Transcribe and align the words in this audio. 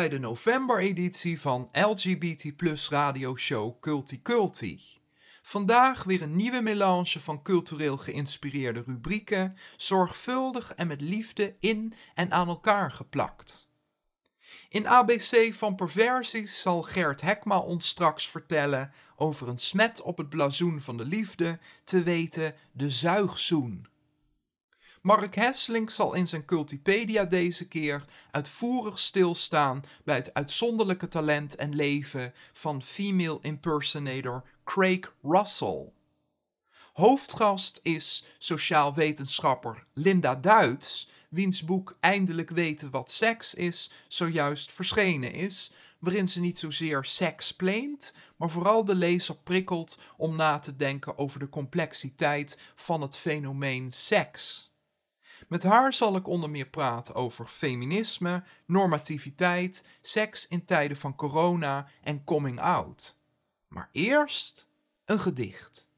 bij 0.00 0.08
de 0.08 0.18
november-editie 0.18 1.40
van 1.40 1.68
LGBT 1.72 2.56
Plus 2.56 2.88
Radio 2.88 3.36
Show 3.36 3.80
Culti 3.80 4.22
Culti. 4.22 4.80
Vandaag 5.42 6.04
weer 6.04 6.22
een 6.22 6.36
nieuwe 6.36 6.60
melange 6.60 7.20
van 7.20 7.42
cultureel 7.42 7.96
geïnspireerde 7.96 8.82
rubrieken, 8.86 9.56
zorgvuldig 9.76 10.74
en 10.74 10.86
met 10.86 11.00
liefde 11.00 11.56
in 11.58 11.94
en 12.14 12.30
aan 12.30 12.48
elkaar 12.48 12.90
geplakt. 12.90 13.68
In 14.68 14.88
ABC 14.88 15.54
van 15.54 15.74
Perversies 15.74 16.60
zal 16.60 16.82
Gert 16.82 17.20
Hekma 17.20 17.58
ons 17.58 17.88
straks 17.88 18.28
vertellen 18.28 18.92
over 19.16 19.48
een 19.48 19.58
smet 19.58 20.02
op 20.02 20.18
het 20.18 20.28
blazoen 20.28 20.80
van 20.80 20.96
de 20.96 21.04
liefde, 21.04 21.58
te 21.84 22.02
weten 22.02 22.54
de 22.72 22.90
zuigzoen. 22.90 23.86
Mark 25.00 25.34
Hesselink 25.34 25.90
zal 25.90 26.14
in 26.14 26.26
zijn 26.26 26.44
Cultipedia 26.44 27.24
deze 27.24 27.68
keer 27.68 28.04
uitvoerig 28.30 28.98
stilstaan 28.98 29.84
bij 30.04 30.14
het 30.16 30.34
uitzonderlijke 30.34 31.08
talent 31.08 31.54
en 31.54 31.74
leven 31.74 32.34
van 32.52 32.82
female 32.82 33.38
impersonator 33.40 34.42
Craig 34.64 35.14
Russell. 35.22 35.92
Hoofdgast 36.92 37.80
is 37.82 38.24
sociaal 38.38 38.94
wetenschapper 38.94 39.86
Linda 39.92 40.36
Duits, 40.36 41.10
wiens 41.28 41.64
boek 41.64 41.96
Eindelijk 42.00 42.50
weten 42.50 42.90
wat 42.90 43.10
seks 43.10 43.54
is 43.54 43.90
zojuist 44.08 44.72
verschenen 44.72 45.32
is, 45.32 45.72
waarin 45.98 46.28
ze 46.28 46.40
niet 46.40 46.58
zozeer 46.58 47.04
seks 47.04 47.54
pleent, 47.54 48.14
maar 48.36 48.50
vooral 48.50 48.84
de 48.84 48.94
lezer 48.94 49.36
prikkelt 49.36 49.98
om 50.16 50.36
na 50.36 50.58
te 50.58 50.76
denken 50.76 51.18
over 51.18 51.38
de 51.38 51.48
complexiteit 51.48 52.58
van 52.74 53.00
het 53.00 53.16
fenomeen 53.16 53.92
seks. 53.92 54.69
Met 55.50 55.62
haar 55.62 55.92
zal 55.92 56.16
ik 56.16 56.26
onder 56.26 56.50
meer 56.50 56.66
praten 56.66 57.14
over 57.14 57.46
feminisme, 57.46 58.42
normativiteit, 58.66 59.84
seks 60.00 60.48
in 60.48 60.64
tijden 60.64 60.96
van 60.96 61.14
corona 61.14 61.88
en 62.02 62.24
coming 62.24 62.60
out. 62.60 63.16
Maar 63.68 63.88
eerst 63.92 64.68
een 65.04 65.20
gedicht. 65.20 65.89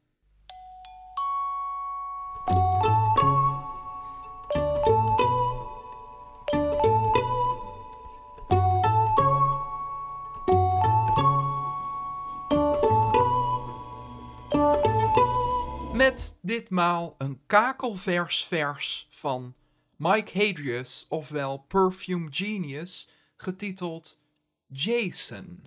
Met 16.13 16.37
ditmaal 16.41 17.15
een 17.17 17.41
kakelvers 17.45 18.45
vers 18.45 19.07
van 19.09 19.55
Mike 19.95 20.45
Hadrius, 20.45 21.05
ofwel 21.09 21.57
Perfume 21.57 22.27
Genius, 22.31 23.09
getiteld 23.35 24.19
Jason. 24.67 25.65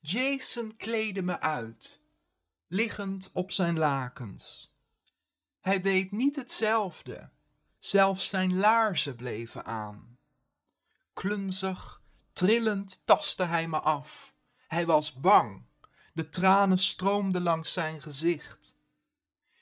Jason 0.00 0.76
kleedde 0.76 1.22
me 1.22 1.40
uit, 1.40 2.00
liggend 2.66 3.30
op 3.32 3.52
zijn 3.52 3.78
lakens. 3.78 4.74
Hij 5.60 5.80
deed 5.80 6.12
niet 6.12 6.36
hetzelfde, 6.36 7.30
zelfs 7.78 8.28
zijn 8.28 8.56
laarzen 8.56 9.16
bleven 9.16 9.64
aan. 9.64 10.18
Klunzig, 11.12 12.02
trillend 12.32 13.02
tastte 13.04 13.44
hij 13.44 13.68
me 13.68 13.80
af. 13.80 14.34
Hij 14.66 14.86
was 14.86 15.12
bang. 15.12 15.62
De 16.12 16.28
tranen 16.28 16.78
stroomden 16.78 17.42
langs 17.42 17.72
zijn 17.72 18.02
gezicht. 18.02 18.78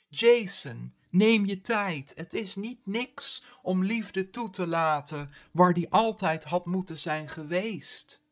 Jason, 0.08 0.94
neem 1.10 1.46
je 1.46 1.60
tijd. 1.60 2.12
Het 2.16 2.34
is 2.34 2.56
niet 2.56 2.86
niks 2.86 3.44
om 3.62 3.84
liefde 3.84 4.30
toe 4.30 4.50
te 4.50 4.66
laten 4.66 5.30
waar 5.52 5.74
die 5.74 5.91
altijd 5.91 6.44
had 6.44 6.66
moeten 6.66 6.98
zijn 6.98 7.28
geweest. 7.28 8.22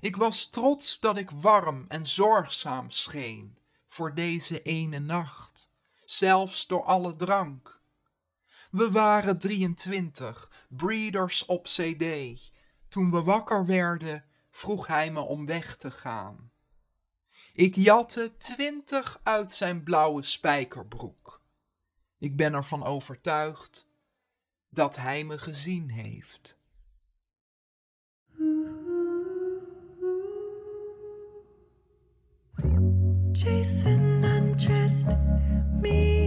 Ik 0.00 0.16
was 0.16 0.50
trots 0.50 1.00
dat 1.00 1.16
ik 1.16 1.30
warm 1.30 1.84
en 1.88 2.06
zorgzaam 2.06 2.90
scheen 2.90 3.58
voor 3.88 4.14
deze 4.14 4.62
ene 4.62 4.98
nacht, 4.98 5.70
zelfs 6.04 6.66
door 6.66 6.84
alle 6.84 7.16
drank. 7.16 7.80
We 8.70 8.90
waren 8.90 9.38
23, 9.38 10.50
breeders 10.68 11.44
op 11.44 11.64
CD. 11.64 12.04
Toen 12.88 13.10
we 13.10 13.22
wakker 13.22 13.66
werden, 13.66 14.24
vroeg 14.50 14.86
hij 14.86 15.10
me 15.10 15.20
om 15.20 15.46
weg 15.46 15.76
te 15.76 15.90
gaan. 15.90 16.49
Ik 17.60 17.74
jatte 17.74 18.36
twintig 18.38 19.20
uit 19.22 19.54
zijn 19.54 19.82
blauwe 19.82 20.22
spijkerbroek. 20.22 21.42
Ik 22.18 22.36
ben 22.36 22.54
ervan 22.54 22.84
overtuigd 22.84 23.86
dat 24.68 24.96
hij 24.96 25.24
me 25.24 25.38
gezien 25.38 25.90
heeft. 25.90 26.58
Jason 33.32 34.22
undressed 34.22 35.18
me, 35.72 36.19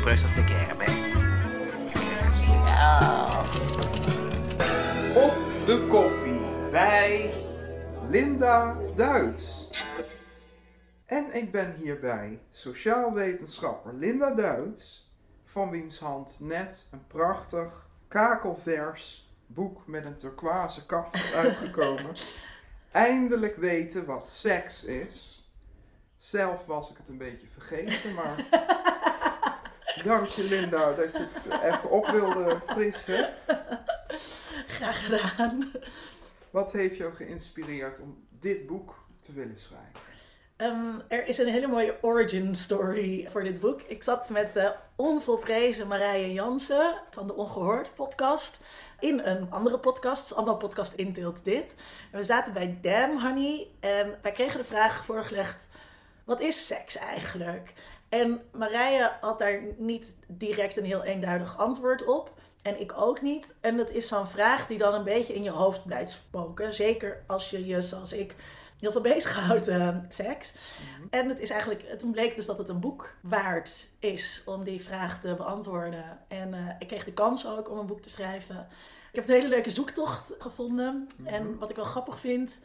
Brusselse? 0.00 0.44
Zo. 2.34 2.58
Op 5.14 5.66
de 5.66 5.86
koffie 5.88 6.40
bij 6.70 7.30
Linda 8.08 8.76
Duits. 8.96 9.70
En 11.06 11.34
ik 11.34 11.52
ben 11.52 11.74
hierbij 11.74 12.40
sociaal 12.50 13.12
wetenschapper 13.12 13.94
Linda 13.94 14.30
Duits, 14.30 15.10
van 15.44 15.70
wiens 15.70 15.98
hand 15.98 16.36
net 16.38 16.88
een 16.90 17.06
prachtig 17.06 17.86
kakelvers 18.08 19.30
boek 19.46 19.86
met 19.86 20.04
een 20.04 20.16
turquoise 20.16 20.86
kaft 20.86 21.14
is 21.14 21.34
uitgekomen. 21.34 22.14
Eindelijk 22.90 23.56
weten 23.56 24.06
wat 24.06 24.30
seks 24.30 24.84
is. 24.84 25.44
Zelf 26.18 26.66
was 26.66 26.90
ik 26.90 26.96
het 26.96 27.08
een 27.08 27.18
beetje 27.18 27.46
vergeten, 27.46 28.14
maar 28.14 28.46
dank 30.04 30.28
je 30.28 30.44
Linda 30.48 30.92
dat 30.92 31.12
je 31.12 31.26
het 31.32 31.62
even 31.62 31.90
op 31.90 32.06
wilde 32.06 32.60
frissen. 32.66 33.34
Graag 34.66 35.06
gedaan. 35.06 35.72
Wat 36.50 36.72
heeft 36.72 36.96
jou 36.96 37.14
geïnspireerd 37.14 38.00
om 38.00 38.26
dit 38.30 38.66
boek 38.66 38.94
te 39.20 39.32
willen 39.32 39.60
schrijven? 39.60 40.08
Ehm, 40.56 40.98
er 41.08 41.28
is 41.28 41.38
een 41.38 41.48
hele 41.48 41.66
mooie 41.66 41.96
origin 42.00 42.54
story 42.54 43.28
voor 43.30 43.44
dit 43.44 43.60
boek. 43.60 43.80
Ik 43.80 44.02
zat 44.02 44.28
met 44.28 44.52
de 44.52 44.74
onvolprezen 44.96 45.86
Marije 45.86 46.32
Jansen 46.32 46.94
van 47.10 47.26
de 47.26 47.34
Ongehoord 47.34 47.94
podcast 47.94 48.60
in 48.98 49.18
een 49.18 49.50
andere 49.50 49.78
podcast, 49.78 50.34
allemaal 50.34 50.56
podcast 50.56 50.92
inteelt 50.92 51.44
dit. 51.44 51.74
En 52.12 52.18
we 52.18 52.24
zaten 52.24 52.52
bij 52.52 52.78
Damn 52.80 53.20
Honey 53.20 53.68
en 53.80 54.18
wij 54.22 54.32
kregen 54.32 54.58
de 54.58 54.64
vraag 54.64 55.04
voorgelegd, 55.04 55.68
wat 56.24 56.40
is 56.40 56.66
seks 56.66 56.96
eigenlijk? 56.96 57.72
En 58.10 58.40
Marije 58.52 59.12
had 59.20 59.38
daar 59.38 59.60
niet 59.76 60.14
direct 60.26 60.76
een 60.76 60.84
heel 60.84 61.04
eenduidig 61.04 61.58
antwoord 61.58 62.04
op. 62.04 62.32
En 62.62 62.80
ik 62.80 62.92
ook 62.96 63.22
niet. 63.22 63.54
En 63.60 63.76
dat 63.76 63.90
is 63.90 64.08
zo'n 64.08 64.26
vraag 64.26 64.66
die 64.66 64.78
dan 64.78 64.94
een 64.94 65.04
beetje 65.04 65.34
in 65.34 65.42
je 65.42 65.50
hoofd 65.50 65.84
blijft 65.86 66.10
spoken. 66.10 66.74
Zeker 66.74 67.22
als 67.26 67.50
je 67.50 67.66
je, 67.66 67.82
zoals 67.82 68.12
ik, 68.12 68.34
heel 68.80 68.92
veel 68.92 69.00
bezighoudt 69.00 69.68
uh, 69.68 70.00
met 70.02 70.14
seks. 70.14 70.54
En 71.10 71.28
het 71.28 71.40
is 71.40 71.50
eigenlijk, 71.50 71.98
toen 71.98 72.10
bleek 72.10 72.34
dus 72.34 72.46
dat 72.46 72.58
het 72.58 72.68
een 72.68 72.80
boek 72.80 73.14
waard 73.20 73.88
is 73.98 74.42
om 74.44 74.64
die 74.64 74.82
vraag 74.82 75.20
te 75.20 75.34
beantwoorden. 75.34 76.18
En 76.28 76.54
eh, 76.54 76.74
ik 76.78 76.86
kreeg 76.86 77.04
de 77.04 77.12
kans 77.12 77.46
ook 77.46 77.70
om 77.70 77.78
een 77.78 77.86
boek 77.86 78.00
te 78.00 78.10
schrijven. 78.10 78.68
Ik 79.10 79.16
heb 79.16 79.28
een 79.28 79.34
hele 79.34 79.48
leuke 79.48 79.70
zoektocht 79.70 80.32
gevonden. 80.38 81.08
En 81.24 81.58
wat 81.58 81.70
ik 81.70 81.76
wel 81.76 81.84
grappig 81.84 82.18
vind, 82.18 82.58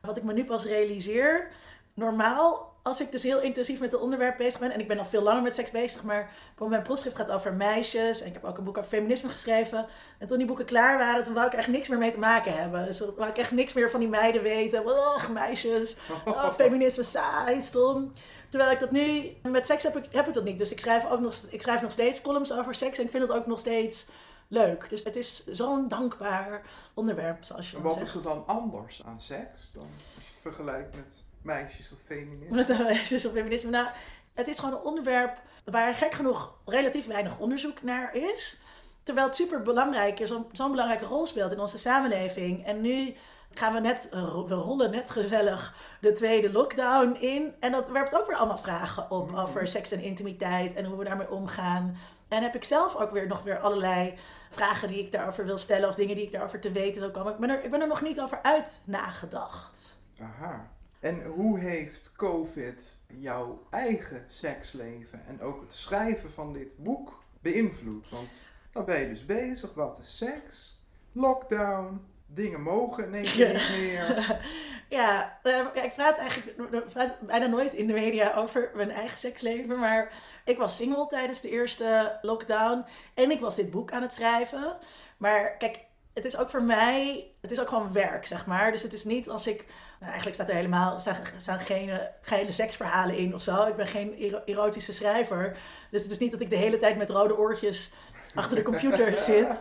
wat 0.00 0.16
ik 0.16 0.22
me 0.22 0.32
nu 0.32 0.44
pas 0.44 0.64
realiseer. 0.64 1.48
Normaal, 1.94 2.72
als 2.82 3.00
ik 3.00 3.10
dus 3.10 3.22
heel 3.22 3.40
intensief 3.40 3.80
met 3.80 3.92
het 3.92 4.00
onderwerp 4.00 4.36
bezig 4.36 4.60
ben, 4.60 4.70
en 4.70 4.80
ik 4.80 4.88
ben 4.88 4.98
al 4.98 5.04
veel 5.04 5.22
langer 5.22 5.42
met 5.42 5.54
seks 5.54 5.70
bezig, 5.70 6.02
maar 6.02 6.30
mijn 6.68 6.82
proefschrift 6.82 7.16
gaat 7.16 7.30
over 7.30 7.52
meisjes, 7.52 8.20
en 8.20 8.26
ik 8.26 8.32
heb 8.32 8.44
ook 8.44 8.58
een 8.58 8.64
boek 8.64 8.78
over 8.78 8.90
feminisme 8.90 9.28
geschreven. 9.28 9.86
En 10.18 10.26
toen 10.26 10.38
die 10.38 10.46
boeken 10.46 10.64
klaar 10.64 10.98
waren, 10.98 11.24
toen 11.24 11.34
wou 11.34 11.46
ik 11.46 11.52
echt 11.52 11.68
niks 11.68 11.88
meer 11.88 11.98
mee 11.98 12.12
te 12.12 12.18
maken 12.18 12.56
hebben. 12.56 12.84
Dus 12.84 12.96
toen 12.96 13.14
wou 13.16 13.30
ik 13.30 13.38
echt 13.38 13.50
niks 13.50 13.72
meer 13.72 13.90
van 13.90 14.00
die 14.00 14.08
meiden 14.08 14.42
weten. 14.42 14.86
Oh, 14.86 15.28
meisjes, 15.28 15.96
oh, 16.24 16.54
feminisme, 16.54 17.02
saai, 17.02 17.60
stom. 17.60 18.12
Terwijl 18.48 18.72
ik 18.72 18.80
dat 18.80 18.90
nu, 18.90 19.36
met 19.42 19.66
seks 19.66 19.82
heb 19.82 19.96
ik, 19.96 20.04
heb 20.10 20.28
ik 20.28 20.34
dat 20.34 20.44
niet. 20.44 20.58
Dus 20.58 20.72
ik 20.72 20.80
schrijf, 20.80 21.10
ook 21.10 21.20
nog, 21.20 21.34
ik 21.50 21.62
schrijf 21.62 21.82
nog 21.82 21.92
steeds 21.92 22.20
columns 22.20 22.52
over 22.52 22.74
seks 22.74 22.98
en 22.98 23.04
ik 23.04 23.10
vind 23.10 23.22
het 23.22 23.32
ook 23.32 23.46
nog 23.46 23.58
steeds 23.58 24.06
leuk. 24.48 24.88
Dus 24.88 25.04
het 25.04 25.16
is 25.16 25.46
zo'n 25.46 25.88
dankbaar 25.88 26.62
onderwerp, 26.94 27.44
zoals 27.44 27.70
je 27.70 27.76
En 27.76 27.82
wat 27.82 27.92
zegt. 27.92 28.06
is 28.06 28.14
er 28.14 28.22
dan 28.22 28.46
anders 28.46 29.02
aan 29.04 29.20
seks 29.20 29.72
dan 29.72 29.82
als 30.16 30.24
je 30.24 30.30
het 30.30 30.40
vergelijkt 30.40 30.94
met 30.94 31.22
meisjes 31.44 31.92
of 31.92 31.98
feminisme? 32.04 32.56
Met 32.56 32.68
meisjes 32.68 33.26
op 33.26 33.32
feminisme. 33.32 33.70
Nou, 33.70 33.88
het 34.34 34.48
is 34.48 34.58
gewoon 34.58 34.74
een 34.74 34.84
onderwerp 34.84 35.40
waar 35.64 35.94
gek 35.94 36.14
genoeg 36.14 36.54
relatief 36.64 37.06
weinig 37.06 37.38
onderzoek 37.38 37.82
naar 37.82 38.14
is. 38.14 38.60
Terwijl 39.02 39.26
het 39.26 39.36
super 39.36 39.62
belangrijk 39.62 40.20
is, 40.20 40.32
zo'n 40.52 40.70
belangrijke 40.70 41.04
rol 41.04 41.26
speelt 41.26 41.52
in 41.52 41.60
onze 41.60 41.78
samenleving. 41.78 42.64
En 42.66 42.80
nu 42.80 43.14
gaan 43.54 43.72
we 43.72 43.80
net, 43.80 44.08
eh, 44.08 44.44
we 44.46 44.54
rollen 44.54 44.90
net 44.90 45.10
gezellig 45.10 45.76
de 46.00 46.12
tweede 46.12 46.52
lockdown 46.52 47.16
in. 47.20 47.54
En 47.60 47.72
dat 47.72 47.88
werpt 47.88 48.14
ook 48.14 48.26
weer 48.26 48.36
allemaal 48.36 48.58
vragen 48.58 49.10
op 49.10 49.32
over 49.32 49.68
seks 49.68 49.92
en 49.92 50.00
intimiteit 50.00 50.74
en 50.74 50.84
hoe 50.84 50.98
we 50.98 51.04
daarmee 51.04 51.30
omgaan. 51.30 51.96
En 52.28 52.42
heb 52.42 52.54
ik 52.54 52.64
zelf 52.64 52.96
ook 52.96 53.10
weer 53.10 53.26
nog 53.26 53.42
weer 53.42 53.58
allerlei 53.58 54.14
vragen 54.50 54.88
die 54.88 54.98
ik 54.98 55.12
daarover 55.12 55.44
wil 55.44 55.58
stellen 55.58 55.88
of 55.88 55.94
dingen 55.94 56.16
die 56.16 56.24
ik 56.24 56.32
daarover 56.32 56.60
te 56.60 56.72
weten 56.72 57.00
wil 57.00 57.10
komen. 57.10 57.32
Ik 57.32 57.38
ben 57.38 57.50
er, 57.50 57.64
ik 57.64 57.70
ben 57.70 57.80
er 57.80 57.88
nog 57.88 58.02
niet 58.02 58.20
over 58.20 58.42
uit 58.42 58.80
nagedacht. 58.84 59.98
Aha. 60.20 60.68
En 61.02 61.22
hoe 61.24 61.58
heeft 61.58 62.12
COVID 62.16 62.98
jouw 63.06 63.66
eigen 63.70 64.24
seksleven 64.28 65.22
en 65.26 65.40
ook 65.40 65.60
het 65.60 65.72
schrijven 65.72 66.30
van 66.30 66.52
dit 66.52 66.74
boek 66.76 67.22
beïnvloed? 67.40 68.10
Want 68.10 68.48
dan 68.72 68.84
ben 68.84 69.00
je 69.00 69.08
dus 69.08 69.26
bezig, 69.26 69.74
wat 69.74 69.98
is 69.98 70.16
seks? 70.16 70.80
Lockdown, 71.12 72.06
dingen 72.26 72.62
mogen 72.62 73.06
ineens 73.06 73.34
Ja. 73.36 73.52
niet 73.52 73.70
meer. 73.80 74.26
Ja, 74.88 75.38
eh, 75.42 75.52
ja, 75.74 75.82
ik 75.82 75.94
praat 75.94 76.18
eigenlijk 76.18 76.72
ik 76.72 76.88
praat 76.88 77.20
bijna 77.20 77.46
nooit 77.46 77.72
in 77.74 77.86
de 77.86 77.92
media 77.92 78.34
over 78.34 78.70
mijn 78.74 78.90
eigen 78.90 79.18
seksleven. 79.18 79.78
Maar 79.78 80.12
ik 80.44 80.58
was 80.58 80.76
single 80.76 81.06
tijdens 81.06 81.40
de 81.40 81.50
eerste 81.50 82.18
lockdown. 82.22 82.84
En 83.14 83.30
ik 83.30 83.40
was 83.40 83.56
dit 83.56 83.70
boek 83.70 83.92
aan 83.92 84.02
het 84.02 84.14
schrijven. 84.14 84.76
Maar 85.16 85.56
kijk, 85.56 85.78
het 86.14 86.24
is 86.24 86.36
ook 86.36 86.50
voor 86.50 86.62
mij, 86.62 87.26
het 87.40 87.50
is 87.50 87.60
ook 87.60 87.68
gewoon 87.68 87.92
werk, 87.92 88.26
zeg 88.26 88.46
maar. 88.46 88.72
Dus 88.72 88.82
het 88.82 88.92
is 88.92 89.04
niet 89.04 89.28
als 89.28 89.46
ik, 89.46 89.66
nou, 90.02 90.14
eigenlijk 90.14 90.34
staat 90.34 90.48
er 90.48 90.54
helemaal, 90.54 91.00
staan, 91.00 91.16
staan 91.36 91.58
geen 91.58 91.90
eh, 91.90 91.98
geile 92.22 92.52
seksverhalen 92.52 93.16
in 93.16 93.34
of 93.34 93.42
zo. 93.42 93.66
Ik 93.66 93.76
ben 93.76 93.86
geen 93.86 94.14
ero- 94.14 94.42
erotische 94.44 94.92
schrijver. 94.92 95.56
Dus 95.90 96.02
het 96.02 96.10
is 96.10 96.18
niet 96.18 96.30
dat 96.30 96.40
ik 96.40 96.50
de 96.50 96.56
hele 96.56 96.78
tijd 96.78 96.96
met 96.96 97.10
rode 97.10 97.38
oortjes 97.38 97.92
achter 98.34 98.56
de 98.56 98.62
computer 98.62 99.18
zit. 99.30 99.60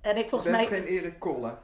En 0.00 0.16
ik 0.16 0.28
volgens 0.28 0.50
mij... 0.50 0.66
geen 0.66 0.84
Erik 0.84 1.18
Kolle. 1.18 1.54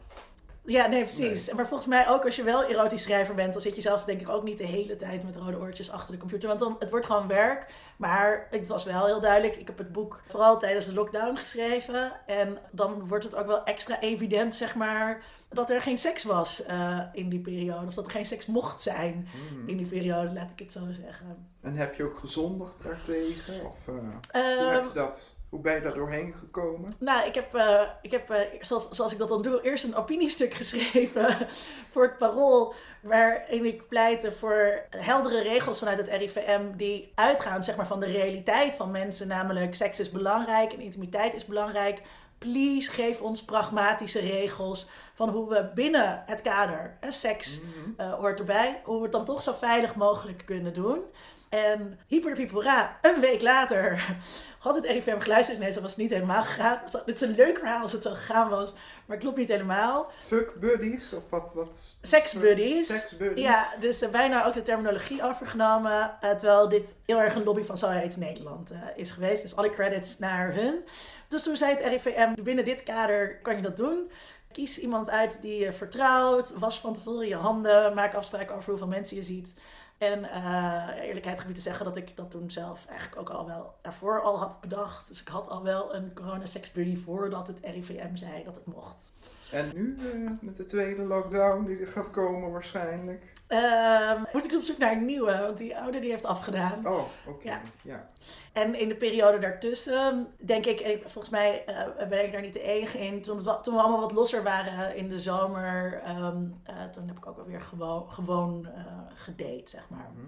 Ja, 0.64 0.86
nee, 0.86 1.02
precies. 1.02 1.52
Maar 1.52 1.66
volgens 1.66 1.88
mij 1.88 2.08
ook 2.08 2.24
als 2.24 2.36
je 2.36 2.42
wel 2.42 2.64
erotisch 2.64 3.02
schrijver 3.02 3.34
bent, 3.34 3.52
dan 3.52 3.62
zit 3.62 3.74
je 3.74 3.80
zelf 3.80 4.04
denk 4.04 4.20
ik 4.20 4.28
ook 4.28 4.42
niet 4.42 4.58
de 4.58 4.66
hele 4.66 4.96
tijd 4.96 5.24
met 5.24 5.36
rode 5.36 5.58
oortjes 5.58 5.90
achter 5.90 6.12
de 6.12 6.20
computer. 6.20 6.48
Want 6.48 6.60
dan, 6.60 6.76
het 6.78 6.90
wordt 6.90 7.06
gewoon 7.06 7.28
werk. 7.28 7.66
Maar 7.96 8.46
het 8.50 8.68
was 8.68 8.84
wel 8.84 9.06
heel 9.06 9.20
duidelijk. 9.20 9.56
Ik 9.56 9.66
heb 9.66 9.78
het 9.78 9.92
boek 9.92 10.22
vooral 10.26 10.58
tijdens 10.58 10.86
de 10.86 10.92
lockdown 10.94 11.36
geschreven. 11.36 12.12
En 12.26 12.58
dan 12.70 13.08
wordt 13.08 13.24
het 13.24 13.34
ook 13.34 13.46
wel 13.46 13.64
extra 13.64 14.00
evident, 14.00 14.54
zeg 14.54 14.74
maar, 14.74 15.22
dat 15.50 15.70
er 15.70 15.82
geen 15.82 15.98
seks 15.98 16.24
was 16.24 16.64
eh, 16.64 17.00
in 17.12 17.28
die 17.28 17.40
periode. 17.40 17.86
Of 17.86 17.94
dat 17.94 18.04
er 18.04 18.10
geen 18.10 18.26
seks 18.26 18.46
mocht 18.46 18.82
zijn 18.82 19.28
Hmm. 19.32 19.68
in 19.68 19.76
die 19.76 19.86
periode, 19.86 20.32
laat 20.32 20.50
ik 20.50 20.58
het 20.58 20.72
zo 20.72 20.80
zeggen. 20.90 21.46
En 21.60 21.76
heb 21.76 21.94
je 21.94 22.04
ook 22.04 22.18
gezondigd 22.18 22.82
daartegen? 22.82 23.66
Of 23.66 23.76
eh, 23.88 23.94
hoe, 23.94 24.12
Ehm, 24.42 24.72
heb 24.72 24.84
je 24.84 24.90
dat, 24.94 25.37
hoe 25.48 25.60
ben 25.60 25.74
je 25.74 25.80
daar 25.80 25.94
doorheen 25.94 26.34
gekomen? 26.34 26.92
Nou, 26.98 27.26
ik 27.26 27.34
heb, 27.34 27.54
eh, 27.54 27.82
ik 28.02 28.10
heb 28.10 28.30
eh, 28.30 28.40
zoals, 28.60 28.90
zoals 28.90 29.12
ik 29.12 29.18
dat 29.18 29.28
dan 29.28 29.42
doe, 29.42 29.62
eerst 29.62 29.84
een 29.84 29.94
opiniestuk 29.94 30.54
geschreven 30.62 31.48
voor 31.90 32.02
het 32.02 32.18
Parool. 32.18 32.74
Waarin 33.00 33.64
ik 33.64 33.88
pleitte 33.88 34.32
voor 34.32 34.82
heldere 34.90 35.42
regels 35.42 35.78
vanuit 35.78 35.98
het 35.98 36.08
RIVM 36.08 36.76
die 36.76 37.12
uitgaan 37.14 37.64
zeg 37.64 37.76
maar, 37.76 37.86
van 37.86 38.00
de 38.00 38.06
realiteit 38.06 38.76
van 38.76 38.90
mensen. 38.90 39.28
Namelijk, 39.28 39.74
seks 39.74 40.00
is 40.00 40.10
belangrijk 40.10 40.72
en 40.72 40.80
intimiteit 40.80 41.34
is 41.34 41.44
belangrijk. 41.44 42.02
Please, 42.38 42.90
geef 42.90 43.20
ons 43.20 43.44
pragmatische 43.44 44.20
regels 44.20 44.90
van 45.14 45.28
hoe 45.28 45.48
we 45.48 45.70
binnen 45.74 46.22
het 46.26 46.42
kader, 46.42 46.96
hè, 47.00 47.10
seks 47.10 47.60
eh, 47.96 48.12
hoort 48.12 48.38
erbij, 48.38 48.80
hoe 48.84 48.96
we 48.96 49.02
het 49.02 49.12
dan 49.12 49.24
toch 49.24 49.42
zo 49.42 49.52
veilig 49.52 49.94
mogelijk 49.94 50.42
kunnen 50.46 50.74
doen. 50.74 51.00
En 51.48 51.98
hyper 52.06 52.34
de 52.34 52.40
pipora, 52.40 52.98
een 53.02 53.20
week 53.20 53.42
later 53.42 54.16
had 54.58 54.74
het 54.74 54.84
RIVM 54.84 55.18
geluisterd. 55.18 55.58
Nee, 55.58 55.72
zo 55.72 55.80
was 55.80 55.90
het 55.90 56.00
niet 56.00 56.10
helemaal 56.10 56.42
gegaan. 56.42 56.80
Het 57.04 57.14
is 57.14 57.20
een 57.20 57.34
leuk 57.34 57.58
verhaal 57.58 57.82
als 57.82 57.92
het 57.92 58.02
zo 58.02 58.10
gegaan 58.10 58.48
was, 58.48 58.72
maar 58.72 59.16
het 59.16 59.18
klopt 59.18 59.36
niet 59.36 59.48
helemaal. 59.48 60.10
Fuck 60.18 60.54
buddies 60.60 61.12
of 61.12 61.30
wat? 61.30 61.50
wat 61.54 61.98
Sex 62.02 62.32
buddies. 62.32 62.86
Sex 62.86 63.16
buddies. 63.16 63.44
Ja, 63.44 63.68
dus 63.80 64.02
uh, 64.02 64.08
bijna 64.08 64.46
ook 64.46 64.54
de 64.54 64.62
terminologie 64.62 65.22
overgenomen. 65.22 66.14
eh, 66.20 66.30
terwijl 66.30 66.68
dit 66.68 66.94
heel 67.06 67.20
erg 67.20 67.34
een 67.34 67.44
lobby 67.44 67.62
van 67.62 67.78
Zo 67.78 67.88
Heet 67.88 68.16
Nederland 68.16 68.70
eh, 68.70 68.78
is 68.96 69.10
geweest. 69.10 69.42
Dus 69.42 69.56
alle 69.56 69.70
credits 69.70 70.18
naar 70.18 70.54
hun. 70.54 70.84
Dus 71.28 71.42
toen 71.42 71.56
zei 71.56 71.76
het 71.76 71.84
RIVM, 71.84 72.42
binnen 72.42 72.64
dit 72.64 72.82
kader 72.82 73.38
kan 73.42 73.56
je 73.56 73.62
dat 73.62 73.76
doen. 73.76 74.10
Kies 74.52 74.78
iemand 74.78 75.10
uit 75.10 75.36
die 75.40 75.58
je 75.58 75.72
vertrouwt. 75.72 76.58
Was 76.58 76.80
van 76.80 76.94
tevoren 76.94 77.28
je 77.28 77.36
handen. 77.36 77.94
Maak 77.94 78.14
afspraken 78.14 78.56
over 78.56 78.70
hoeveel 78.70 78.88
mensen 78.88 79.16
je 79.16 79.22
ziet. 79.22 79.54
En 79.98 80.24
eh 80.24 81.06
eerlijkheid 81.06 81.40
gebied 81.40 81.54
te 81.54 81.60
zeggen 81.60 81.84
dat 81.84 81.96
ik 81.96 82.16
dat 82.16 82.30
toen 82.30 82.50
zelf 82.50 82.86
eigenlijk 82.86 83.20
ook 83.20 83.30
al 83.30 83.46
wel 83.46 83.74
daarvoor 83.82 84.22
al 84.22 84.38
had 84.38 84.60
bedacht. 84.60 85.08
Dus 85.08 85.20
ik 85.20 85.28
had 85.28 85.48
al 85.48 85.62
wel 85.62 85.94
een 85.94 86.14
corona 86.14 86.46
sex 86.46 86.72
buddy 86.72 86.96
voordat 86.96 87.46
het 87.46 87.58
RIVM 87.62 88.16
zei 88.16 88.44
dat 88.44 88.54
het 88.54 88.66
mocht. 88.66 89.12
En 89.52 89.70
nu 89.74 89.96
eh, 89.98 90.30
met 90.40 90.56
de 90.56 90.64
tweede 90.64 91.02
lockdown 91.02 91.64
die 91.64 91.80
er 91.80 91.88
gaat 91.88 92.10
komen 92.10 92.52
waarschijnlijk. 92.52 93.32
Ehm, 93.46 94.22
moet 94.32 94.44
ik 94.44 94.52
op 94.52 94.62
zoek 94.62 94.78
naar 94.78 94.92
een 94.92 95.04
nieuwe, 95.04 95.38
want 95.38 95.58
die 95.58 95.78
oude 95.78 96.00
die 96.00 96.10
heeft 96.10 96.24
afgedaan. 96.24 96.86
Oh, 96.86 97.00
oké. 97.26 97.48
Ja. 97.48 97.60
Ja. 97.82 98.08
En 98.52 98.74
in 98.74 98.88
de 98.88 98.94
periode 98.94 99.38
daartussen, 99.38 100.26
denk 100.36 100.66
ik, 100.66 100.80
en 100.80 101.00
volgens 101.00 101.28
mij 101.28 101.64
eh, 101.64 102.08
ben 102.08 102.24
ik 102.24 102.32
daar 102.32 102.40
niet 102.40 102.52
de 102.52 102.62
enige 102.62 102.98
in. 102.98 103.22
Toen, 103.22 103.46
het 103.46 103.64
toen 103.64 103.74
we 103.74 103.80
allemaal 103.80 104.00
wat 104.00 104.12
losser 104.12 104.42
waren 104.42 104.96
in 104.96 105.08
de 105.08 105.20
zomer, 105.20 106.00
ehm, 106.04 106.42
eh, 106.62 106.84
toen 106.84 107.08
heb 107.08 107.16
ik 107.16 107.26
ook 107.26 107.36
wel 107.36 107.46
weer 107.46 107.60
gewoon, 107.60 108.10
gewoon 108.10 108.68
gedate, 109.14 109.70
zeg 109.70 109.88
maar. 109.88 110.10
Mhm. 110.14 110.26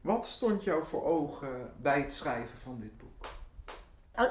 Wat 0.00 0.26
stond 0.26 0.64
jou 0.64 0.84
voor 0.84 1.04
ogen 1.04 1.72
bij 1.76 2.00
het 2.00 2.12
schrijven 2.12 2.58
van 2.58 2.80
dit 2.80 2.98
boek? 2.98 3.26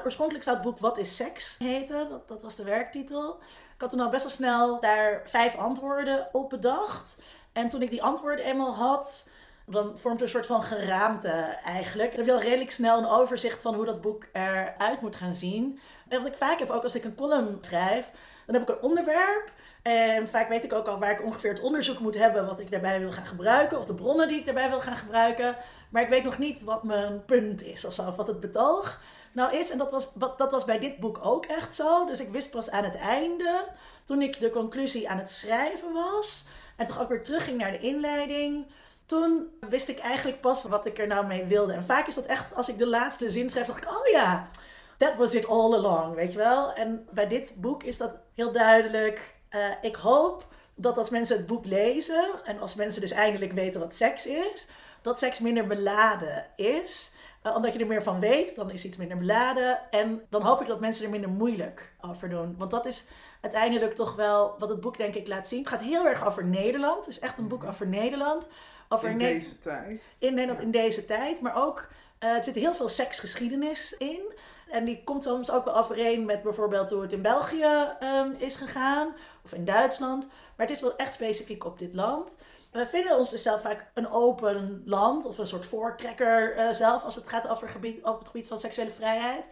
Oorspronkelijk 0.04 0.44
zou 0.44 0.56
het 0.56 0.66
boek 0.66 0.78
Wat 0.78 0.98
is 0.98 1.16
seks 1.16 1.56
heten, 1.58 2.08
dat, 2.08 2.28
dat 2.28 2.42
was 2.42 2.56
de 2.56 2.64
werktitel. 2.64 3.40
Ik 3.78 3.84
had 3.84 3.92
toen 3.92 4.02
al 4.02 4.10
best 4.10 4.22
wel 4.22 4.32
snel 4.32 4.80
daar 4.80 5.22
vijf 5.24 5.56
antwoorden 5.56 6.28
op 6.32 6.50
bedacht. 6.50 7.22
En 7.52 7.68
toen 7.68 7.82
ik 7.82 7.90
die 7.90 8.02
antwoorden 8.02 8.44
eenmaal 8.44 8.74
had, 8.74 9.30
dan 9.66 9.98
vormt 9.98 10.16
er 10.16 10.22
een 10.22 10.28
soort 10.28 10.46
van 10.46 10.62
geraamte 10.62 11.28
eigenlijk. 11.64 12.12
En 12.12 12.20
ik 12.20 12.24
wil 12.24 12.40
redelijk 12.40 12.70
snel 12.70 12.98
een 12.98 13.08
overzicht 13.08 13.62
van 13.62 13.74
hoe 13.74 13.84
dat 13.84 14.00
boek 14.00 14.26
eruit 14.32 15.00
moet 15.00 15.16
gaan 15.16 15.34
zien. 15.34 15.80
En 16.08 16.18
wat 16.18 16.28
ik 16.28 16.36
vaak 16.36 16.58
heb, 16.58 16.70
ook 16.70 16.82
als 16.82 16.94
ik 16.94 17.04
een 17.04 17.14
column 17.14 17.58
schrijf, 17.60 18.10
dan 18.46 18.54
heb 18.54 18.68
ik 18.68 18.76
een 18.76 18.82
onderwerp. 18.82 19.50
En 19.82 20.28
vaak 20.28 20.48
weet 20.48 20.64
ik 20.64 20.72
ook 20.72 20.86
al 20.86 20.98
waar 20.98 21.12
ik 21.12 21.24
ongeveer 21.24 21.50
het 21.50 21.62
onderzoek 21.62 21.98
moet 21.98 22.18
hebben 22.18 22.46
wat 22.46 22.60
ik 22.60 22.70
daarbij 22.70 23.00
wil 23.00 23.12
gaan 23.12 23.26
gebruiken. 23.26 23.78
Of 23.78 23.84
de 23.84 23.94
bronnen 23.94 24.28
die 24.28 24.38
ik 24.38 24.44
daarbij 24.44 24.68
wil 24.68 24.80
gaan 24.80 24.96
gebruiken. 24.96 25.56
Maar 25.90 26.02
ik 26.02 26.08
weet 26.08 26.24
nog 26.24 26.38
niet 26.38 26.62
wat 26.62 26.82
mijn 26.82 27.24
punt 27.24 27.62
is 27.62 27.84
of 27.84 28.16
wat 28.16 28.26
het 28.26 28.40
betoog 28.40 29.00
nou 29.32 29.56
is. 29.56 29.70
En 29.70 29.78
dat 29.78 29.90
was, 29.90 30.12
dat 30.14 30.50
was 30.50 30.64
bij 30.64 30.78
dit 30.78 30.98
boek 30.98 31.18
ook 31.22 31.46
echt 31.46 31.74
zo. 31.74 32.06
Dus 32.06 32.20
ik 32.20 32.28
wist 32.28 32.50
pas 32.50 32.70
aan 32.70 32.84
het 32.84 32.96
einde, 32.96 33.64
toen 34.04 34.22
ik 34.22 34.40
de 34.40 34.50
conclusie 34.50 35.08
aan 35.08 35.18
het 35.18 35.30
schrijven 35.30 35.92
was. 35.92 36.44
En 36.76 36.86
toch 36.86 37.00
ook 37.00 37.08
weer 37.08 37.22
terugging 37.22 37.58
naar 37.58 37.70
de 37.70 37.78
inleiding. 37.78 38.66
Toen 39.06 39.46
wist 39.60 39.88
ik 39.88 39.98
eigenlijk 39.98 40.40
pas 40.40 40.64
wat 40.64 40.86
ik 40.86 40.98
er 40.98 41.06
nou 41.06 41.26
mee 41.26 41.44
wilde. 41.44 41.72
En 41.72 41.84
vaak 41.84 42.06
is 42.06 42.14
dat 42.14 42.26
echt, 42.26 42.54
als 42.54 42.68
ik 42.68 42.78
de 42.78 42.86
laatste 42.86 43.30
zin 43.30 43.50
schrijf, 43.50 43.66
dacht 43.66 43.82
ik, 43.84 43.90
oh 43.90 44.06
ja, 44.06 44.48
that 44.96 45.16
was 45.16 45.34
it 45.34 45.46
all 45.46 45.74
along, 45.74 46.14
weet 46.14 46.32
je 46.32 46.38
wel. 46.38 46.72
En 46.72 47.06
bij 47.10 47.28
dit 47.28 47.52
boek 47.56 47.82
is 47.82 47.96
dat 47.96 48.18
heel 48.34 48.52
duidelijk. 48.52 49.36
Eh, 49.48 49.60
ik 49.80 49.96
hoop 49.96 50.46
dat 50.74 50.98
als 50.98 51.10
mensen 51.10 51.36
het 51.36 51.46
boek 51.46 51.64
lezen 51.64 52.30
en 52.44 52.60
als 52.60 52.74
mensen 52.74 53.00
dus 53.00 53.10
eindelijk 53.10 53.52
weten 53.52 53.80
wat 53.80 53.94
seks 53.94 54.26
is, 54.26 54.66
dat 55.02 55.18
seks 55.18 55.38
minder 55.38 55.66
beladen 55.66 56.46
is. 56.56 57.12
Eh, 57.42 57.54
omdat 57.56 57.72
je 57.72 57.78
er 57.78 57.86
meer 57.86 58.02
van 58.02 58.20
weet, 58.20 58.54
dan 58.56 58.70
is 58.70 58.84
iets 58.84 58.96
minder 58.96 59.18
beladen. 59.18 59.78
En 59.90 60.22
dan 60.30 60.42
hoop 60.42 60.60
ik 60.60 60.66
dat 60.66 60.80
mensen 60.80 61.04
er 61.04 61.10
minder 61.10 61.30
moeilijk 61.30 61.92
over 62.00 62.28
doen. 62.28 62.54
Want 62.58 62.70
dat 62.70 62.86
is 62.86 63.06
uiteindelijk 63.40 63.94
toch 63.94 64.14
wel 64.16 64.54
wat 64.58 64.68
het 64.68 64.80
boek 64.80 64.96
denk 64.96 65.14
ik 65.14 65.28
laat 65.28 65.48
zien. 65.48 65.58
Het 65.58 65.68
gaat 65.68 65.80
heel 65.80 66.06
erg 66.06 66.26
over 66.26 66.44
Nederland. 66.44 66.98
Het 66.98 67.14
is 67.14 67.18
echt 67.20 67.38
een 67.38 67.48
boek 67.48 67.64
over 67.64 67.86
Nederland. 67.86 68.48
Over 68.88 69.08
In 69.08 69.16
Ne- 69.16 69.22
deze 69.24 69.58
tijd. 69.58 70.14
in 70.18 70.34
Nederland 70.34 70.60
in 70.60 70.70
deze 70.70 71.04
tijd. 71.04 71.40
Maar 71.40 71.64
ook, 71.66 71.88
eh, 72.18 72.30
er 72.36 72.44
zit 72.44 72.54
heel 72.54 72.74
veel 72.74 72.88
seksgeschiedenis 72.88 73.96
in. 73.96 74.20
En 74.68 74.84
die 74.84 75.04
komt 75.04 75.22
soms 75.24 75.50
ook 75.50 75.64
wel 75.64 75.76
overeen 75.76 76.24
met 76.24 76.42
bijvoorbeeld 76.42 76.90
hoe 76.90 77.02
het 77.02 77.12
in 77.12 77.22
België 77.22 77.94
ehm, 78.00 78.30
is 78.36 78.54
gegaan. 78.56 79.14
Of 79.44 79.52
in 79.52 79.64
Duitsland. 79.64 80.26
Maar 80.56 80.66
het 80.66 80.76
is 80.76 80.82
wel 80.82 80.96
echt 80.96 81.14
specifiek 81.14 81.64
op 81.64 81.78
dit 81.78 81.94
land. 81.94 82.36
We 82.78 82.86
vinden 82.86 83.18
ons 83.18 83.30
dus 83.30 83.42
zelf 83.42 83.60
vaak 83.60 83.86
een 83.94 84.10
open 84.10 84.82
land. 84.84 85.24
Of 85.24 85.38
een 85.38 85.46
soort 85.46 85.66
voortrekker 85.66 86.56
eh, 86.56 86.72
zelf 86.72 87.04
als 87.04 87.14
het 87.14 87.28
gaat 87.28 87.48
over 87.48 87.68
gebied, 87.68 88.04
op 88.04 88.18
het 88.18 88.26
gebied 88.26 88.48
van 88.48 88.58
seksuele 88.58 88.90
vrijheid. 88.90 89.48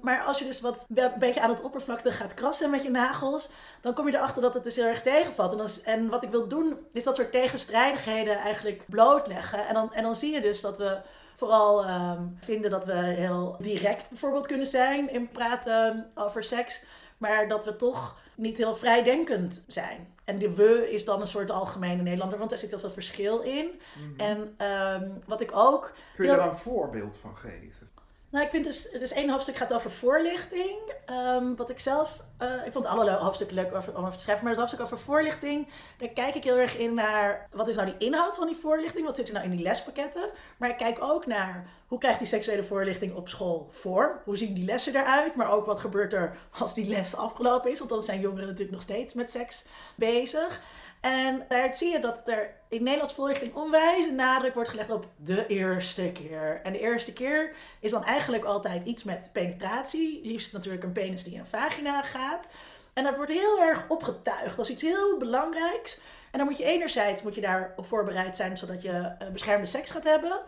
Maar 0.00 0.22
als 0.22 0.38
je 0.38 0.44
dus 0.44 0.60
wat 0.60 0.86
een 0.94 1.12
beetje 1.18 1.40
aan 1.40 1.50
het 1.50 1.62
oppervlakte 1.62 2.10
gaat 2.10 2.34
krassen 2.34 2.70
met 2.70 2.82
je 2.82 2.90
nagels, 2.90 3.48
dan 3.80 3.94
kom 3.94 4.06
je 4.08 4.14
erachter 4.14 4.42
dat 4.42 4.54
het 4.54 4.64
dus 4.64 4.76
heel 4.76 4.84
erg 4.84 5.02
tegenvalt. 5.02 5.52
En, 5.52 5.94
en 5.94 6.08
wat 6.08 6.22
ik 6.22 6.30
wil 6.30 6.48
doen, 6.48 6.78
is 6.92 7.04
dat 7.04 7.16
soort 7.16 7.32
tegenstrijdigheden 7.32 8.36
eigenlijk 8.36 8.84
blootleggen. 8.86 9.66
En 9.66 9.74
dan, 9.74 9.92
en 9.92 10.02
dan 10.02 10.16
zie 10.16 10.32
je 10.32 10.40
dus 10.40 10.60
dat 10.60 10.78
we 10.78 10.98
vooral 11.36 11.84
ehm, 11.84 12.22
vinden 12.40 12.70
dat 12.70 12.84
we 12.84 12.96
heel 12.96 13.56
direct 13.58 14.08
bijvoorbeeld 14.08 14.46
kunnen 14.46 14.66
zijn 14.66 15.10
in 15.10 15.28
praten 15.28 16.10
over 16.14 16.44
seks. 16.44 16.84
Maar 17.18 17.48
dat 17.48 17.64
we 17.64 17.76
toch 17.76 18.16
niet 18.34 18.58
heel 18.58 18.74
vrijdenkend 18.74 19.64
zijn. 19.66 20.15
En 20.26 20.38
de 20.38 20.54
we 20.54 20.90
is 20.90 21.04
dan 21.04 21.20
een 21.20 21.26
soort 21.26 21.50
algemene 21.50 22.02
Nederlander, 22.02 22.38
want 22.38 22.52
er 22.52 22.58
zit 22.58 22.70
heel 22.70 22.78
veel 22.78 22.90
verschil 22.90 23.40
in. 23.40 23.80
En 24.16 24.54
ehm, 24.56 25.10
wat 25.26 25.40
ik 25.40 25.50
ook 25.56 25.94
Kun 26.14 26.26
je 26.26 26.36
daar 26.36 26.48
een 26.48 26.56
voorbeeld 26.56 27.16
van 27.16 27.36
geven? 27.36 27.90
Nou, 28.30 28.44
ik 28.44 28.50
vind 28.50 28.64
dus, 28.64 28.90
dus 28.90 29.12
één 29.12 29.30
hoofdstuk 29.30 29.56
gaat 29.56 29.72
over 29.72 29.90
voorlichting. 29.90 30.78
Ehm, 31.06 31.54
wat 31.54 31.70
ik 31.70 31.80
zelf, 31.80 32.22
eh, 32.38 32.66
ik 32.66 32.72
vond 32.72 32.86
alle 32.86 33.10
hoofdstukken 33.10 33.56
leuk 33.56 33.70
om 33.72 34.04
over 34.04 34.16
te 34.16 34.22
schrijven, 34.22 34.44
maar 34.44 34.52
het 34.52 34.60
hoofdstuk 34.60 34.84
over 34.84 34.98
voorlichting, 34.98 35.68
daar 35.98 36.08
kijk 36.08 36.34
ik 36.34 36.44
heel 36.44 36.56
erg 36.56 36.76
in 36.78 36.94
naar, 36.94 37.48
wat 37.50 37.68
is 37.68 37.76
nou 37.76 37.86
die 37.86 38.08
inhoud 38.08 38.36
van 38.36 38.46
die 38.46 38.56
voorlichting? 38.56 39.06
Wat 39.06 39.16
zit 39.16 39.26
er 39.26 39.34
nou 39.34 39.44
in 39.44 39.50
die 39.50 39.62
lespakketten? 39.62 40.30
Maar 40.56 40.68
ik 40.68 40.76
kijk 40.76 41.02
ook 41.02 41.26
naar, 41.26 41.66
hoe 41.86 41.98
krijgt 41.98 42.18
die 42.18 42.28
seksuele 42.28 42.64
voorlichting 42.64 43.14
op 43.14 43.28
school 43.28 43.68
vorm? 43.70 44.12
Hoe 44.24 44.36
zien 44.36 44.54
die 44.54 44.64
lessen 44.64 44.96
eruit? 44.96 45.34
Maar 45.34 45.52
ook, 45.52 45.66
wat 45.66 45.80
gebeurt 45.80 46.12
er 46.12 46.36
als 46.58 46.74
die 46.74 46.88
les 46.88 47.16
afgelopen 47.16 47.70
is? 47.70 47.78
Want 47.78 47.90
dan 47.90 48.02
zijn 48.02 48.20
jongeren 48.20 48.46
natuurlijk 48.46 48.72
nog 48.72 48.82
steeds 48.82 49.14
met 49.14 49.32
seks 49.32 49.64
bezig. 49.94 50.60
En 51.06 51.44
daar 51.48 51.74
zie 51.74 51.92
je 51.92 52.00
dat 52.00 52.28
er 52.28 52.54
in 52.68 52.82
Nederlands 52.82 53.14
voorlichting 53.14 53.54
onwijs 53.54 54.10
nadruk 54.10 54.54
wordt 54.54 54.68
gelegd 54.68 54.90
op 54.90 55.06
de 55.16 55.46
eerste 55.46 56.12
keer. 56.12 56.60
En 56.62 56.72
de 56.72 56.80
eerste 56.80 57.12
keer 57.12 57.54
is 57.80 57.90
dan 57.90 58.04
eigenlijk 58.04 58.44
altijd 58.44 58.84
iets 58.84 59.04
met 59.04 59.30
penetratie. 59.32 60.20
Liefst 60.24 60.52
natuurlijk 60.52 60.84
een 60.84 60.92
penis 60.92 61.24
die 61.24 61.32
in 61.32 61.40
een 61.40 61.46
vagina 61.46 62.02
gaat. 62.02 62.48
En 62.92 63.04
dat 63.04 63.16
wordt 63.16 63.32
heel 63.32 63.62
erg 63.62 63.84
opgetuigd 63.88 64.58
als 64.58 64.70
iets 64.70 64.82
heel 64.82 65.18
belangrijks. 65.18 66.00
En 66.30 66.38
dan 66.38 66.46
moet 66.46 66.58
je 66.58 66.64
enerzijds 66.64 67.22
moet 67.22 67.34
je 67.34 67.40
daarop 67.40 67.86
voorbereid 67.86 68.36
zijn 68.36 68.56
zodat 68.56 68.82
je 68.82 68.90
eh, 68.90 69.28
beschermde 69.32 69.66
seks 69.66 69.90
gaat 69.90 70.04
hebben. 70.04 70.40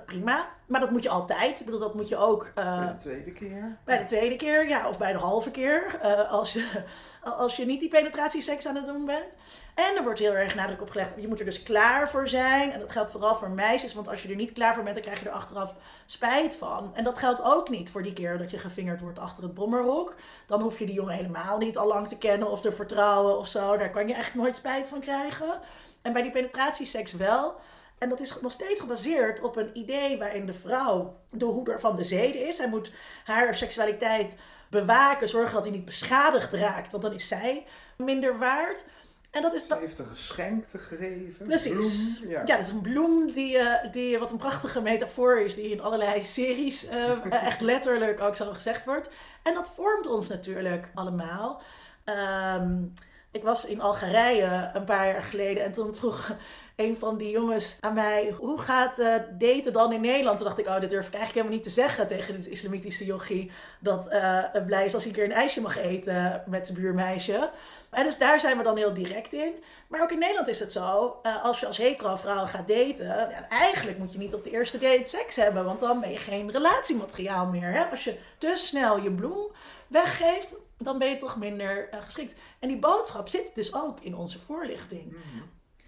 Prima. 0.00 0.48
Maar 0.66 0.80
dat 0.80 0.90
moet 0.90 1.02
je 1.02 1.08
altijd. 1.08 1.58
Ik 1.60 1.64
bedoel, 1.64 1.80
dat 1.80 1.94
moet 1.94 2.08
je 2.08 2.16
ook 2.16 2.52
eh, 2.54 2.78
Bij 2.78 2.92
de 2.92 2.98
tweede 2.98 3.32
keer. 3.32 3.78
bij 3.84 3.98
de 3.98 4.04
tweede 4.04 4.36
keer, 4.36 4.68
ja, 4.68 4.88
of 4.88 4.98
bij 4.98 5.12
de 5.12 5.18
halve 5.18 5.50
keer, 5.50 5.98
eh, 6.02 6.32
als, 6.32 6.52
je, 6.52 6.82
als 7.38 7.56
je 7.56 7.66
niet 7.66 7.80
die 7.80 7.88
penetratieseks 7.88 8.66
aan 8.66 8.74
het 8.76 8.86
doen 8.86 9.04
bent. 9.04 9.36
En 9.74 9.96
er 9.96 10.02
wordt 10.02 10.18
heel 10.18 10.32
erg 10.32 10.54
nadruk 10.54 10.80
op 10.80 10.90
gelegd, 10.90 11.14
je 11.16 11.28
moet 11.28 11.38
er 11.38 11.44
dus 11.44 11.62
klaar 11.62 12.08
voor 12.08 12.28
zijn. 12.28 12.72
En 12.72 12.80
dat 12.80 12.92
geldt 12.92 13.10
vooral 13.10 13.34
voor 13.34 13.50
meisjes, 13.50 13.94
want 13.94 14.08
als 14.08 14.22
je 14.22 14.28
er 14.28 14.34
niet 14.34 14.52
klaar 14.52 14.74
voor 14.74 14.82
bent, 14.82 14.94
dan 14.94 15.04
krijg 15.04 15.20
je 15.20 15.28
er 15.28 15.34
achteraf 15.34 15.74
spijt 16.06 16.56
van. 16.56 16.90
En 16.94 17.04
dat 17.04 17.18
geldt 17.18 17.42
ook 17.42 17.68
niet 17.68 17.90
voor 17.90 18.02
die 18.02 18.12
keer 18.12 18.38
dat 18.38 18.50
je 18.50 18.58
gevingerd 18.58 19.00
wordt 19.00 19.18
achter 19.18 19.42
het 19.42 19.54
bommerhok. 19.54 20.14
Dan 20.46 20.60
hoef 20.60 20.78
je 20.78 20.86
die 20.86 20.94
jongen 20.94 21.14
helemaal 21.14 21.58
niet 21.58 21.78
al 21.78 21.86
lang 21.86 22.08
te 22.08 22.18
kennen 22.18 22.50
of 22.50 22.60
te 22.60 22.72
vertrouwen 22.72 23.38
of 23.38 23.48
zo. 23.48 23.76
Daar 23.76 23.90
kan 23.90 24.08
je 24.08 24.14
eigenlijk 24.14 24.44
nooit 24.44 24.56
spijt 24.56 24.88
van 24.88 25.00
krijgen. 25.00 25.60
En 26.02 26.12
bij 26.12 26.22
die 26.22 26.30
penetratieseks 26.30 27.12
wel. 27.12 27.54
En 27.98 28.08
dat 28.08 28.20
is 28.20 28.40
nog 28.40 28.52
steeds 28.52 28.80
gebaseerd 28.80 29.40
op 29.40 29.56
een 29.56 29.70
idee 29.78 30.18
waarin 30.18 30.46
de 30.46 30.52
vrouw 30.52 31.16
de 31.30 31.44
hoeder 31.44 31.80
van 31.80 31.96
de 31.96 32.04
zeden 32.04 32.46
is. 32.46 32.56
Zij 32.56 32.68
moet 32.68 32.92
haar 33.24 33.54
seksualiteit 33.54 34.34
bewaken, 34.70 35.28
zorgen 35.28 35.54
dat 35.54 35.62
hij 35.64 35.72
niet 35.72 35.84
beschadigd 35.84 36.52
raakt, 36.52 36.90
want 36.90 37.02
dan 37.02 37.12
is 37.12 37.28
zij 37.28 37.66
minder 37.96 38.38
waard. 38.38 38.84
En 39.30 39.42
dat 39.42 39.54
is 39.54 39.62
Ze 39.62 39.68
dat. 39.68 39.78
heeft 39.78 39.98
een 39.98 40.06
geschenk 40.06 40.64
te 40.64 40.78
geven. 40.78 41.46
Precies. 41.46 42.18
Bloem. 42.18 42.30
Ja. 42.30 42.38
Ja. 42.46 42.56
dat 42.56 42.66
is 42.66 42.72
een 42.72 42.80
bloem 42.80 43.32
die, 43.32 43.58
eh, 43.58 43.92
die 43.92 44.18
wat 44.18 44.30
een 44.30 44.36
prachtige 44.36 44.80
metafoor 44.80 45.40
is, 45.40 45.54
die 45.54 45.70
in 45.70 45.80
allerlei 45.80 46.24
series 46.24 46.86
eh, 46.86 47.32
echt 47.32 47.60
letterlijk 47.72 48.20
ook 48.20 48.36
zo 48.36 48.52
gezegd 48.52 48.84
wordt. 48.84 49.08
En 49.42 49.54
dat 49.54 49.70
vormt 49.74 50.06
ons 50.06 50.28
natuurlijk 50.28 50.90
allemaal. 50.94 51.62
Ehm, 52.04 52.82
ik 53.30 53.42
was 53.42 53.64
in 53.66 53.80
Algerije 53.80 54.70
een 54.74 54.84
paar 54.84 55.06
jaar 55.06 55.22
geleden 55.22 55.64
en 55.64 55.72
toen 55.72 55.94
vroeg 55.94 56.30
een 56.76 56.96
van 56.96 57.16
die 57.16 57.30
jongens 57.30 57.76
aan 57.80 57.94
mij, 57.94 58.34
hoe 58.38 58.58
gaat 58.58 58.98
eh, 58.98 59.14
daten 59.38 59.72
dan 59.72 59.92
in 59.92 60.00
Nederland? 60.00 60.36
Toen 60.36 60.46
dacht 60.46 60.58
ik, 60.58 60.66
oh, 60.66 60.80
dit 60.80 60.90
durf 60.90 61.06
ik 61.06 61.14
eigenlijk 61.14 61.34
helemaal 61.34 61.54
niet 61.54 61.62
te 61.62 61.80
zeggen 61.80 62.08
tegen 62.08 62.34
dit 62.34 62.46
islamitische 62.46 63.04
jochie, 63.04 63.50
dat 63.80 64.08
eh, 64.08 64.42
het 64.52 64.66
blij 64.66 64.84
is 64.84 64.94
als 64.94 65.02
hij 65.02 65.12
een 65.12 65.18
keer 65.18 65.26
een 65.26 65.36
ijsje 65.36 65.60
mag 65.60 65.78
eten 65.78 66.42
met 66.46 66.66
zijn 66.66 66.78
buurmeisje. 66.78 67.50
En 67.90 68.04
dus 68.04 68.18
daar 68.18 68.40
zijn 68.40 68.56
we 68.56 68.62
dan 68.62 68.76
heel 68.76 68.94
direct 68.94 69.32
in. 69.32 69.52
Maar 69.88 70.02
ook 70.02 70.10
in 70.10 70.18
Nederland 70.18 70.48
is 70.48 70.60
het 70.60 70.72
zo, 70.72 71.18
eh, 71.22 71.44
als 71.44 71.60
je 71.60 71.66
als 71.66 71.76
hetero 71.76 72.16
vrouw 72.16 72.46
gaat 72.46 72.68
daten, 72.68 73.06
ja, 73.06 73.48
eigenlijk 73.48 73.98
moet 73.98 74.12
je 74.12 74.18
niet 74.18 74.34
op 74.34 74.44
de 74.44 74.50
eerste 74.50 74.78
date 74.78 75.08
seks 75.08 75.36
hebben, 75.36 75.64
want 75.64 75.80
dan 75.80 76.00
ben 76.00 76.10
je 76.10 76.18
geen 76.18 76.50
relatiemateriaal 76.50 77.46
meer. 77.46 77.72
Hè? 77.72 77.84
Als 77.84 78.04
je 78.04 78.18
te 78.38 78.52
snel 78.54 78.98
je 78.98 79.12
bloem 79.12 79.46
weggeeft, 79.86 80.54
dan 80.76 80.98
ben 80.98 81.08
je 81.08 81.16
toch 81.16 81.36
minder 81.36 81.88
geschikt. 82.00 82.34
En 82.58 82.68
die 82.68 82.78
boodschap 82.78 83.28
zit 83.28 83.54
dus 83.54 83.74
ook 83.74 84.00
in 84.00 84.16
onze 84.16 84.38
voorlichting. 84.38 85.16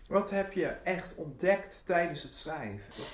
Wat 0.08 0.30
heb 0.30 0.52
je 0.52 0.66
echt 0.84 1.14
ontdekt 1.14 1.82
tijdens 1.86 2.22
het 2.22 2.34
schrijven? 2.34 3.04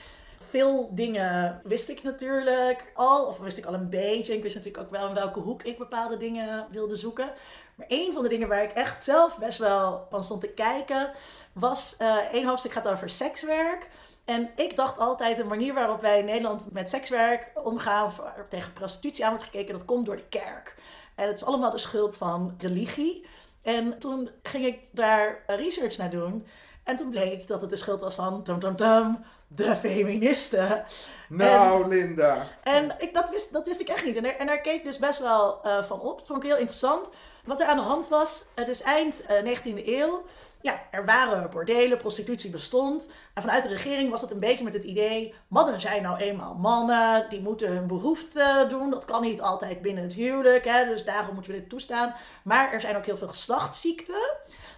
Veel 0.49 0.91
dingen 0.95 1.61
wist 1.65 1.89
ik 1.89 2.03
natuurlijk 2.03 2.93
al, 2.95 3.27
of 3.27 3.39
wist 3.39 3.59
ik 3.59 3.65
al 3.65 3.75
een 3.75 3.89
beetje. 3.89 4.35
Ik 4.35 4.43
wist 4.43 4.55
natuurlijk 4.55 4.85
ook 4.85 4.91
wel 4.91 5.09
in 5.09 5.15
welke 5.15 5.41
hoek 5.41 5.63
ik 5.63 5.79
bepaalde 5.79 6.17
dingen 6.17 6.67
wilde 6.71 6.97
zoeken. 6.97 7.33
Maar 7.75 7.87
een 7.89 8.13
van 8.13 8.23
de 8.23 8.29
dingen 8.29 8.49
waar 8.49 8.63
ik 8.63 8.73
echt 8.73 9.05
zelf 9.05 9.39
best 9.39 9.59
wel 9.59 10.07
van 10.11 10.25
stond 10.25 10.41
te 10.41 10.49
kijken, 10.49 11.11
was 11.53 11.97
eh 11.99 12.17
één 12.33 12.47
hoofdstuk 12.47 12.73
gaat 12.73 12.89
over 12.89 13.11
sekswerk. 13.11 13.89
En 14.25 14.51
ik 14.57 14.77
dacht 14.77 14.99
altijd, 14.99 15.37
de 15.37 15.45
manier 15.45 15.75
waarop 15.75 16.01
wij 16.01 16.19
in 16.19 16.25
Nederland 16.25 16.73
met 16.73 16.91
sekswerk 16.91 17.51
omgaan, 17.55 18.07
of 18.07 18.21
tegen 18.49 18.73
prostitutie 18.73 19.25
aan 19.25 19.31
wordt 19.31 19.45
gekeken, 19.45 19.73
dat 19.73 19.85
komt 19.85 20.07
door 20.07 20.17
de 20.17 20.29
kerk. 20.29 20.77
En 21.15 21.27
het 21.27 21.37
is 21.37 21.45
allemaal 21.45 21.71
de 21.71 21.79
schuld 21.79 22.17
van 22.17 22.55
religie. 22.59 23.27
En 23.63 23.99
toen 23.99 24.31
ging 24.43 24.67
ik 24.67 24.79
daar 24.91 25.43
research 25.47 25.97
naar 25.97 26.11
doen. 26.11 26.47
En 26.85 26.97
toen 26.97 27.11
bleek 27.11 27.49
dat 27.49 27.61
het 27.61 27.71
de 27.71 27.77
schuld 27.77 28.01
was 28.01 28.15
van, 28.15 28.43
tum, 28.43 28.61
tum, 28.61 28.77
tum, 28.77 29.25
de 29.49 29.77
feministen. 29.77 30.85
Nou, 31.29 31.89
Linda. 31.89 32.37
En 32.63 32.95
ik, 32.99 33.15
dat, 33.15 33.31
wist, 33.31 33.53
dat 33.53 33.67
wist 33.67 33.81
ik 33.81 33.89
echt 33.89 34.05
niet. 34.05 34.17
En 34.17 34.23
daar, 34.23 34.37
en 34.37 34.47
daar 34.47 34.61
keek 34.61 34.75
ik 34.75 34.85
dus 34.85 34.99
best 34.99 35.19
wel 35.19 35.63
eh, 35.63 35.85
van 35.85 36.01
op. 36.01 36.19
Dat 36.19 36.27
vond 36.27 36.43
ik 36.43 36.49
heel 36.49 36.59
interessant. 36.59 37.09
Wat 37.45 37.61
er 37.61 37.67
aan 37.67 37.77
de 37.77 37.83
hand 37.83 38.09
was, 38.09 38.47
het 38.55 38.69
is 38.69 38.83
eind 38.83 39.23
eh, 39.23 39.59
19e 39.59 39.87
eeuw. 39.87 40.25
ja, 40.61 40.83
er 40.91 41.05
waren 41.05 41.51
bordelen, 41.51 41.99
prostitutie 41.99 42.51
bestond. 42.51 43.09
En 43.35 43.43
vanuit 43.43 43.63
de 43.63 43.69
regering 43.69 44.11
was 44.11 44.21
dat 44.21 44.31
een 44.31 44.39
beetje 44.39 44.65
met 44.65 44.73
het 44.73 44.85
idee: 44.85 45.35
mannen 45.49 45.81
zijn 45.81 46.03
nou 46.03 46.19
eenmaal 46.19 46.55
mannen, 46.55 47.27
die 47.29 47.41
moeten 47.41 47.69
hun 47.69 47.87
behoefte 47.87 48.67
doen. 48.69 48.91
Dat 48.91 49.05
kan 49.05 49.23
niet 49.23 49.41
altijd 49.41 49.83
binnen 49.83 50.03
het 50.03 50.13
huwelijk, 50.13 50.65
hè, 50.65 50.85
dus 50.85 51.05
daarom 51.05 51.35
moeten 51.35 51.53
we 51.53 51.59
dit 51.59 51.69
toestaan. 51.69 52.15
Maar 52.45 52.73
er 52.73 52.81
zijn 52.81 52.97
ook 52.97 53.07
heel 53.07 53.17
veel 53.17 53.29
geslachtsziekten. 53.29 54.37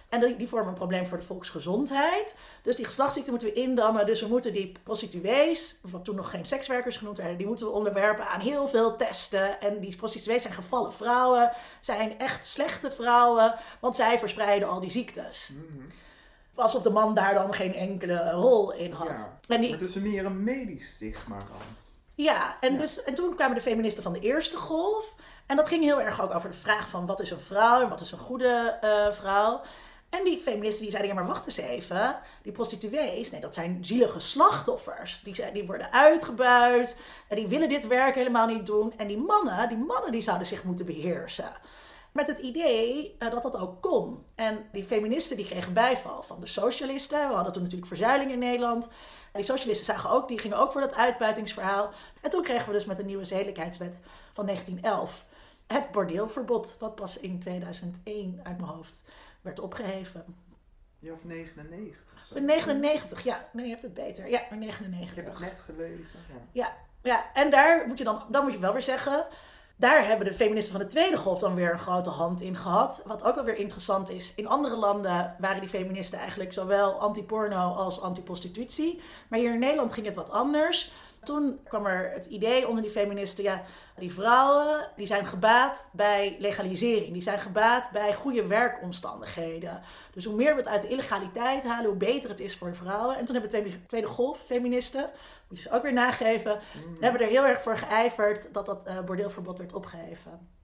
En 0.09 0.19
die, 0.19 0.35
die 0.35 0.47
vormen 0.47 0.67
een 0.67 0.73
probleem 0.73 1.05
voor 1.05 1.17
de 1.17 1.23
volksgezondheid. 1.25 2.35
Dus 2.61 2.75
die 2.75 2.85
geslachtsziekten 2.85 3.33
moeten 3.33 3.53
we 3.53 3.61
indammen. 3.61 4.05
Dus 4.05 4.21
we 4.21 4.27
moeten 4.27 4.53
die 4.53 4.71
prostituees, 4.83 5.79
wat 5.81 6.05
toen 6.05 6.15
nog 6.15 6.29
geen 6.29 6.45
sekswerkers 6.45 6.97
genoemd 6.97 7.17
werden, 7.17 7.37
die 7.37 7.47
moeten 7.47 7.65
we 7.65 7.71
onderwerpen 7.71 8.27
aan 8.27 8.39
heel 8.39 8.67
veel 8.67 8.95
testen. 8.95 9.61
En 9.61 9.79
die 9.79 9.95
prostituees 9.95 10.41
zijn 10.41 10.53
gevallen 10.53 10.93
vrouwen, 10.93 11.51
zijn 11.81 12.19
echt 12.19 12.47
slechte 12.47 12.91
vrouwen, 12.91 13.55
want 13.79 13.95
zij 13.95 14.19
verspreiden 14.19 14.69
al 14.69 14.79
die 14.79 14.91
ziektes. 14.91 15.53
Alsof 16.55 16.81
de 16.81 16.89
man 16.89 17.13
daar 17.13 17.33
dan 17.33 17.53
geen 17.53 17.75
enkele 17.75 18.31
rol 18.31 18.71
in 18.73 18.91
had. 18.91 19.07
Ja. 19.07 19.55
En 19.55 19.61
die, 19.61 19.69
Maar 19.69 19.79
dus 19.79 19.95
meer 19.95 20.25
een 20.25 20.43
medisch 20.43 20.89
stigma 20.89 21.37
dan. 21.37 21.47
ja, 22.15 22.57
en, 22.59 22.73
Ja. 22.73 22.79
Dus, 22.79 23.03
en 23.03 23.15
toen 23.15 23.35
kwamen 23.35 23.55
de 23.55 23.61
feministen 23.61 24.03
van 24.03 24.13
de 24.13 24.19
eerste 24.19 24.57
golf. 24.57 25.15
En 25.45 25.55
dat 25.55 25.67
ging 25.67 25.83
heel 25.83 26.01
erg 26.01 26.21
ook 26.21 26.33
over 26.33 26.51
de 26.51 26.57
vraag 26.57 26.89
van 26.89 27.05
wat 27.05 27.19
is 27.19 27.31
een 27.31 27.39
vrouw 27.39 27.81
en 27.81 27.89
wat 27.89 28.01
is 28.01 28.11
een 28.11 28.17
goede 28.17 28.77
eh, 28.81 29.11
vrouw. 29.11 29.61
En 30.09 30.23
die 30.23 30.37
feministen 30.37 30.81
die 30.81 30.91
zeiden, 30.91 31.11
ja 31.11 31.19
maar 31.19 31.29
wacht 31.29 31.45
eens 31.45 31.57
even. 31.57 32.19
Die 32.43 32.51
prostituees, 32.51 33.31
nee 33.31 33.41
dat 33.41 33.53
zijn 33.53 33.85
zielige 33.85 34.19
slachtoffers. 34.19 35.21
Die, 35.23 35.35
zijn, 35.35 35.53
die 35.53 35.65
worden 35.65 35.91
uitgebuit 35.91 36.97
en 37.27 37.35
die 37.35 37.47
willen 37.47 37.69
dit 37.69 37.87
werk 37.87 38.15
helemaal 38.15 38.47
niet 38.47 38.65
doen. 38.65 38.93
En 38.97 39.07
die 39.07 39.17
mannen, 39.17 39.69
die 39.69 39.77
mannen 39.77 40.11
die 40.11 40.21
zouden 40.21 40.47
zich 40.47 40.63
moeten 40.63 40.85
beheersen. 40.85 41.51
Met 42.11 42.27
het 42.27 42.39
idee 42.39 43.15
eh, 43.19 43.29
dat 43.29 43.43
dat 43.43 43.57
ook 43.57 43.81
kon. 43.81 44.23
En 44.35 44.65
die 44.71 44.83
feministen 44.83 45.37
die 45.37 45.45
kregen 45.45 45.73
bijval 45.73 46.23
van 46.23 46.39
de 46.39 46.47
socialisten. 46.47 47.27
We 47.27 47.33
hadden 47.35 47.53
toen 47.53 47.61
natuurlijk 47.61 47.87
verzuiling 47.87 48.31
in 48.31 48.39
Nederland. 48.39 48.85
En 49.31 49.43
die 49.43 49.43
socialisten 49.43 49.85
zagen 49.85 50.09
ook, 50.09 50.27
die 50.27 50.39
gingen 50.39 50.57
ook 50.57 50.71
voor 50.71 50.81
dat 50.81 50.95
uitbuitingsverhaal. 50.95 51.89
En 52.21 52.29
toen 52.29 52.41
kregen 52.41 52.67
we 52.67 52.73
dus 52.73 52.85
met 52.85 52.97
de 52.97 53.03
nieuwe 53.03 53.25
zedelijkheidswet 53.25 53.99
van 54.33 54.45
1911 54.45 55.25
het 55.67 55.91
bordeelverbod, 55.91 56.75
wat 56.79 56.95
pas 56.95 57.19
in 57.19 57.39
2001 57.39 58.39
uit 58.43 58.57
mijn 58.57 58.71
hoofd 58.71 59.01
werd 59.47 59.59
opgeheven. 59.59 60.25
Ja, 60.99 61.13
of 61.13 61.25
99. 61.25 62.25
zo. 62.25 62.35
In 62.35 62.45
99, 62.45 63.23
ja, 63.23 63.49
nee, 63.53 63.65
je 63.65 63.71
hebt 63.71 63.83
het 63.83 63.93
beter. 63.93 64.29
Ja, 64.29 64.49
in 64.49 64.61
Ik 64.61 64.69
heb 64.69 64.79
99. 64.79 65.25
het 65.25 65.39
net 65.39 65.61
gelezen. 65.61 66.19
Ja. 66.29 66.41
Ja, 66.51 66.75
ja, 67.01 67.33
en 67.33 67.49
daar 67.49 67.87
moet 67.87 67.97
je 67.97 68.03
dan, 68.03 68.23
dan 68.29 68.43
moet 68.43 68.53
je 68.53 68.59
wel 68.59 68.73
weer 68.73 68.81
zeggen. 68.81 69.25
Daar 69.79 70.05
hebben 70.05 70.27
de 70.27 70.33
feministen 70.33 70.71
van 70.71 70.81
de 70.81 70.87
tweede 70.87 71.17
golf 71.17 71.39
dan 71.39 71.55
weer 71.55 71.71
een 71.71 71.79
grote 71.79 72.09
hand 72.09 72.41
in 72.41 72.55
gehad. 72.55 73.01
Wat 73.05 73.23
ook 73.23 73.35
wel 73.35 73.43
weer 73.43 73.57
interessant 73.57 74.09
is. 74.09 74.35
In 74.35 74.47
andere 74.47 74.75
landen 74.75 75.35
waren 75.39 75.59
die 75.59 75.69
feministen 75.69 76.19
eigenlijk 76.19 76.53
zowel 76.53 76.99
anti-porno 76.99 77.73
als 77.73 78.01
anti-prostitutie. 78.01 79.01
Maar 79.27 79.39
hier 79.39 79.53
in 79.53 79.59
Nederland 79.59 79.93
ging 79.93 80.05
het 80.05 80.15
wat 80.15 80.31
anders. 80.31 80.91
Toen 81.23 81.59
kwam 81.63 81.85
er 81.85 82.11
het 82.13 82.25
idee 82.25 82.67
onder 82.67 82.83
die 82.83 82.91
feministen, 82.91 83.43
ja, 83.43 83.63
die 83.97 84.13
vrouwen 84.13 84.89
die 84.95 85.07
zijn 85.07 85.25
gebaat 85.25 85.85
bij 85.91 86.35
legalisering. 86.39 87.13
Die 87.13 87.21
zijn 87.21 87.39
gebaat 87.39 87.91
bij 87.91 88.13
goede 88.13 88.47
werkomstandigheden. 88.47 89.81
Dus 90.13 90.25
hoe 90.25 90.35
meer 90.35 90.51
we 90.55 90.59
het 90.59 90.69
uit 90.69 90.81
de 90.81 90.87
illegaliteit 90.87 91.63
halen, 91.63 91.89
hoe 91.89 91.97
beter 91.97 92.29
het 92.29 92.39
is 92.39 92.57
voor 92.57 92.75
vrouwen. 92.75 93.17
En 93.17 93.25
toen 93.25 93.35
hebben 93.35 93.51
de 93.51 93.57
tweede, 93.57 93.85
tweede 93.85 94.07
golf 94.07 94.39
feministen, 94.39 95.09
moet 95.47 95.57
je 95.57 95.69
ze 95.69 95.75
ook 95.75 95.83
weer 95.83 95.93
nageven, 95.93 96.59
hebben 96.99 97.21
er 97.21 97.27
heel 97.27 97.45
erg 97.45 97.61
voor 97.61 97.77
geijverd 97.77 98.53
dat 98.53 98.65
dat 98.65 98.85
eh, 98.85 98.99
bordeelverbod 98.99 99.57
werd 99.57 99.73
opgeheven. 99.73 100.55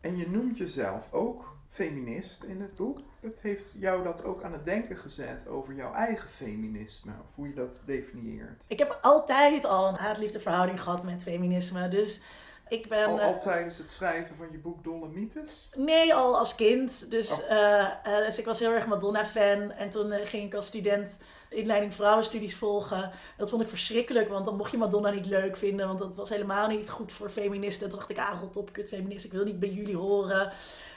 En 0.00 0.16
je 0.16 0.28
noemt 0.28 0.58
jezelf 0.58 1.12
ook 1.12 1.56
feminist 1.70 2.42
in 2.42 2.60
het 2.60 2.74
boek. 2.74 2.98
Dat 3.20 3.40
heeft 3.40 3.76
jou 3.78 4.02
dat 4.02 4.24
ook 4.24 4.42
aan 4.42 4.52
het 4.52 4.64
denken 4.64 4.96
gezet 4.96 5.48
over 5.48 5.74
jouw 5.74 5.92
eigen 5.94 6.28
feminisme, 6.28 7.12
of 7.20 7.34
hoe 7.34 7.48
je 7.48 7.54
dat 7.54 7.82
definieert. 7.86 8.62
Ik 8.66 8.78
heb 8.78 8.98
altijd 9.02 9.64
al 9.64 9.88
een 9.88 9.94
haat-liefde 9.94 10.40
verhouding 10.40 10.82
gehad 10.82 11.02
met 11.02 11.22
feminisme. 11.22 11.88
Dus 11.88 12.20
ik 12.68 12.88
ben. 12.88 13.06
Al, 13.06 13.20
eh, 13.20 13.26
al 13.26 13.40
tijdens 13.40 13.78
het 13.78 13.90
schrijven 13.90 14.36
van 14.36 14.48
je 14.52 14.58
boek 14.58 14.84
Dolomites? 14.84 15.70
Nee, 15.76 16.14
al 16.14 16.38
als 16.38 16.54
kind. 16.54 17.10
Dus, 17.10 17.30
Oh. 17.32 17.50
eh, 17.50 17.80
eh, 18.18 18.26
dus 18.26 18.38
ik 18.38 18.44
was 18.44 18.58
heel 18.58 18.72
erg 18.72 18.86
Madonna-fan. 18.86 19.70
En 19.70 19.90
toen 19.90 20.10
ging 20.12 20.44
ik 20.46 20.54
als 20.54 20.66
student 20.66 21.18
inleiding 21.48 21.94
vrouwenstudies 21.94 22.56
volgen. 22.56 23.10
Dat 23.36 23.50
vond 23.50 23.62
ik 23.62 23.68
verschrikkelijk, 23.68 24.28
want 24.28 24.44
dan 24.44 24.56
mocht 24.56 24.70
je 24.70 24.76
Madonna 24.78 25.10
niet 25.10 25.26
leuk 25.26 25.56
vinden. 25.56 25.86
Want 25.86 25.98
dat 25.98 26.16
was 26.16 26.28
helemaal 26.28 26.68
niet 26.68 26.90
goed 26.90 27.12
voor 27.12 27.30
feministen. 27.30 27.88
Toen 27.88 27.98
dacht 27.98 28.10
ik, 28.10 28.18
ah, 28.18 28.40
rot 28.40 28.56
op, 28.56 28.72
kut 28.72 28.88
feminist. 28.88 29.24
Ik 29.24 29.32
wil 29.32 29.44
niet 29.44 29.60
bij 29.60 29.68
jullie 29.70 29.96
horen. 29.96 30.52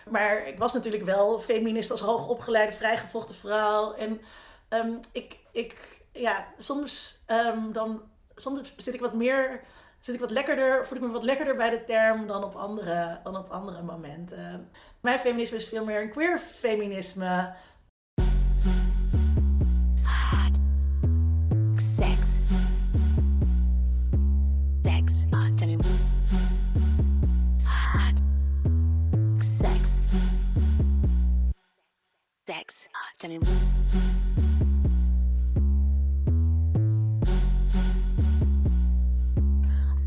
Maar 0.10 0.48
ik 0.48 0.58
was 0.58 0.74
natuurlijk 0.74 1.04
wel 1.04 1.40
feminist 1.40 1.92
als 1.92 2.02
hoogopgeleide, 2.02 2.72
vrijgevochten 2.72 3.36
vrouw. 3.36 3.94
En 3.94 4.22
ehm, 4.70 4.94
ik, 5.12 5.38
ik, 5.52 6.02
ja, 6.12 6.48
soms, 6.58 7.24
ehm, 7.26 7.72
dan, 7.72 8.02
soms 8.36 8.74
zit 8.78 8.94
ik 8.94 9.00
wat 9.00 9.14
meer 9.14 9.62
zit 10.04 10.16
ik 10.16 10.22
wat 10.22 10.32
lekkerder, 10.32 10.88
voel 10.88 10.98
ik 10.98 11.04
me 11.04 11.10
wat 11.12 11.24
lekkerder 11.24 11.56
bij 11.56 11.70
de 11.70 11.84
term 11.84 12.28
dan 12.28 12.44
op 12.44 12.56
andere, 12.56 13.20
dan 13.24 13.38
op 13.38 13.50
andere 13.50 13.82
momenten. 13.82 14.70
Mijn 15.00 15.20
feminisme 15.20 15.58
is 15.58 15.68
veel 15.68 15.86
meer 15.86 16.02
een 16.02 16.10
queer 16.10 16.40
feminisme. 16.40 17.54
Sex. 32.46 32.90
Ah, 32.94 33.10
tell 33.20 33.30
me. 33.30 33.40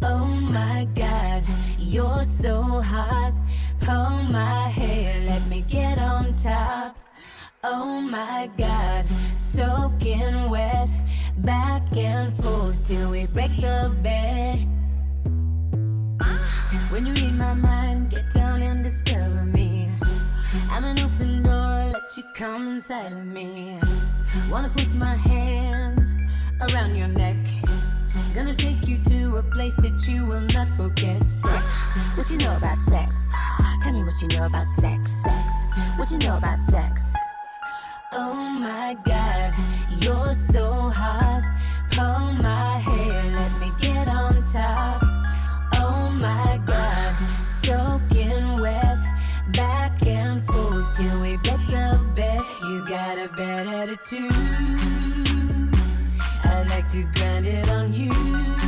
Oh 0.03 0.27
my 0.27 0.87
god, 0.95 1.45
you're 1.79 2.25
so 2.25 2.83
hot. 2.83 3.33
Pull 3.81 4.11
my 4.31 4.69
hair, 4.69 5.19
let 5.25 5.47
me 5.49 5.65
get 5.67 5.97
on 5.99 6.37
top. 6.37 6.99
Oh 7.65 8.03
my 8.03 8.51
god, 8.59 9.07
soaking 9.35 10.51
wet, 10.51 10.89
back 11.39 11.85
and 11.97 12.37
forth 12.37 12.87
till 12.87 13.13
we 13.13 13.25
break 13.29 13.57
the 13.57 13.91
bed. 14.03 14.69
When 16.91 17.07
you 17.07 17.15
read 17.15 17.33
my 17.33 17.55
mind, 17.55 18.11
get 18.11 18.31
down 18.31 18.61
and 18.61 18.85
discover 18.85 19.43
me. 19.47 19.89
I'm 20.71 20.85
an 20.85 20.99
open 20.99 21.43
door, 21.43 21.93
you 22.17 22.23
come 22.33 22.69
inside 22.69 23.13
of 23.13 23.27
me. 23.27 23.79
Wanna 24.51 24.71
put 24.71 24.89
my 24.95 25.17
hands 25.17 26.17
around 26.63 26.95
your 26.95 27.09
neck. 27.09 27.37
Gonna 28.35 28.55
take 28.55 28.89
you 28.89 28.97
to 29.05 29.37
a 29.37 29.43
place 29.43 29.75
that 29.77 30.09
you 30.09 30.25
will 30.25 30.41
not 30.41 30.69
forget. 30.79 31.31
Sex. 31.31 31.65
What 32.15 32.31
you 32.31 32.39
know 32.39 32.57
about 32.57 32.79
sex? 32.79 33.31
Tell 33.83 33.93
me 33.93 34.03
what 34.03 34.15
you 34.23 34.29
know 34.29 34.47
about 34.47 34.71
sex. 34.71 35.11
Sex. 35.25 35.69
What 35.97 36.11
you 36.11 36.19
know 36.19 36.39
about 36.39 36.63
sex? 36.63 37.13
Oh 38.13 38.35
my 38.35 38.97
god, 39.05 39.53
you're 40.01 40.35
so 40.35 40.89
hot. 40.89 41.43
Pull 41.91 42.33
my 42.43 42.79
hair, 42.79 43.25
let 43.25 43.61
me 43.61 43.71
get 43.79 44.09
on 44.09 44.47
top. 44.47 45.03
Oh 45.75 46.09
my 46.11 46.46
got 53.07 53.19
a 53.19 53.29
bad 53.37 53.69
attitude. 53.69 54.33
I 56.43 56.63
like 56.69 56.89
to 56.89 57.05
grind 57.15 57.47
it 57.47 57.71
on 57.71 57.93
you. 57.93 58.66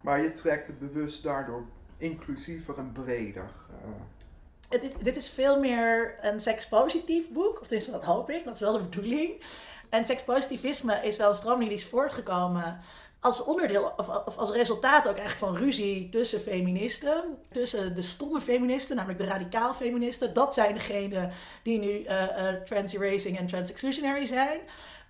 Maar 0.00 0.20
je 0.20 0.30
trekt 0.30 0.66
het 0.66 0.78
bewust 0.78 1.22
daardoor 1.22 1.64
inclusiever 1.96 2.78
en 2.78 2.92
breder. 2.92 3.50
eh. 3.84 4.80
het 4.80 4.92
dit 5.02 5.16
is 5.16 5.28
veel 5.30 5.60
meer 5.60 6.18
een 6.20 6.40
sekspositief 6.40 7.30
boek. 7.30 7.60
Of 7.60 7.66
tenminste, 7.66 7.92
dat 7.92 8.04
hoop 8.04 8.30
ik. 8.30 8.44
Dat 8.44 8.54
is 8.54 8.60
wel 8.60 8.72
de 8.72 8.82
bedoeling. 8.82 9.42
En 9.88 10.06
sekspositivisme 10.06 11.00
is 11.02 11.16
wel 11.16 11.28
een 11.28 11.34
stroming 11.34 11.68
die 11.68 11.78
is 11.78 11.86
voortgekomen 11.86 12.80
als 13.20 13.44
onderdeel 13.44 13.92
of, 13.96 14.08
of 14.08 14.36
als 14.36 14.50
resultaat 14.50 15.08
ook 15.08 15.16
eigenlijk 15.16 15.52
van 15.52 15.64
ruzie 15.64 16.08
tussen 16.08 16.40
feministen. 16.40 17.38
Tussen 17.50 17.94
de 17.94 18.02
stomme 18.02 18.40
feministen, 18.40 18.96
namelijk 18.96 19.20
de 19.20 19.26
radicaal 19.26 19.74
feministen. 19.74 20.34
Dat 20.34 20.54
zijn 20.54 20.74
degenen 20.74 21.32
die 21.62 21.78
nu 21.78 22.02
eh 22.02 22.48
eh, 22.48 22.62
trans-erasing 22.62 23.38
en 23.38 23.46
trans-exclusionary 23.46 24.26
zijn. 24.26 24.60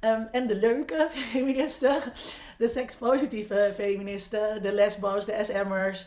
Ehm, 0.00 0.22
en 0.30 0.46
de 0.46 0.54
leuke 0.54 1.08
feministen, 1.30 2.02
de 2.56 2.68
sekspositieve 2.68 3.72
feministen, 3.74 4.62
de 4.62 4.72
lesbo's, 4.72 5.24
de 5.24 5.44
SM'ers, 5.44 6.06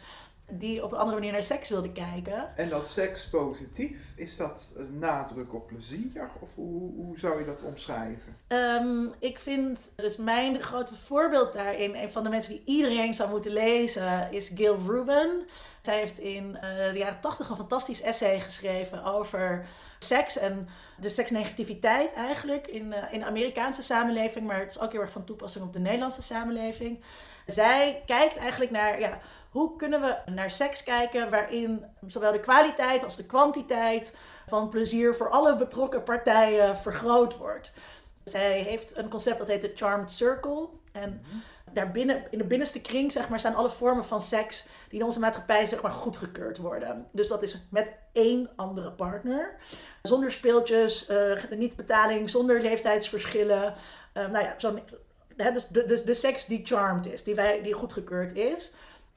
die 0.57 0.83
op 0.83 0.91
een 0.91 0.97
andere 0.97 1.17
manier 1.17 1.31
naar 1.31 1.43
seks 1.43 1.69
wilden 1.69 1.93
kijken. 1.93 2.57
En 2.57 2.69
dat 2.69 2.87
seks 2.87 3.29
positief, 3.29 4.13
is 4.15 4.37
dat 4.37 4.73
een 4.77 4.99
nadruk 4.99 5.53
op 5.53 5.67
plezier? 5.67 6.29
Of 6.39 6.55
hoe, 6.55 6.91
hoe 6.95 7.19
zou 7.19 7.39
je 7.39 7.45
dat 7.45 7.63
omschrijven? 7.63 8.37
Ehm, 8.47 9.05
ik 9.19 9.39
vind, 9.39 9.91
dus 9.95 10.17
mijn 10.17 10.61
grote 10.61 10.95
voorbeeld 10.95 11.53
daarin, 11.53 11.95
een 11.95 12.11
van 12.11 12.23
de 12.23 12.29
mensen 12.29 12.51
die 12.51 12.63
iedereen 12.65 13.13
zou 13.13 13.29
moeten 13.29 13.51
lezen, 13.51 14.31
is 14.31 14.51
Gil 14.55 14.77
Rubin. 14.87 15.47
Zij 15.81 15.97
heeft 15.97 16.19
in 16.19 16.57
eh, 16.57 16.91
de 16.91 16.97
jaren 16.97 17.19
tachtig 17.19 17.49
een 17.49 17.55
fantastisch 17.55 18.01
essay 18.01 18.39
geschreven 18.39 19.03
over 19.03 19.65
seks 19.99 20.37
en 20.37 20.67
de 20.97 21.09
seksnegativiteit 21.09 22.13
eigenlijk 22.13 22.67
in, 22.67 22.93
eh, 22.93 23.13
in 23.13 23.19
de 23.19 23.25
Amerikaanse 23.25 23.83
samenleving, 23.83 24.47
maar 24.47 24.59
het 24.59 24.69
is 24.69 24.79
ook 24.79 24.91
heel 24.91 25.01
erg 25.01 25.11
van 25.11 25.23
toepassing 25.23 25.65
op 25.65 25.73
de 25.73 25.79
Nederlandse 25.79 26.21
samenleving. 26.21 26.99
Zij 27.45 28.03
kijkt 28.05 28.37
eigenlijk 28.37 28.71
naar, 28.71 28.99
ja, 28.99 29.19
hoe 29.49 29.75
kunnen 29.75 30.01
we 30.01 30.31
naar 30.31 30.51
seks 30.51 30.83
kijken 30.83 31.29
waarin 31.29 31.85
zowel 32.07 32.31
de 32.31 32.39
kwaliteit 32.39 33.03
als 33.03 33.15
de 33.15 33.25
kwantiteit 33.25 34.15
van 34.47 34.69
plezier 34.69 35.15
voor 35.15 35.29
alle 35.29 35.55
betrokken 35.55 36.03
partijen 36.03 36.77
vergroot 36.77 37.37
wordt. 37.37 37.73
Zij 38.23 38.61
heeft 38.61 38.97
een 38.97 39.09
concept 39.09 39.37
dat 39.37 39.47
heet 39.47 39.61
de 39.61 39.71
Charmed 39.75 40.11
Circle. 40.11 40.67
En 40.91 41.21
daarbinnen, 41.71 42.23
in 42.29 42.37
de 42.37 42.43
binnenste 42.43 42.81
kring 42.81 43.11
zeg 43.11 43.29
maar, 43.29 43.39
staan 43.39 43.55
alle 43.55 43.69
vormen 43.69 44.05
van 44.05 44.21
seks 44.21 44.67
die 44.89 44.99
in 44.99 45.05
onze 45.05 45.19
maatschappij 45.19 45.65
zeg 45.65 45.81
maar, 45.81 45.91
goedgekeurd 45.91 46.57
worden. 46.57 47.07
Dus 47.11 47.27
dat 47.27 47.43
is 47.43 47.67
met 47.69 47.95
één 48.11 48.49
andere 48.55 48.91
partner. 48.91 49.55
Zonder 50.01 50.31
speeltjes, 50.31 51.07
eh, 51.07 51.43
niet 51.49 51.75
betaling, 51.75 52.29
zonder 52.29 52.61
leeftijdsverschillen. 52.61 53.73
Eh, 54.13 54.27
nou 54.27 54.43
ja, 54.43 54.53
zo'n, 54.57 54.81
dus 55.35 55.67
de, 55.67 55.85
de, 55.85 56.03
de 56.03 56.13
seks 56.13 56.45
die 56.45 56.61
charmed 56.63 57.05
is, 57.05 57.23
die, 57.23 57.35
wij, 57.35 57.61
die 57.61 57.73
goedgekeurd 57.73 58.35
is. 58.35 58.71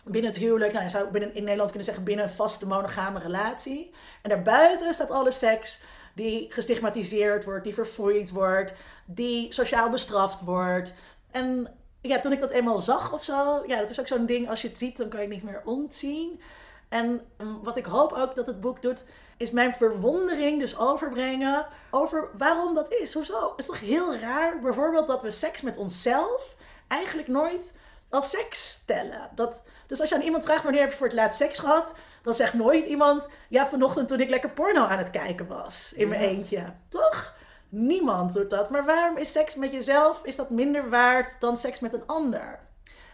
Binnen 0.05 0.31
het 0.31 0.41
huwelijk, 0.41 0.73
nou, 0.73 0.85
je 0.85 0.91
zou 0.91 1.11
binnen, 1.11 1.35
in 1.35 1.43
Nederland 1.43 1.69
kunnen 1.69 1.87
zeggen 1.87 2.05
binnen 2.05 2.25
een 2.25 2.31
vaste 2.31 2.67
monogame 2.67 3.19
relatie. 3.19 3.91
En 4.23 4.31
daarbuiten 4.31 4.95
staat 4.95 5.11
alle 5.11 5.31
seks 5.31 5.81
die 6.15 6.47
gestigmatiseerd 6.53 7.45
wordt, 7.45 7.65
die 7.65 7.75
verfoeid 7.75 8.31
wordt, 8.31 8.73
die 9.05 9.53
sociaal 9.53 9.91
bestraft 9.91 10.41
wordt. 10.41 10.95
En 11.31 11.69
ja, 12.01 12.21
toen 12.21 12.33
ik 12.33 12.41
dat 12.41 12.51
eenmaal 12.51 12.81
zag 12.81 13.13
of 13.13 13.25
zo, 13.25 13.63
ja, 13.67 13.81
dat 13.81 13.91
is 13.91 14.01
ook 14.01 14.07
zo'n 14.07 14.27
ding, 14.27 14.49
als 14.49 14.63
je 14.63 14.69
het 14.69 14.79
ziet, 14.79 14.97
dan 14.97 15.09
kan 15.09 15.21
je 15.21 15.27
het 15.27 15.35
niet 15.35 15.45
meer 15.45 15.63
ontzien. 15.65 16.41
En 16.89 17.27
mm, 17.39 17.63
wat 17.63 17.77
ik 17.77 17.87
hoop 17.87 18.13
ook 18.13 18.35
dat 18.35 18.47
het 18.47 18.61
boek 18.61 18.83
doet, 18.83 19.05
is 19.37 19.51
mijn 19.51 19.73
verwondering 19.73 20.61
dus 20.61 20.79
overbrengen 20.79 21.67
over 21.91 22.31
waarom 22.39 22.75
dat 22.75 22.93
is. 22.93 23.15
Hoezo? 23.15 23.49
Het 23.51 23.59
is 23.59 23.67
toch 23.67 23.81
heel 23.81 24.17
raar, 24.17 24.59
bijvoorbeeld 24.61 25.07
dat 25.07 25.23
we 25.23 25.31
seks 25.31 25.63
met 25.63 25.77
onszelf 25.77 26.55
eigenlijk 26.89 27.29
nooit 27.29 27.75
als 28.09 28.31
seks 28.31 28.69
stellen. 28.69 29.31
Dat, 29.35 29.63
dus 29.87 30.01
als 30.01 30.09
je 30.09 30.15
aan 30.15 30.21
iemand 30.21 30.45
vraagt 30.45 30.63
wanneer 30.63 30.81
heb 30.81 30.91
je 30.91 30.97
voor 30.97 31.07
het 31.07 31.17
laatst 31.17 31.39
seks 31.39 31.59
gehad, 31.59 31.95
dan 32.23 32.35
zegt 32.35 32.55
nooit 32.55 32.85
iemand, 32.85 33.29
ja 33.49 33.67
vanochtend 33.67 34.09
toen 34.09 34.21
ik 34.21 34.31
lekker 34.31 34.51
porno 34.51 34.85
aan 34.85 34.99
het 34.99 35.11
kijken 35.11 35.47
was, 35.47 35.93
in 35.97 36.09
mijn 36.09 36.21
Ja. 36.23 36.29
eentje. 36.29 36.73
Toch? 36.89 37.35
Niemand 37.69 38.33
doet 38.33 38.51
dat. 38.51 38.71
Maar 38.71 38.85
waarom 38.85 39.17
is 39.17 39.33
seks 39.33 39.55
met 39.55 39.73
jezelf, 39.73 40.21
is 40.25 40.37
dat 40.37 40.51
minder 40.51 40.91
waard 40.91 41.41
dan 41.41 41.57
seks 41.57 41.81
met 41.81 41.93
een 41.93 42.07
ander? 42.07 42.59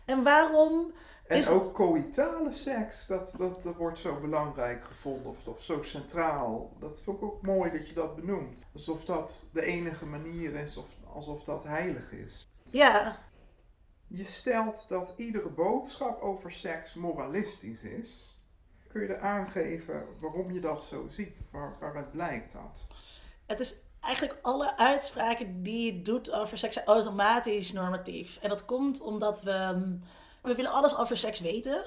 En 0.05 0.23
waarom 0.23 0.93
En 1.33 1.39
is 1.39 1.49
ook 1.49 1.73
coïtale 1.73 2.53
seks, 2.53 3.07
dat, 3.07 3.33
dat, 3.39 3.63
dat 3.63 3.77
wordt 3.77 3.99
zo 3.99 4.21
belangrijk 4.21 4.85
gevonden 4.85 5.31
of, 5.31 5.47
of 5.47 5.63
zo 5.63 5.83
centraal. 5.83 6.77
Dat 6.79 7.01
vind 7.03 7.17
ik 7.17 7.23
ook 7.23 7.43
mooi 7.43 7.71
dat 7.71 7.89
je 7.89 7.95
dat 7.95 8.17
benoemt. 8.17 8.67
Alsof 8.73 9.05
dat 9.05 9.49
de 9.53 9.65
enige 9.65 10.07
manier 10.07 10.55
is, 10.55 10.77
of 10.77 10.97
alsof 11.15 11.45
dat 11.45 11.65
heilig 11.65 12.13
is. 12.13 12.49
Ja, 12.65 13.19
Je 14.07 14.25
stelt 14.25 14.85
dat 14.89 15.15
iedere 15.17 15.49
boodschap 15.49 16.23
over 16.23 16.53
seks 16.53 16.95
moralistisch 16.95 17.83
is. 17.83 18.41
Kun 18.89 19.01
je 19.03 19.07
er 19.07 19.21
aangeven 19.21 20.07
waarom 20.21 20.53
je 20.53 20.61
dat 20.61 20.85
zo 20.85 21.05
ziet? 21.09 21.43
Waar, 21.51 21.77
waaruit 21.81 22.11
blijkt 22.11 22.53
dat? 22.53 22.89
het 23.47 23.61
is 23.61 23.75
eigenlijk 24.01 24.39
alle 24.43 24.77
uitspraken 24.77 25.63
die 25.63 25.95
je 25.95 26.03
doet 26.03 26.33
over 26.33 26.59
seks 26.59 26.75
zijn 26.75 26.87
automatisch 26.87 27.73
normatief. 27.73 28.39
En 28.43 28.49
dat 28.49 28.65
komt 28.65 29.01
omdat 29.01 29.43
we, 29.43 29.89
we 30.43 30.55
willen 30.55 30.73
alles 30.73 30.97
over 30.97 31.17
seks 31.17 31.41
weten. 31.41 31.83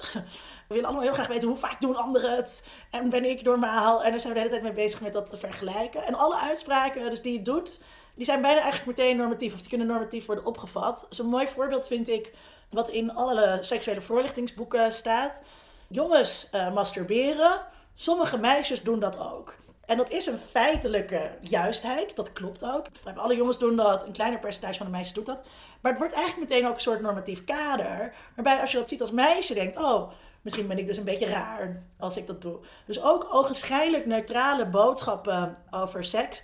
We 0.68 0.74
willen 0.74 0.84
allemaal 0.84 1.04
heel 1.04 1.12
graag 1.12 1.26
weten 1.26 1.48
hoe 1.48 1.56
vaak 1.56 1.80
doen 1.80 1.96
anderen 1.96 2.36
het. 2.36 2.62
En 2.90 3.10
ben 3.10 3.24
ik 3.24 3.42
normaal? 3.42 4.04
En 4.04 4.10
daar 4.10 4.20
zijn 4.20 4.32
we 4.32 4.38
de 4.38 4.46
hele 4.46 4.60
tijd 4.60 4.74
mee 4.74 4.84
bezig 4.84 5.00
met 5.00 5.12
dat 5.12 5.30
te 5.30 5.36
vergelijken. 5.36 6.04
En 6.04 6.14
alle 6.14 6.36
uitspraken 6.36 7.10
dus 7.10 7.22
die 7.22 7.32
je 7.32 7.42
doet, 7.42 7.82
die 8.14 8.24
zijn 8.24 8.40
bijna 8.40 8.60
eigenlijk 8.60 8.98
meteen 8.98 9.16
normatief. 9.16 9.52
Of 9.54 9.60
die 9.60 9.68
kunnen 9.68 9.86
normatief 9.86 10.26
worden 10.26 10.46
opgevat. 10.46 11.06
Dus 11.08 11.18
een 11.18 11.26
mooi 11.26 11.46
voorbeeld 11.46 11.86
vind 11.86 12.08
ik 12.08 12.32
wat 12.70 12.88
in 12.88 13.14
alle 13.14 13.58
seksuele 13.62 14.00
voorlichtingsboeken 14.00 14.92
staat. 14.92 15.42
Jongens 15.88 16.48
eh, 16.50 16.74
masturberen, 16.74 17.60
sommige 17.94 18.38
meisjes 18.38 18.82
doen 18.82 19.00
dat 19.00 19.18
ook. 19.18 19.54
En 19.86 19.96
dat 19.96 20.10
is 20.10 20.26
een 20.26 20.38
feitelijke 20.38 21.30
juistheid, 21.40 22.16
dat 22.16 22.32
klopt 22.32 22.64
ook. 22.64 22.86
Alle 23.14 23.36
jongens 23.36 23.58
doen 23.58 23.76
dat, 23.76 24.06
een 24.06 24.12
kleiner 24.12 24.40
percentage 24.40 24.76
van 24.76 24.86
de 24.86 24.92
meisjes 24.92 25.14
doet 25.14 25.26
dat. 25.26 25.42
Maar 25.86 25.94
het 25.94 26.04
wordt 26.04 26.20
eigenlijk 26.20 26.50
meteen 26.50 26.68
ook 26.68 26.74
een 26.74 26.80
soort 26.80 27.00
normatief 27.00 27.44
kader. 27.44 28.14
Waarbij 28.34 28.60
als 28.60 28.70
je 28.70 28.78
dat 28.78 28.88
ziet 28.88 29.00
als 29.00 29.10
meisje, 29.10 29.54
denkt: 29.54 29.76
oh, 29.76 30.10
misschien 30.42 30.66
ben 30.66 30.78
ik 30.78 30.86
dus 30.86 30.96
een 30.96 31.04
beetje 31.04 31.26
raar 31.26 31.82
als 31.98 32.16
ik 32.16 32.26
dat 32.26 32.42
doe. 32.42 32.58
Dus 32.86 33.02
ook 33.02 33.34
ogenschijnlijk 33.34 34.06
neutrale 34.06 34.66
boodschappen 34.66 35.56
over 35.70 36.04
seks 36.04 36.42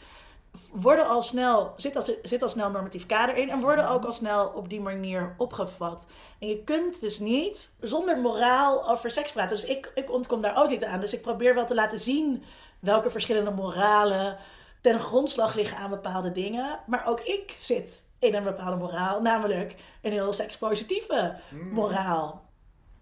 worden 0.72 1.09
al 1.09 1.22
snel, 1.22 1.72
zit, 1.76 1.96
al, 1.96 2.02
zit 2.22 2.42
al 2.42 2.48
snel 2.48 2.70
normatief 2.70 3.07
kader 3.07 3.37
in 3.37 3.50
en 3.50 3.61
worden 3.61 3.88
ook 3.88 4.05
al 4.05 4.12
snel 4.12 4.48
op 4.48 4.68
die 4.68 4.81
manier 4.81 5.35
opgevat. 5.38 6.07
En 6.38 6.48
je 6.48 6.64
kunt 6.64 7.00
dus 7.00 7.18
niet 7.18 7.70
zonder 7.81 8.18
moraal 8.18 8.88
over 8.90 9.11
seks 9.11 9.33
praten. 9.33 9.57
Dus 9.57 9.66
ik, 9.66 9.92
ik 9.94 10.12
ontkom 10.12 10.42
daar 10.42 10.57
ook 10.57 10.68
niet 10.68 10.85
aan. 10.85 11.00
Dus 11.00 11.12
ik 11.12 11.22
probeer 11.22 11.55
wel 11.55 11.66
te 11.66 11.74
laten 11.74 12.00
zien 12.00 12.44
welke 12.78 13.11
verschillende 13.11 13.50
moralen 13.50 14.38
ten 14.81 15.00
grondslag 15.00 15.55
liggen 15.55 15.76
aan 15.76 15.90
bepaalde 15.90 16.33
dingen. 16.33 16.81
Maar 16.87 17.07
ook 17.07 17.20
ik 17.20 17.57
zit 17.61 18.11
in 18.22 18.35
een 18.35 18.44
bepaalde 18.44 18.76
moraal, 18.76 19.22
namelijk 19.22 19.74
een 20.02 20.12
heel 20.12 20.32
sekspositieve 20.32 21.38
moraal. 21.70 22.50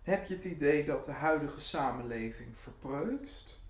Heb 0.03 0.27
je 0.27 0.35
het 0.35 0.45
idee 0.45 0.85
dat 0.85 1.05
de 1.05 1.13
huidige 1.13 1.61
samenleving 1.61 2.49
verpreutst? 2.59 3.69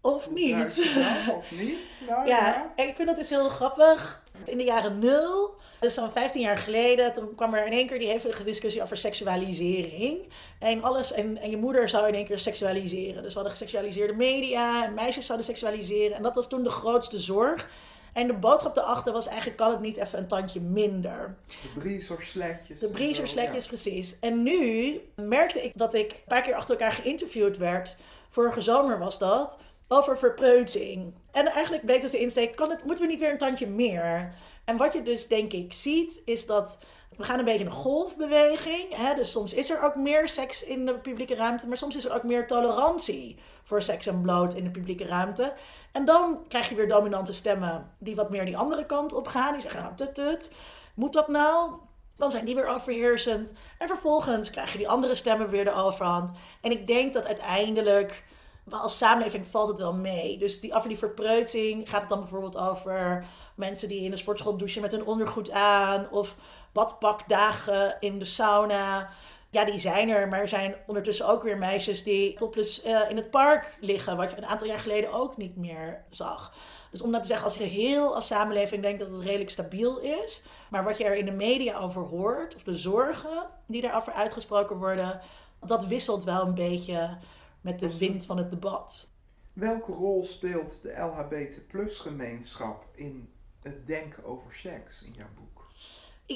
Of 0.00 0.30
niet? 0.30 0.94
of 1.30 1.50
niet? 1.60 1.78
Nou, 2.08 2.26
Ja, 2.26 2.72
ik 2.76 2.94
vind 2.94 3.08
dat 3.08 3.16
dus 3.16 3.30
heel 3.30 3.48
grappig. 3.48 4.22
In 4.44 4.58
de 4.58 4.64
jaren 4.64 4.98
nul, 4.98 5.54
dus 5.80 5.94
zo'n 5.94 6.10
15 6.10 6.40
jaar 6.40 6.58
geleden, 6.58 7.12
toen 7.12 7.34
kwam 7.34 7.54
er 7.54 7.66
in 7.66 7.72
één 7.72 7.86
keer 7.86 7.98
die 7.98 8.08
hevige 8.08 8.44
discussie 8.44 8.82
over 8.82 8.96
seksualisering. 8.96 10.32
En 10.58 10.82
alles, 10.82 11.12
en, 11.12 11.38
en 11.38 11.50
je 11.50 11.56
moeder 11.56 11.88
zou 11.88 12.08
in 12.08 12.14
één 12.14 12.24
keer 12.24 12.38
seksualiseren. 12.38 13.22
Dus 13.22 13.32
we 13.34 13.38
hadden 13.38 13.58
geseksualiseerde 13.58 14.14
media 14.14 14.84
en 14.84 14.94
meisjes 14.94 15.26
zouden 15.26 15.46
seksualiseren. 15.46 16.16
En 16.16 16.22
dat 16.22 16.34
was 16.34 16.48
toen 16.48 16.62
de 16.62 16.70
grootste 16.70 17.18
zorg. 17.18 17.68
En 18.12 18.26
de 18.26 18.32
boodschap 18.32 18.74
daarachter 18.74 19.12
was 19.12 19.26
eigenlijk, 19.26 19.56
kan 19.56 19.70
het 19.70 19.80
niet 19.80 19.96
even 19.96 20.18
een 20.18 20.28
tandje 20.28 20.60
minder? 20.60 21.36
De 21.46 21.80
briezersletjes. 21.80 22.80
De 22.80 22.86
en 22.86 22.92
briezersletjes, 22.92 23.62
zo, 23.62 23.68
precies. 23.68 24.18
En 24.18 24.42
nu 24.42 25.00
merkte 25.14 25.64
ik 25.64 25.72
dat 25.74 25.94
ik 25.94 26.10
een 26.10 26.18
paar 26.28 26.42
keer 26.42 26.54
achter 26.54 26.74
elkaar 26.74 26.92
geïnterviewd 26.92 27.56
werd. 27.56 27.96
Vorige 28.28 28.60
zomer 28.60 28.98
was 28.98 29.18
dat. 29.18 29.56
Over 29.88 30.18
verpreutsing. 30.18 31.14
En 31.32 31.46
eigenlijk 31.46 31.84
bleek 31.84 32.00
dus 32.00 32.10
de 32.10 32.18
insteek, 32.18 32.56
kan 32.56 32.70
het, 32.70 32.84
moeten 32.84 33.04
we 33.04 33.10
niet 33.10 33.20
weer 33.20 33.30
een 33.30 33.38
tandje 33.38 33.66
meer? 33.66 34.34
En 34.64 34.76
wat 34.76 34.92
je 34.92 35.02
dus 35.02 35.26
denk 35.26 35.52
ik 35.52 35.72
ziet, 35.72 36.22
is 36.24 36.46
dat 36.46 36.78
we 37.16 37.24
gaan 37.24 37.38
een 37.38 37.44
beetje 37.44 37.64
een 37.64 37.72
golfbeweging. 37.72 38.96
Hè? 38.96 39.14
Dus 39.14 39.30
soms 39.30 39.52
is 39.52 39.70
er 39.70 39.82
ook 39.82 39.94
meer 39.94 40.28
seks 40.28 40.64
in 40.64 40.86
de 40.86 40.94
publieke 40.98 41.34
ruimte, 41.34 41.68
maar 41.68 41.76
soms 41.76 41.96
is 41.96 42.04
er 42.04 42.14
ook 42.14 42.22
meer 42.22 42.46
tolerantie 42.46 43.38
voor 43.62 43.82
seks 43.82 44.06
en 44.06 44.20
bloot 44.20 44.54
in 44.54 44.64
de 44.64 44.70
publieke 44.70 45.06
ruimte. 45.06 45.52
En 45.92 46.04
dan 46.04 46.38
krijg 46.48 46.68
je 46.68 46.74
weer 46.74 46.88
dominante 46.88 47.32
stemmen 47.32 47.94
die 47.98 48.16
wat 48.16 48.30
meer 48.30 48.44
die 48.44 48.56
andere 48.56 48.86
kant 48.86 49.12
op 49.12 49.26
gaan. 49.26 49.52
Die 49.52 49.62
zeggen, 49.62 49.82
nou, 49.82 50.12
tut, 50.12 50.54
moet 50.94 51.12
dat 51.12 51.28
nou? 51.28 51.72
Dan 52.16 52.30
zijn 52.30 52.44
die 52.44 52.54
weer 52.54 52.66
overheersend. 52.66 53.52
En 53.78 53.88
vervolgens 53.88 54.50
krijg 54.50 54.72
je 54.72 54.78
die 54.78 54.88
andere 54.88 55.14
stemmen 55.14 55.50
weer 55.50 55.64
de 55.64 55.72
overhand. 55.72 56.32
En 56.60 56.70
ik 56.70 56.86
denk 56.86 57.12
dat 57.12 57.26
uiteindelijk, 57.26 58.24
als 58.70 58.98
samenleving 58.98 59.46
valt 59.46 59.68
het 59.68 59.78
wel 59.78 59.94
mee. 59.94 60.38
Dus 60.38 60.60
die, 60.60 60.74
over 60.74 60.88
die 60.88 60.98
verpreutsing 60.98 61.90
gaat 61.90 62.00
het 62.00 62.08
dan 62.08 62.20
bijvoorbeeld 62.20 62.56
over 62.56 63.24
mensen 63.54 63.88
die 63.88 64.04
in 64.04 64.10
de 64.10 64.16
sportschool 64.16 64.56
douchen 64.56 64.82
met 64.82 64.92
hun 64.92 65.04
ondergoed 65.04 65.50
aan. 65.50 66.10
Of 66.10 66.36
badpakdagen 66.72 67.96
in 68.00 68.18
de 68.18 68.24
sauna. 68.24 69.10
Ja, 69.50 69.64
die 69.64 69.78
zijn 69.78 70.08
er, 70.08 70.28
maar 70.28 70.40
er 70.40 70.48
zijn 70.48 70.74
ondertussen 70.86 71.28
ook 71.28 71.42
weer 71.42 71.58
meisjes 71.58 72.02
die 72.02 72.34
topless 72.34 72.82
eh, 72.82 73.10
in 73.10 73.16
het 73.16 73.30
park 73.30 73.76
liggen, 73.80 74.16
wat 74.16 74.30
je 74.30 74.36
een 74.36 74.46
aantal 74.46 74.66
jaar 74.66 74.78
geleden 74.78 75.12
ook 75.12 75.36
niet 75.36 75.56
meer 75.56 76.04
zag. 76.10 76.54
Dus 76.90 77.02
om 77.02 77.12
dat 77.12 77.20
te 77.20 77.26
zeggen, 77.26 77.46
als 77.46 77.56
je 77.56 77.64
heel 77.64 78.14
als 78.14 78.26
samenleving 78.26 78.82
denkt 78.82 79.00
dat 79.00 79.10
het 79.12 79.22
redelijk 79.22 79.50
stabiel 79.50 79.98
is, 79.98 80.42
maar 80.70 80.84
wat 80.84 80.98
je 80.98 81.04
er 81.04 81.16
in 81.16 81.24
de 81.24 81.30
media 81.30 81.78
over 81.78 82.02
hoort, 82.02 82.54
of 82.54 82.62
de 82.62 82.76
zorgen 82.76 83.46
die 83.66 83.82
daarover 83.82 84.12
uitgesproken 84.12 84.76
worden, 84.76 85.20
dat 85.66 85.86
wisselt 85.86 86.24
wel 86.24 86.46
een 86.46 86.54
beetje 86.54 87.18
met 87.60 87.80
de 87.80 87.98
wind 87.98 88.26
van 88.26 88.36
het 88.36 88.50
debat. 88.50 89.10
Welke 89.52 89.92
rol 89.92 90.22
speelt 90.22 90.82
de 90.82 90.98
LHBT-gemeenschap 90.98 92.86
in 92.94 93.32
het 93.62 93.86
denken 93.86 94.24
over 94.24 94.54
seks 94.54 95.02
in 95.02 95.12
jouw 95.12 95.28
boek? 95.34 95.59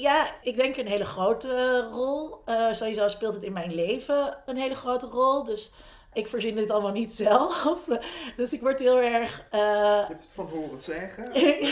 Ja, 0.01 0.27
ik 0.41 0.55
denk 0.55 0.77
een 0.77 0.87
hele 0.87 1.05
grote 1.05 1.79
rol. 1.91 2.41
Eh, 2.45 2.73
sowieso 2.73 3.07
speelt 3.07 3.33
het 3.33 3.43
in 3.43 3.53
mijn 3.53 3.73
leven 3.75 4.37
een 4.45 4.57
hele 4.57 4.75
grote 4.75 5.05
rol. 5.05 5.43
Dus 5.43 5.71
ik 6.13 6.27
verzin 6.27 6.55
dit 6.55 6.69
allemaal 6.71 6.91
niet 6.91 7.13
zelf. 7.13 7.67
Dus 8.37 8.53
ik 8.53 8.61
word 8.61 8.79
heel 8.79 8.99
erg. 9.01 9.45
eh, 9.51 9.59
Je 9.59 10.05
hebt 10.07 10.21
het 10.21 10.33
van 10.33 10.47
horen 10.49 10.81
zeggen. 10.81 11.23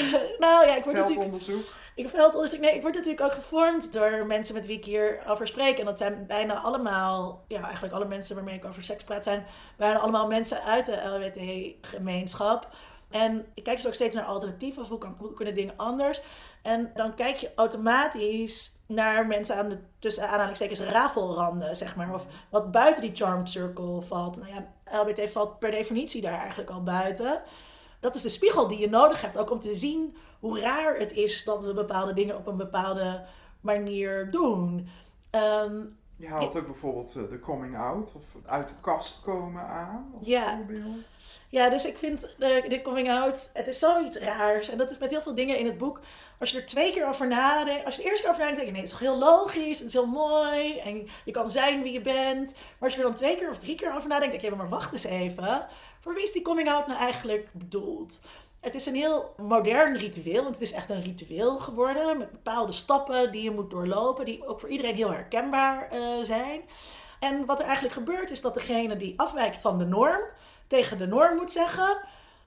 nou 0.45 0.67
ja, 0.67 0.75
ik 0.75 0.83
word 0.83 0.95
natuurlijk. 0.95 1.05
Veldonderzoek. 1.05 1.63
Ik 1.95 2.09
veldonderzoek. 2.09 2.59
Nee, 2.59 2.75
ik 2.75 2.81
word 2.81 2.93
natuurlijk 2.93 3.23
ook 3.23 3.33
gevormd 3.33 3.93
door 3.93 4.25
mensen 4.25 4.55
met 4.55 4.65
wie 4.65 4.77
ik 4.77 4.85
hierover 4.85 5.47
spreek. 5.47 5.77
En 5.79 5.85
dat 5.85 5.97
zijn 5.97 6.25
bijna 6.27 6.61
allemaal, 6.61 7.43
ja, 7.47 7.63
eigenlijk 7.63 7.93
alle 7.93 8.05
mensen 8.05 8.35
waarmee 8.35 8.55
ik 8.55 8.65
over 8.65 8.83
seks 8.83 9.03
praat, 9.03 9.23
zijn 9.23 9.45
bijna 9.77 9.99
allemaal 9.99 10.27
mensen 10.27 10.63
uit 10.63 10.85
de 10.85 11.01
LWT-gemeenschap. 11.81 12.67
En 13.09 13.45
ik 13.53 13.63
kijk 13.63 13.77
dus 13.77 13.87
ook 13.87 13.93
steeds 13.93 14.15
naar 14.15 14.25
alternatieven. 14.25 14.81
Of 14.81 14.89
hoe, 14.89 14.97
kan, 14.97 15.15
hoe 15.19 15.33
kunnen 15.33 15.55
dingen 15.55 15.73
anders? 15.77 16.21
En 16.63 16.91
dan 16.95 17.15
kijk 17.15 17.35
je 17.35 17.51
automatisch 17.55 18.79
naar 18.87 19.27
mensen 19.27 19.55
aan 19.55 19.69
de 19.69 19.77
tussen 19.99 20.29
aanhalingstekens 20.29 20.79
rafelranden, 20.79 21.75
zeg 21.75 21.95
maar. 21.95 22.13
Of 22.13 22.25
wat 22.49 22.71
buiten 22.71 23.01
die 23.01 23.15
charmed 23.15 23.49
circle 23.49 24.01
valt. 24.01 24.37
Nou 24.37 24.49
ja, 24.53 24.73
LBT 25.01 25.31
valt 25.31 25.59
per 25.59 25.71
definitie 25.71 26.21
daar 26.21 26.39
eigenlijk 26.39 26.69
al 26.69 26.83
buiten. 26.83 27.41
Dat 27.99 28.15
is 28.15 28.21
de 28.21 28.29
spiegel 28.29 28.67
die 28.67 28.79
je 28.79 28.89
nodig 28.89 29.21
hebt, 29.21 29.37
ook 29.37 29.51
om 29.51 29.59
te 29.59 29.75
zien 29.75 30.15
hoe 30.39 30.59
raar 30.59 30.95
het 30.97 31.11
is 31.11 31.43
dat 31.43 31.63
we 31.63 31.73
bepaalde 31.73 32.13
dingen 32.13 32.37
op 32.37 32.47
een 32.47 32.57
bepaalde 32.57 33.25
manier 33.61 34.31
doen. 34.31 34.89
Ehm, 35.29 35.81
Je 36.15 36.27
haalt 36.27 36.57
ook 36.57 36.65
bijvoorbeeld 36.65 37.15
eh, 37.15 37.29
de 37.29 37.39
coming 37.39 37.77
out 37.77 38.13
of 38.15 38.35
uit 38.45 38.67
de 38.67 38.73
kast 38.81 39.21
komen 39.21 39.61
aan. 39.61 40.13
Ja. 40.21 40.55
voorbeeld. 40.55 41.05
Ja, 41.49 41.69
dus 41.69 41.85
ik 41.85 41.97
vind 41.97 42.21
de, 42.21 42.65
de 42.67 42.81
coming 42.81 43.09
out, 43.09 43.49
het 43.53 43.67
is 43.67 43.79
zoiets 43.79 44.17
raars. 44.17 44.69
En 44.69 44.77
dat 44.77 44.89
is 44.89 44.97
met 44.97 45.11
heel 45.11 45.21
veel 45.21 45.35
dingen 45.35 45.59
in 45.59 45.65
het 45.65 45.77
boek. 45.77 45.99
Als 46.43 46.51
je 46.51 46.57
er 46.57 46.65
twee 46.65 46.93
keer 46.93 47.07
over 47.07 47.27
nadenkt, 47.27 47.85
als 47.85 47.95
je 47.95 48.01
de 48.01 48.07
eerste 48.07 48.21
keer 48.21 48.31
over 48.31 48.43
nadenkt, 48.43 48.55
denk 48.55 48.67
je 48.67 48.81
nee, 48.81 48.91
het 48.91 49.01
is 49.01 49.07
heel 49.07 49.17
logisch, 49.17 49.77
het 49.77 49.87
is 49.87 49.93
heel 49.93 50.05
mooi. 50.05 50.77
En 50.77 51.09
je 51.25 51.31
kan 51.31 51.51
zijn 51.51 51.83
wie 51.83 51.93
je 51.93 52.01
bent. 52.01 52.53
Maar 52.53 52.89
als 52.89 52.93
je 52.93 52.99
er 52.99 53.07
dan 53.07 53.15
twee 53.15 53.37
keer 53.37 53.49
of 53.49 53.57
drie 53.57 53.75
keer 53.75 53.95
over 53.95 54.09
nadenkt, 54.09 54.31
denk 54.31 54.43
je, 54.43 54.57
maar 54.57 54.69
wacht 54.69 54.93
eens 54.93 55.03
even. 55.03 55.67
Voor 55.99 56.13
wie 56.13 56.23
is 56.23 56.31
die 56.31 56.41
coming 56.41 56.69
out 56.69 56.87
nou 56.87 56.99
eigenlijk 56.99 57.49
bedoeld? 57.51 58.19
Het 58.59 58.75
is 58.75 58.85
een 58.85 58.95
heel 58.95 59.33
modern 59.37 59.97
ritueel, 59.97 60.43
want 60.43 60.55
het 60.55 60.63
is 60.63 60.71
echt 60.71 60.89
een 60.89 61.03
ritueel 61.03 61.59
geworden. 61.59 62.17
Met 62.17 62.31
bepaalde 62.31 62.71
stappen 62.71 63.31
die 63.31 63.43
je 63.43 63.51
moet 63.51 63.69
doorlopen, 63.69 64.25
die 64.25 64.47
ook 64.47 64.59
voor 64.59 64.69
iedereen 64.69 64.95
heel 64.95 65.11
herkenbaar 65.11 65.89
eh, 65.91 65.99
zijn. 66.23 66.61
En 67.19 67.45
wat 67.45 67.59
er 67.59 67.65
eigenlijk 67.65 67.95
gebeurt 67.95 68.31
is 68.31 68.41
dat 68.41 68.53
degene 68.53 68.97
die 68.97 69.19
afwijkt 69.19 69.61
van 69.61 69.77
de 69.77 69.85
norm, 69.85 70.21
tegen 70.67 70.97
de 70.97 71.07
norm 71.07 71.35
moet 71.35 71.51
zeggen: 71.51 71.97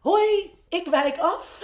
Hoi, 0.00 0.54
ik 0.68 0.86
wijk 0.86 1.18
af. 1.18 1.62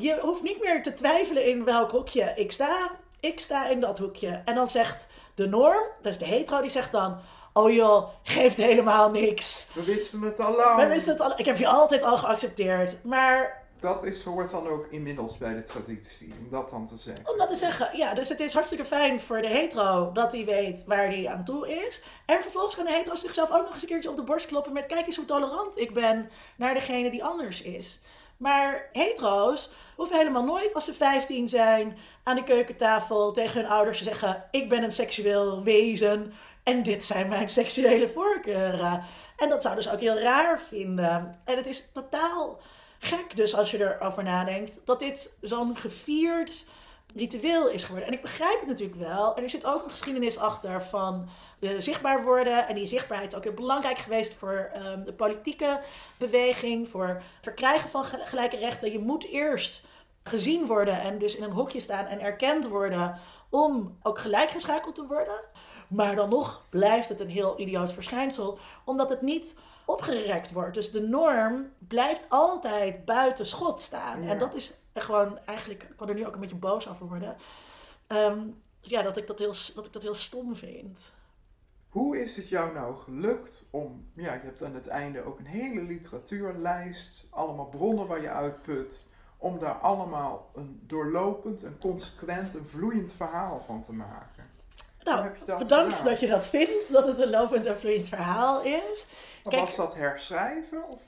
Je 0.00 0.18
hoeft 0.20 0.42
niet 0.42 0.60
meer 0.62 0.82
te 0.82 0.94
twijfelen 0.94 1.46
in 1.46 1.64
welk 1.64 1.90
hoekje 1.90 2.32
ik 2.36 2.52
sta. 2.52 2.90
Ik 3.20 3.40
sta 3.40 3.68
in 3.68 3.80
dat 3.80 3.98
hoekje. 3.98 4.42
En 4.44 4.54
dan 4.54 4.68
zegt 4.68 5.06
de 5.34 5.46
norm, 5.46 5.82
dus 6.02 6.18
de 6.18 6.24
hetero, 6.24 6.60
die 6.60 6.70
zegt 6.70 6.92
dan: 6.92 7.18
Oh 7.52 7.72
joh, 7.72 8.08
geeft 8.22 8.56
helemaal 8.56 9.10
niks. 9.10 9.70
We 9.74 9.84
wisten 9.84 10.20
het 10.20 10.40
al 10.40 10.56
lang. 10.56 10.76
Wij 10.76 10.88
wisten 10.88 11.12
het 11.12 11.22
al, 11.22 11.32
ik 11.36 11.44
heb 11.44 11.58
je 11.58 11.66
altijd 11.66 12.02
al 12.02 12.16
geaccepteerd. 12.16 13.04
Maar 13.04 13.66
Dat 13.80 14.04
is, 14.04 14.24
hoort 14.24 14.50
dan 14.50 14.68
ook 14.68 14.86
inmiddels 14.90 15.38
bij 15.38 15.54
de 15.54 15.62
traditie, 15.62 16.34
om 16.40 16.48
dat 16.50 16.70
dan 16.70 16.86
te 16.86 16.96
zeggen. 16.96 17.30
Om 17.30 17.38
dat 17.38 17.48
te 17.48 17.56
zeggen, 17.56 17.96
ja, 17.96 18.14
dus 18.14 18.28
het 18.28 18.40
is 18.40 18.52
hartstikke 18.52 18.84
fijn 18.84 19.20
voor 19.20 19.42
de 19.42 19.48
hetero 19.48 20.12
dat 20.12 20.32
hij 20.32 20.44
weet 20.44 20.84
waar 20.86 21.06
hij 21.06 21.28
aan 21.28 21.44
toe 21.44 21.68
is. 21.86 22.02
En 22.26 22.42
vervolgens 22.42 22.74
kan 22.76 22.84
de 22.84 22.92
hetero 22.92 23.14
zichzelf 23.14 23.50
ook 23.50 23.62
nog 23.62 23.72
eens 23.72 23.82
een 23.82 23.88
keertje 23.88 24.10
op 24.10 24.16
de 24.16 24.22
borst 24.22 24.46
kloppen 24.46 24.72
met 24.72 24.86
kijk 24.86 25.06
eens 25.06 25.16
hoe 25.16 25.24
tolerant 25.24 25.78
ik 25.78 25.94
ben 25.94 26.30
naar 26.56 26.74
degene 26.74 27.10
die 27.10 27.24
anders 27.24 27.62
is. 27.62 28.00
Maar 28.38 28.88
hetero's 28.92 29.72
hoeven 29.96 30.16
helemaal 30.16 30.44
nooit 30.44 30.74
als 30.74 30.84
ze 30.84 30.94
15 30.94 31.48
zijn 31.48 31.98
aan 32.22 32.36
de 32.36 32.44
keukentafel 32.44 33.32
tegen 33.32 33.60
hun 33.60 33.70
ouders 33.70 33.98
te 33.98 34.04
zeggen 34.04 34.44
ik 34.50 34.68
ben 34.68 34.82
een 34.82 34.92
seksueel 34.92 35.62
wezen 35.62 36.32
en 36.62 36.82
dit 36.82 37.04
zijn 37.04 37.28
mijn 37.28 37.48
seksuele 37.48 38.08
voorkeuren. 38.08 39.04
En 39.36 39.48
dat 39.48 39.62
zouden 39.62 39.84
ze 39.84 39.92
ook 39.92 40.00
heel 40.00 40.18
raar 40.18 40.60
vinden. 40.60 41.40
En 41.44 41.56
het 41.56 41.66
is 41.66 41.92
totaal 41.92 42.60
gek 42.98 43.36
dus 43.36 43.54
als 43.54 43.70
je 43.70 43.78
erover 43.78 44.22
nadenkt 44.22 44.80
dat 44.84 44.98
dit 44.98 45.36
zo'n 45.40 45.76
gevierd 45.76 46.68
ritueel 47.14 47.68
is 47.68 47.84
geworden. 47.84 48.08
En 48.08 48.14
ik 48.14 48.22
begrijp 48.22 48.58
het 48.58 48.68
natuurlijk 48.68 48.98
wel. 48.98 49.36
En 49.36 49.42
er 49.42 49.50
zit 49.50 49.66
ook 49.66 49.84
een 49.84 49.90
geschiedenis 49.90 50.38
achter 50.38 50.82
van 50.82 51.28
zichtbaar 51.78 52.24
worden. 52.24 52.66
En 52.66 52.74
die 52.74 52.86
zichtbaarheid 52.86 53.32
is 53.32 53.38
ook 53.38 53.44
heel 53.44 53.52
belangrijk 53.52 53.98
geweest 53.98 54.34
voor 54.34 54.70
ehm, 54.72 55.04
de 55.04 55.12
politieke 55.12 55.80
beweging, 56.16 56.88
voor 56.88 57.22
verkrijgen 57.40 57.90
van 57.90 58.04
ge- 58.04 58.22
gelijke 58.24 58.56
rechten. 58.56 58.92
Je 58.92 58.98
moet 58.98 59.24
eerst 59.24 59.82
gezien 60.22 60.66
worden 60.66 61.00
en 61.00 61.18
dus 61.18 61.36
in 61.36 61.42
een 61.42 61.50
hokje 61.52 61.80
staan 61.80 62.06
en 62.06 62.20
erkend 62.20 62.66
worden 62.68 63.18
om 63.50 63.98
ook 64.02 64.18
gelijkgeschakeld 64.18 64.94
te 64.94 65.06
worden. 65.06 65.40
Maar 65.88 66.16
dan 66.16 66.28
nog 66.28 66.62
blijft 66.68 67.08
het 67.08 67.20
een 67.20 67.30
heel 67.30 67.60
idioot 67.60 67.92
verschijnsel, 67.92 68.58
omdat 68.84 69.10
het 69.10 69.22
niet 69.22 69.54
opgerekt 69.84 70.52
wordt. 70.52 70.74
Dus 70.74 70.90
de 70.90 71.00
norm 71.00 71.72
blijft 71.78 72.24
altijd 72.28 73.04
buiten 73.04 73.46
schot 73.46 73.80
staan. 73.80 74.22
Ja. 74.22 74.28
En 74.30 74.38
dat 74.38 74.54
is 74.54 74.74
gewoon 74.94 75.38
eigenlijk, 75.44 75.82
ik 75.82 75.96
kan 75.96 76.08
er 76.08 76.14
nu 76.14 76.26
ook 76.26 76.34
een 76.34 76.40
beetje 76.40 76.56
boos 76.56 76.88
over 76.88 77.08
worden. 77.08 77.36
Ehm, 78.06 78.38
ja, 78.80 79.02
dat 79.02 79.16
ik 79.16 79.26
dat, 79.26 79.38
heel, 79.38 79.54
dat 79.74 79.86
ik 79.86 79.92
dat 79.92 80.02
heel 80.02 80.14
stom 80.14 80.56
vind. 80.56 80.98
Hoe 81.88 82.22
is 82.22 82.36
het 82.36 82.48
jou 82.48 82.74
nou 82.74 82.96
gelukt 82.96 83.66
om, 83.70 84.06
ja, 84.14 84.32
je 84.32 84.40
hebt 84.42 84.62
aan 84.62 84.74
het 84.74 84.86
einde 84.86 85.24
ook 85.24 85.38
een 85.38 85.46
hele 85.46 85.82
literatuurlijst, 85.82 87.28
allemaal 87.30 87.66
bronnen 87.66 88.06
waar 88.06 88.22
je 88.22 88.30
uitput, 88.30 89.06
om 89.36 89.58
daar 89.58 89.74
allemaal 89.74 90.50
een 90.54 90.80
doorlopend, 90.86 91.62
een 91.62 91.78
consequent, 91.78 92.54
een 92.54 92.64
vloeiend 92.64 93.12
verhaal 93.12 93.62
van 93.66 93.82
te 93.82 93.92
maken? 93.92 94.46
Nou, 95.02 95.28
dat 95.46 95.58
bedankt 95.58 95.94
gedaan? 95.94 96.12
dat 96.12 96.20
je 96.20 96.26
dat 96.26 96.46
vindt, 96.46 96.92
dat 96.92 97.06
het 97.06 97.20
een 97.20 97.30
lopend 97.30 97.66
en 97.66 97.78
vloeiend 97.78 98.08
verhaal 98.08 98.62
is. 98.62 99.06
Kijk- 99.44 99.62
was 99.62 99.76
dat 99.76 99.94
herschrijven? 99.94 100.88
Of, 100.88 101.00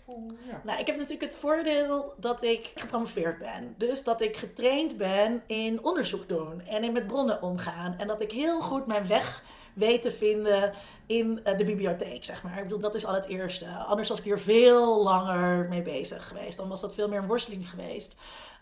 ja. 0.46 0.60
Nou, 0.64 0.80
ik 0.80 0.86
heb 0.86 0.96
natuurlijk 0.96 1.30
het 1.30 1.40
voordeel 1.40 2.14
dat 2.16 2.42
ik 2.42 2.72
gepromoveerd 2.74 3.38
ben. 3.38 3.74
Dus 3.78 4.04
dat 4.04 4.20
ik 4.20 4.36
getraind 4.36 4.96
ben 4.96 5.42
in 5.46 5.84
onderzoek 5.84 6.28
doen 6.28 6.60
en 6.66 6.84
in 6.84 6.92
met 6.92 7.06
bronnen 7.06 7.42
omgaan. 7.42 7.94
En 7.98 8.06
dat 8.06 8.20
ik 8.20 8.32
heel 8.32 8.60
goed 8.60 8.86
mijn 8.86 9.08
weg 9.08 9.42
weet 9.74 10.02
te 10.02 10.12
vinden 10.12 10.72
in 11.06 11.40
eh, 11.44 11.58
de 11.58 11.64
bibliotheek, 11.64 12.24
zeg 12.24 12.42
maar. 12.42 12.56
Ik 12.56 12.62
bedoel, 12.62 12.78
dat 12.78 12.94
is 12.94 13.06
al 13.06 13.14
het 13.14 13.26
eerste. 13.26 13.66
Anders 13.68 14.08
was 14.08 14.18
ik 14.18 14.24
hier 14.24 14.40
veel 14.40 15.02
langer 15.02 15.68
mee 15.68 15.82
bezig 15.82 16.28
geweest. 16.28 16.56
Dan 16.56 16.68
was 16.68 16.80
dat 16.80 16.94
veel 16.94 17.08
meer 17.08 17.18
een 17.18 17.26
worsteling 17.26 17.70
geweest. 17.70 18.14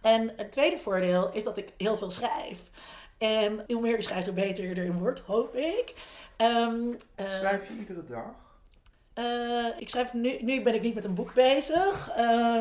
En 0.03 0.33
het 0.37 0.53
tweede 0.53 0.79
voordeel 0.79 1.31
is 1.33 1.45
dat 1.45 1.57
ik 1.57 1.73
heel 1.77 1.97
veel 1.97 2.11
schrijf. 2.11 2.59
En 3.19 3.65
hoe 3.67 3.81
meer 3.81 3.97
je 3.97 4.03
schrijft, 4.03 4.27
hoe 4.27 4.35
beter 4.35 4.65
je 4.65 4.77
erin 4.77 4.99
wordt, 4.99 5.21
hoop 5.21 5.55
ik. 5.55 5.95
Ehm, 6.37 6.81
eh, 7.15 7.31
Schrijf 7.31 7.69
je 7.69 7.75
iedere 7.75 8.05
dag? 8.09 8.47
eh, 9.15 9.67
ik 9.79 9.89
schrijf 9.89 10.13
nu, 10.13 10.39
nu 10.43 10.63
ben 10.63 10.75
ik 10.75 10.83
niet 10.83 10.95
met 10.95 11.05
een 11.05 11.15
boek 11.15 11.35
bezig, 11.35 12.11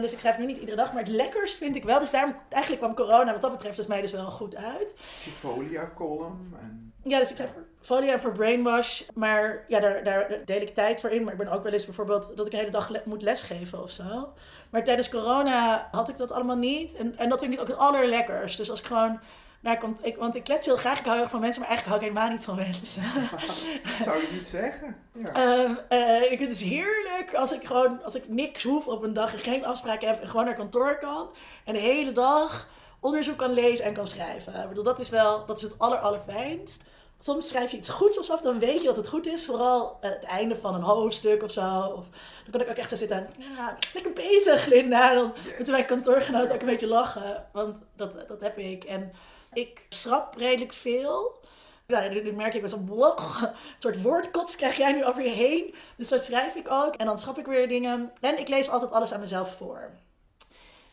dus 0.02 0.14
ik 0.14 0.20
schrijf 0.20 0.38
nu 0.38 0.46
niet 0.46 0.58
iedere 0.58 0.78
dag. 0.78 0.94
Maar 0.94 1.04
het 1.04 1.12
lekkerst 1.12 1.58
vind 1.58 1.76
ik 1.76 1.84
wel, 1.84 2.00
dus 2.00 2.12
daarom, 2.12 2.36
eigenlijk 2.50 2.82
kwam 2.84 2.96
corona 2.96 3.32
wat 3.32 3.42
dat 3.42 3.52
betreft 3.52 3.78
dus 3.78 3.88
mij 3.88 4.02
dus 4.02 4.12
wel 4.12 4.32
goed 4.32 4.56
uit. 4.56 4.96
Je 5.26 5.32
folia-column 5.32 6.56
en... 6.62 6.94
Ja, 7.04 7.20
dus 7.20 7.30
ik 7.30 7.36
schrijf 7.36 7.52
Folia 7.88 8.20
voor 8.20 8.32
Brainwash, 8.32 9.02
maar 9.14 9.64
ja, 9.68 9.80
daar, 9.80 10.04
daar 10.04 10.42
deel 10.46 10.62
ik 10.62 10.74
tijd 10.74 11.00
voor 11.00 11.10
in. 11.10 11.24
Maar 11.24 11.32
ik 11.32 11.40
ben 11.40 11.48
ook 11.48 11.64
wel 11.64 11.74
eens 11.74 11.86
bijvoorbeeld 11.86 12.38
dat 12.38 12.46
ik 12.46 12.52
een 12.54 12.60
hele 12.60 12.72
dag 12.72 12.90
le- 12.90 13.02
moet 13.06 13.22
lesgeven 13.22 13.84
of 13.84 13.90
zo. 13.92 14.34
Maar 14.70 14.84
tijdens 14.84 15.10
corona 15.10 15.88
had 15.92 16.10
ik 16.10 16.18
dat 16.18 16.32
allemaal 16.32 16.56
niet. 16.56 16.96
En, 16.96 17.18
en 17.18 17.30
dat 17.30 17.40
vind 17.40 17.54
ik 17.54 17.60
ook 17.60 17.68
het 17.68 17.78
allerlekkers. 17.78 18.56
Dus 18.56 18.70
als 18.70 18.80
ik 18.80 18.86
gewoon 18.86 19.20
naar 19.60 19.78
komt, 19.78 20.06
ik, 20.06 20.18
want 20.18 20.36
ik 20.36 20.44
klets 20.44 20.66
heel 20.66 20.78
graag, 20.78 21.00
ik 21.00 21.04
hou 21.04 21.14
heel 21.14 21.22
erg 21.22 21.32
van 21.32 21.40
mensen, 21.40 21.62
maar 21.62 21.70
eigenlijk 21.70 22.00
hou 22.00 22.12
ik 22.12 22.16
helemaal 22.16 22.38
niet 22.38 22.46
van 22.46 22.56
mensen. 22.56 23.04
Dat 23.84 24.06
zou 24.08 24.18
je 24.18 24.28
niet 24.32 24.48
zeggen. 24.48 24.96
Ja. 25.12 25.34
Eh, 25.90 26.22
ik 26.22 26.28
vind 26.38 26.40
het 26.40 26.50
dus 26.50 26.62
heerlijk 26.62 27.34
als 27.36 27.52
ik 27.52 27.66
gewoon, 27.68 28.04
als 28.04 28.16
ik 28.16 28.28
niks 28.30 28.64
hoef 28.64 28.88
op 28.88 29.04
een 29.04 29.14
dag 29.14 29.34
en 29.34 29.40
geen 29.40 29.66
afspraken 29.66 30.08
heb 30.08 30.22
en 30.22 30.28
gewoon 30.30 30.46
naar 30.46 30.56
kantoor 30.56 30.98
kan. 30.98 31.28
En 31.66 31.74
de 31.74 31.80
hele 31.80 32.12
dag 32.12 32.70
onderzoek 33.00 33.38
kan 33.38 33.54
lezen 33.54 33.86
en 33.86 33.94
kan 33.94 34.08
schrijven. 34.08 34.54
Ik 34.62 34.68
bedoel, 34.68 34.84
dat 34.84 35.00
is 35.00 35.10
wel, 35.10 35.46
dat 35.46 35.58
is 35.58 35.64
het 35.64 35.80
aller, 35.80 35.98
allerfijnst. 35.98 36.84
Soms 37.20 37.48
schrijf 37.48 37.72
je 37.72 37.78
iets 37.78 37.90
goeds 37.90 38.20
of 38.20 38.26
zo, 38.26 38.38
dan 38.44 38.60
weet 38.60 38.82
je 38.82 38.88
dat 38.88 38.96
het 38.96 39.08
goed 39.08 39.26
is. 39.26 39.46
Vooral 39.46 39.98
aan 40.02 40.12
het 40.12 40.24
einde 40.24 40.56
van 40.56 40.76
een 40.76 40.82
hoofdstuk 40.82 41.44
of 41.44 41.52
zo. 41.52 41.80
Of, 41.80 42.06
dan 42.44 42.52
kan 42.52 42.62
ik 42.62 42.70
ook 42.70 42.76
echt 42.76 42.90
zo 42.90 42.96
zitten 42.96 43.18
en, 43.18 43.30
nou, 43.56 43.74
lekker 43.94 44.14
bezig 44.14 44.66
Linda. 44.66 45.10
En 45.10 45.16
dan 45.16 45.34
moeten 45.46 45.72
mijn 45.72 45.86
kantoorgenoten 45.86 46.54
ook 46.54 46.60
een 46.60 46.66
beetje 46.66 46.88
lachen. 46.88 47.46
Want 47.52 47.78
dat, 47.96 48.28
dat 48.28 48.42
heb 48.42 48.58
ik. 48.58 48.84
En 48.84 49.12
ik 49.54 49.86
schrap 49.90 50.36
redelijk 50.38 50.74
veel. 50.74 51.36
Nou, 51.88 52.10
nu, 52.10 52.24
nu 52.24 52.32
merk 52.32 52.54
ik 52.54 52.62
wel 52.62 52.70
zo'n 52.70 52.86
blok, 52.86 53.20
een 53.42 53.50
soort 53.78 54.02
woordkots 54.02 54.56
krijg 54.56 54.78
jij 54.78 54.92
nu 54.94 55.06
over 55.06 55.24
je 55.24 55.30
heen. 55.30 55.76
Dus 55.98 56.08
dat 56.08 56.24
schrijf 56.24 56.56
ik 56.56 56.72
ook. 56.72 56.96
En 56.96 57.06
dan 57.06 57.18
schrap 57.18 57.38
ik 57.38 57.46
weer 57.46 57.68
dingen. 57.68 58.12
En 58.22 58.40
ik 58.40 58.48
lees 58.48 58.70
altijd 58.70 58.92
alles 58.92 59.14
aan 59.14 59.20
mezelf 59.20 59.56
voor. 59.58 59.92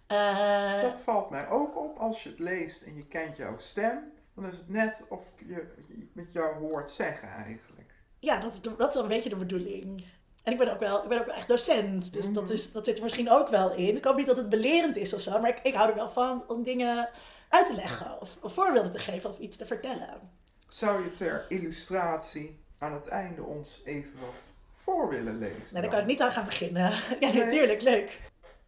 Eh, 0.07 0.83
Dat 0.83 0.99
valt 0.99 1.31
mij 1.31 1.49
ook 1.49 1.77
op 1.79 1.99
als 1.99 2.23
je 2.23 2.29
het 2.29 2.39
leest 2.39 2.83
en 2.83 2.97
je 2.97 3.07
kent 3.07 3.37
jouw 3.37 3.55
stem. 3.59 4.13
Dan 4.35 4.47
is 4.47 4.59
het 4.59 4.69
net 4.69 5.07
of 5.09 5.23
je 5.47 5.67
met 6.13 6.33
jou 6.33 6.55
hoort 6.59 6.91
zeggen 6.91 7.29
eigenlijk. 7.29 7.93
ja, 8.19 8.41
dat 8.41 8.53
is, 8.53 8.61
dat 8.61 8.89
is 8.89 8.95
wel 8.95 9.03
een 9.03 9.09
beetje 9.09 9.29
de 9.29 9.37
bedoeling. 9.37 10.07
En 10.43 10.53
ik 10.53 10.59
ben 10.59 10.73
ook 10.73 10.79
wel, 10.79 11.03
ik 11.03 11.09
ben 11.09 11.21
ook 11.21 11.27
echt 11.27 11.49
docent. 11.49 12.13
Dus 12.13 12.33
dat, 12.33 12.45
Mhm. 12.45 12.53
is, 12.53 12.73
dat 12.73 12.85
zit 12.85 12.97
er 12.97 13.03
misschien 13.03 13.31
ook 13.31 13.49
wel 13.49 13.75
in. 13.75 13.97
Ik 13.97 14.05
hoop 14.05 14.17
niet 14.17 14.27
dat 14.27 14.37
het 14.37 14.49
belerend 14.49 14.97
is 14.97 15.15
of 15.15 15.21
zo. 15.21 15.41
Maar 15.41 15.51
ik, 15.51 15.61
ik 15.63 15.75
hou 15.75 15.89
er 15.89 15.95
wel 15.95 16.11
van 16.11 16.45
om 16.49 16.63
dingen 16.63 17.09
uit 17.49 17.67
te 17.67 17.75
leggen. 17.75 18.21
Of, 18.21 18.37
of 18.41 18.53
voorbeelden 18.55 18.93
te 18.93 18.99
geven 18.99 19.31
of 19.31 19.39
iets 19.39 19.57
te 19.57 19.67
vertellen. 19.67 20.31
Zou 20.69 21.05
je 21.05 21.11
ter 21.11 21.47
illustratie 21.49 22.59
aan 22.79 22.93
het 22.93 23.09
einde 23.09 23.43
ons 23.43 23.83
even 23.85 24.21
wat 24.21 24.43
voor 24.75 25.09
willen 25.09 25.39
lezen? 25.39 25.59
Nou, 25.71 25.81
daar 25.81 25.91
kan 25.91 26.01
ik 26.01 26.07
niet 26.07 26.21
aan 26.21 26.33
gaan 26.33 26.45
beginnen. 26.45 26.91
ja, 27.21 27.33
Nee. 27.33 27.35
natuurlijk, 27.35 27.83
leuk. 27.83 28.21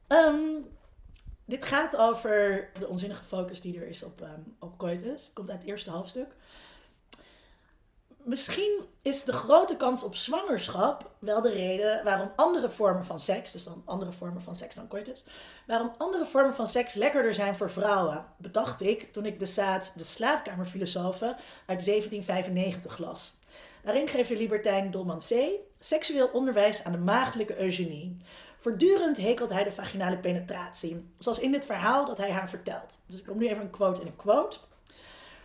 Ehm, 0.07 0.38
dit 1.46 1.64
gaat 1.64 1.96
over 1.96 2.70
de 2.78 2.88
onzinnige 2.88 3.24
focus 3.24 3.61
die 3.61 3.78
er 3.78 3.88
is 3.88 4.02
op, 4.02 4.20
ehm 4.20 4.40
op 4.59 4.78
coitus. 4.78 5.30
Komt 5.35 5.50
uit 5.50 5.59
het 5.59 5.68
eerste 5.68 5.90
hoofdstuk. 5.90 6.35
Misschien 8.26 8.80
is 9.02 9.24
de 9.24 9.32
grote 9.32 9.76
kans 9.76 10.02
op 10.02 10.16
zwangerschap 10.16 11.11
wel 11.18 11.42
de 11.42 11.52
reden 11.52 12.04
waarom 12.04 12.32
andere 12.37 12.70
vormen 12.70 13.04
van 13.04 13.20
seks, 13.20 13.52
dus 13.52 13.64
dan 13.64 13.82
andere 13.85 14.12
vormen 14.12 14.42
van 14.42 14.56
seks 14.56 14.74
dan 14.74 14.88
coitus, 14.88 15.24
waarom 15.66 15.94
andere 15.98 16.26
vormen 16.26 16.54
van 16.54 16.66
seks 16.66 16.94
lekkerder 16.94 17.35
zijn 17.35 17.56
voor 17.56 17.70
vrouwen, 17.70 18.24
bedacht 18.37 18.80
ik 18.80 19.12
toen 19.12 19.26
ik 19.26 19.38
de 19.38 19.46
zaad 19.46 19.92
De 19.94 20.04
Slaapkamerfilosofen 20.04 21.37
uit 21.66 21.85
1795 21.85 22.98
las. 22.98 23.37
Daarin 23.82 24.09
geeft 24.09 24.28
de 24.28 24.37
libertijn 24.37 24.90
Dolman 24.90 25.18
C. 25.28 25.48
seksueel 25.78 26.28
onderwijs 26.32 26.85
aan 26.85 26.92
de 26.92 26.98
maagdelijke 26.98 27.61
eugenie. 27.61 28.16
Voortdurend 28.66 29.16
hekelt 29.16 29.52
hij 29.52 29.64
de 29.64 29.72
vaginale 29.72 30.18
penetratie, 30.18 31.11
zoals 31.18 31.38
in 31.38 31.52
dit 31.52 31.64
verhaal 31.64 32.05
dat 32.05 32.18
hij 32.18 32.31
haar 32.31 32.48
vertelt. 32.48 32.98
Dus 33.07 33.18
ik 33.18 33.26
noem 33.26 33.38
nu 33.38 33.48
even 33.48 33.62
een 33.62 33.70
quote 33.70 34.00
in 34.00 34.07
een 34.07 34.16
quote. 34.16 34.59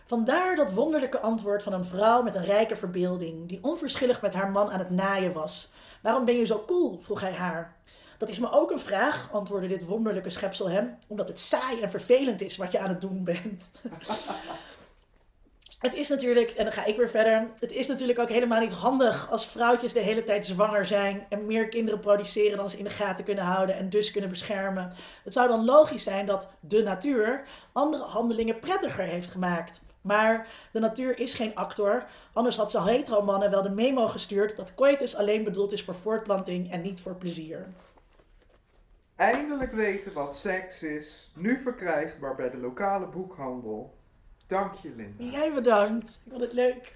Vandaar 0.06 0.56
dat 0.56 0.72
wonderlijke 0.72 1.20
antwoord 1.20 1.62
van 1.62 1.72
een 1.72 1.84
vrouw 1.84 2.22
met 2.22 2.34
een 2.34 2.44
rijke 2.44 2.76
verbeelding, 2.76 3.48
die 3.48 3.58
onverschillig 3.62 4.22
met 4.22 4.34
haar 4.34 4.50
man 4.50 4.70
aan 4.70 4.78
het 4.78 4.90
naaien 4.90 5.32
was. 5.32 5.70
Waarom 6.00 6.24
ben 6.24 6.36
je 6.36 6.46
zo 6.46 6.64
cool? 6.66 7.00
vroeg 7.02 7.20
hij 7.20 7.32
haar. 7.32 7.76
Dat 8.18 8.28
is 8.28 8.38
me 8.38 8.50
ook 8.50 8.70
een 8.70 8.78
vraag, 8.78 9.28
antwoordde 9.32 9.68
dit 9.68 9.86
wonderlijke 9.86 10.30
schepsel 10.30 10.70
hem, 10.70 10.98
omdat 11.06 11.28
het 11.28 11.38
saai 11.38 11.80
en 11.80 11.90
vervelend 11.90 12.40
is 12.40 12.56
wat 12.56 12.72
je 12.72 12.78
aan 12.78 12.88
het 12.88 13.00
doen 13.00 13.24
bent. 13.24 13.70
Het 15.82 15.94
is 15.94 16.08
natuurlijk, 16.08 16.50
en 16.50 16.64
dan 16.64 16.72
ga 16.72 16.84
ik 16.84 16.96
weer 16.96 17.08
verder. 17.08 17.48
Het 17.58 17.72
is 17.72 17.88
natuurlijk 17.88 18.18
ook 18.18 18.28
helemaal 18.28 18.60
niet 18.60 18.72
handig 18.72 19.30
als 19.30 19.46
vrouwtjes 19.46 19.92
de 19.92 20.00
hele 20.00 20.24
tijd 20.24 20.46
zwanger 20.46 20.86
zijn 20.86 21.26
en 21.28 21.46
meer 21.46 21.68
kinderen 21.68 22.00
produceren 22.00 22.56
dan 22.56 22.70
ze 22.70 22.78
in 22.78 22.84
de 22.84 22.90
gaten 22.90 23.24
kunnen 23.24 23.44
houden 23.44 23.76
en 23.76 23.88
dus 23.88 24.10
kunnen 24.10 24.30
beschermen. 24.30 24.92
Het 25.24 25.32
zou 25.32 25.48
dan 25.48 25.64
logisch 25.64 26.02
zijn 26.02 26.26
dat 26.26 26.48
de 26.60 26.82
natuur 26.82 27.44
andere 27.72 28.02
handelingen 28.02 28.58
prettiger 28.58 29.04
heeft 29.04 29.30
gemaakt. 29.30 29.80
Maar 30.00 30.46
de 30.72 30.80
natuur 30.80 31.18
is 31.18 31.34
geen 31.34 31.54
actor, 31.54 32.04
anders 32.32 32.56
had 32.56 32.70
ze 32.70 32.82
hetero 32.82 33.22
mannen 33.22 33.50
wel 33.50 33.62
de 33.62 33.70
memo 33.70 34.06
gestuurd 34.06 34.56
dat 34.56 34.74
coitus 34.74 35.16
alleen 35.16 35.44
bedoeld 35.44 35.72
is 35.72 35.84
voor 35.84 35.94
voortplanting 35.94 36.72
en 36.72 36.82
niet 36.82 37.00
voor 37.00 37.14
plezier. 37.14 37.66
Eindelijk 39.16 39.72
weten 39.72 40.12
wat 40.12 40.36
seks 40.36 40.82
is, 40.82 41.30
nu 41.34 41.60
verkrijgbaar 41.62 42.34
bij 42.34 42.50
de 42.50 42.58
lokale 42.58 43.06
boekhandel. 43.06 44.00
Dank 44.52 44.74
je, 44.74 44.92
Linda. 44.96 45.38
Jij 45.38 45.52
bedankt, 45.52 46.20
ik 46.24 46.30
vond 46.30 46.40
het 46.42 46.52
leuk. 46.52 46.92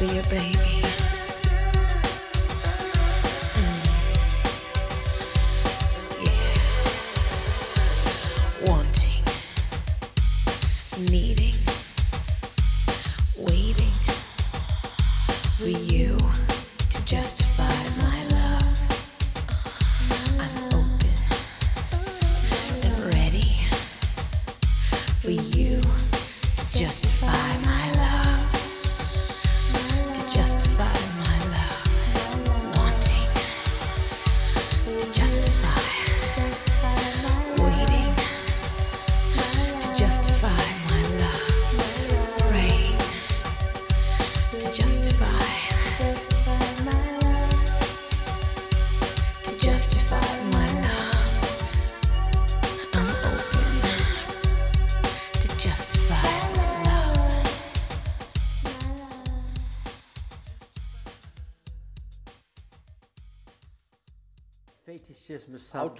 Be 0.00 0.18
a 0.18 0.22
baby. 0.30 0.69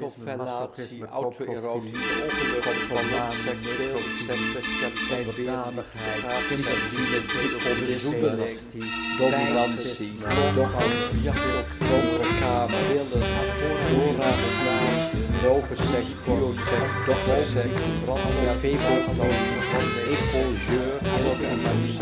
Fetischisme, 0.00 0.38
sadisme, 0.38 1.06
Autofellatie, 1.12 1.60
masochisme, 1.60 1.76
auto-erosie, 1.76 1.92
coprofilie, 2.64 3.92
ongeluk, 3.92 4.06
onderdanigheid, 5.18 6.22
kinderliefde, 6.48 7.18
onderzoekelastie, 7.70 8.88
dominantie, 9.18 10.12
donkerkamer, 11.90 12.82
willen, 12.88 13.24
doorraadfase, 13.90 15.18
novenseks, 15.42 16.10
bioseks, 16.24 16.92
dokterseks, 17.06 17.82
febofloon, 18.60 19.38
epongeur, 20.14 20.96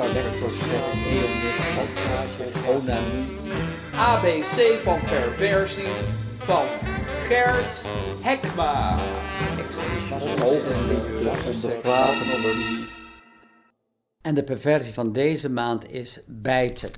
electroseks, 0.06 0.90
eonist, 1.14 1.66
montage, 1.74 2.46
onanie, 2.74 3.26
ABC 3.96 4.56
van 4.82 5.00
perversies 5.00 6.02
van 6.36 6.66
Gert 7.28 7.84
Hekma. 8.20 8.98
En 14.22 14.34
de 14.34 14.44
perversie 14.44 14.94
van 14.94 15.12
deze 15.12 15.50
maand 15.50 15.90
is 15.90 16.20
bijten. 16.26 16.90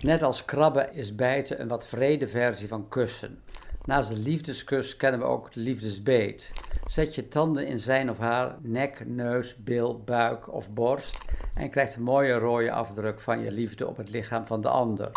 Net 0.00 0.22
als 0.22 0.44
krabben 0.44 0.94
is 0.94 1.14
bijten 1.14 1.60
een 1.60 1.68
wat 1.68 1.86
vrede 1.86 2.28
versie 2.28 2.68
van 2.68 2.88
kussen. 2.88 3.42
Naast 3.84 4.08
de 4.08 4.18
liefdeskus 4.18 4.96
kennen 4.96 5.20
we 5.20 5.26
ook 5.26 5.52
de 5.52 5.60
liefdesbeet. 5.60 6.52
Zet 6.86 7.14
je 7.14 7.28
tanden 7.28 7.66
in 7.66 7.78
zijn 7.78 8.10
of 8.10 8.18
haar 8.18 8.56
nek, 8.62 9.06
neus, 9.06 9.56
bil, 9.56 10.02
buik 10.04 10.52
of 10.52 10.70
borst 10.70 11.18
en 11.54 11.70
krijgt 11.70 11.94
een 11.94 12.02
mooie 12.02 12.34
rode 12.34 12.72
afdruk 12.72 13.20
van 13.20 13.40
je 13.40 13.50
liefde 13.50 13.88
op 13.88 13.96
het 13.96 14.10
lichaam 14.10 14.44
van 14.44 14.60
de 14.60 14.68
ander. 14.68 15.10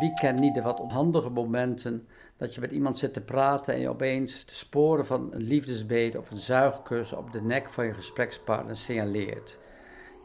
Wie 0.00 0.12
kent 0.12 0.38
niet 0.38 0.54
de 0.54 0.62
wat 0.62 0.80
onhandige 0.80 1.30
momenten 1.30 2.08
dat 2.36 2.54
je 2.54 2.60
met 2.60 2.70
iemand 2.70 2.98
zit 2.98 3.12
te 3.12 3.20
praten 3.20 3.74
en 3.74 3.80
je 3.80 3.88
opeens 3.88 4.44
de 4.44 4.54
sporen 4.54 5.06
van 5.06 5.32
een 5.32 5.42
liefdesbeet 5.42 6.16
of 6.16 6.30
een 6.30 6.36
zuigkus 6.36 7.12
op 7.12 7.32
de 7.32 7.42
nek 7.42 7.70
van 7.70 7.86
je 7.86 7.94
gesprekspartner 7.94 8.76
signaleert. 8.76 9.58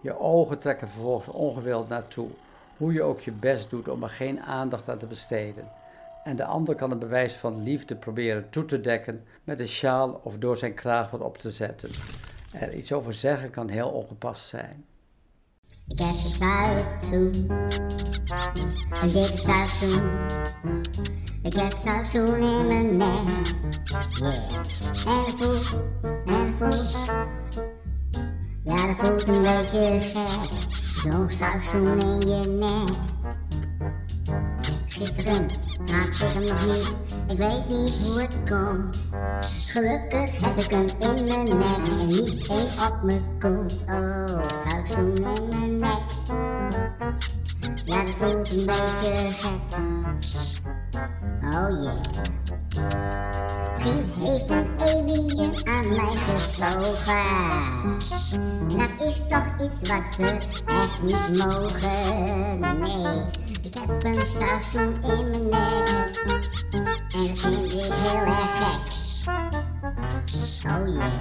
Je 0.02 0.20
ogen 0.20 0.60
trekken 0.60 0.90
vervolgens 0.90 1.36
ongewild 1.36 1.90
naartoe, 1.90 2.30
hoe 2.78 2.94
je 2.94 3.04
ook 3.04 3.20
je 3.20 3.32
best 3.32 3.70
doet 3.70 3.88
om 3.88 4.04
er 4.04 4.10
geen 4.10 4.42
aandacht 4.42 4.90
aan 4.90 4.98
te 4.98 5.06
besteden. 5.06 5.72
En 6.24 6.36
de 6.36 6.46
ander 6.46 6.76
kan 6.76 6.92
een 6.92 7.00
bewijs 7.00 7.34
van 7.34 7.64
liefde 7.64 7.96
proberen 7.96 8.50
toe 8.50 8.66
te 8.66 8.82
dekken 8.82 9.24
met 9.44 9.60
een 9.60 9.68
sjaal 9.68 10.22
of 10.24 10.38
door 10.38 10.58
zijn 10.58 10.74
kraag 10.74 11.12
wat 11.12 11.22
op 11.22 11.38
te 11.38 11.50
zetten. 11.50 11.90
Er 12.54 12.74
iets 12.74 12.92
over 12.92 13.14
zeggen 13.14 13.52
kan 13.52 13.70
heel 13.70 13.90
ongepast 13.90 14.48
zijn. 14.48 14.86
Ik 15.88 16.00
heb 16.00 16.10
een 16.10 16.30
zuigzoen, 16.30 17.52
een 19.02 19.12
dikke. 19.12 21.11
Ik 21.44 21.54
heb 21.54 21.78
zuigzoen 21.78 22.42
in 22.42 22.68
mijn 22.68 22.98
nek, 22.98 23.32
yeah. 24.20 24.34
En 25.06 25.26
het 25.26 25.36
voelt, 25.38 25.84
en 26.26 26.34
het 26.36 26.54
voelt, 26.60 26.96
ja 28.64 28.86
dat 28.86 28.96
voelt 28.96 29.28
een 29.28 29.40
beetje 29.40 30.00
gek. 30.00 30.50
Zo'n 31.02 31.32
zuigzoen 31.32 32.00
in 32.00 32.20
je 32.28 32.48
nek. 32.48 32.96
Gisteren 34.88 35.44
ik 35.44 36.16
hem 36.18 36.44
nog 36.44 37.11
ik 37.32 37.38
weet 37.38 37.68
niet 37.68 37.94
hoe 38.04 38.22
het 38.22 38.42
komt. 38.50 39.08
Gelukkig 39.66 40.40
heb 40.40 40.58
ik 40.58 40.72
hem 40.72 40.88
in 41.00 41.26
mijn 41.28 41.58
nek 41.58 41.88
en 41.88 42.06
niet 42.06 42.48
één 42.48 42.88
op 42.88 43.04
mijn 43.04 43.38
kont. 43.40 43.84
Oh, 43.88 44.44
zuigzoen 44.70 45.16
in 45.16 45.48
mijn 45.50 45.78
nek. 45.78 46.02
Ja, 47.86 48.04
dat 48.04 48.16
voelt 48.20 48.52
een 48.52 48.66
beetje 48.66 49.30
gek. 49.32 49.80
Oh 51.42 51.84
yeah. 51.84 52.02
Misschien 53.72 54.12
heeft 54.20 54.50
een 54.50 54.68
alien 54.80 55.68
aan 55.68 55.88
mij 55.90 56.16
gezogen. 56.28 57.98
Dat 58.68 59.08
is 59.08 59.22
toch 59.30 59.46
iets 59.62 59.90
wat 59.90 60.04
ze 60.16 60.24
echt 60.66 61.02
niet 61.02 61.38
mogen. 61.38 62.60
Nee, 62.80 63.24
een 63.76 64.14
zuigzoen 64.14 64.96
in 65.02 65.50
mijn 65.50 65.50
nek. 65.50 66.22
En 67.14 67.38
vind 67.38 67.74
ik 67.74 67.94
heel 67.94 68.16
erg 68.16 68.52
gek. 68.58 69.00
Oh 70.72 70.88
yeah. 70.88 71.12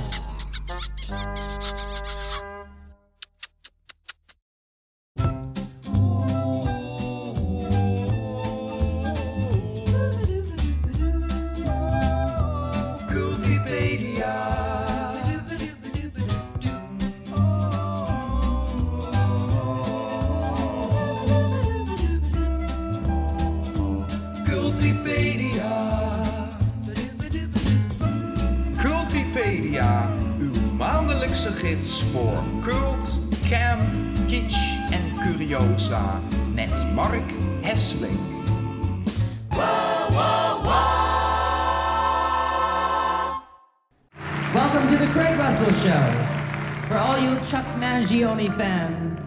Chuck 47.51 47.67
Mangione 47.81 48.49
fans. 48.57 49.19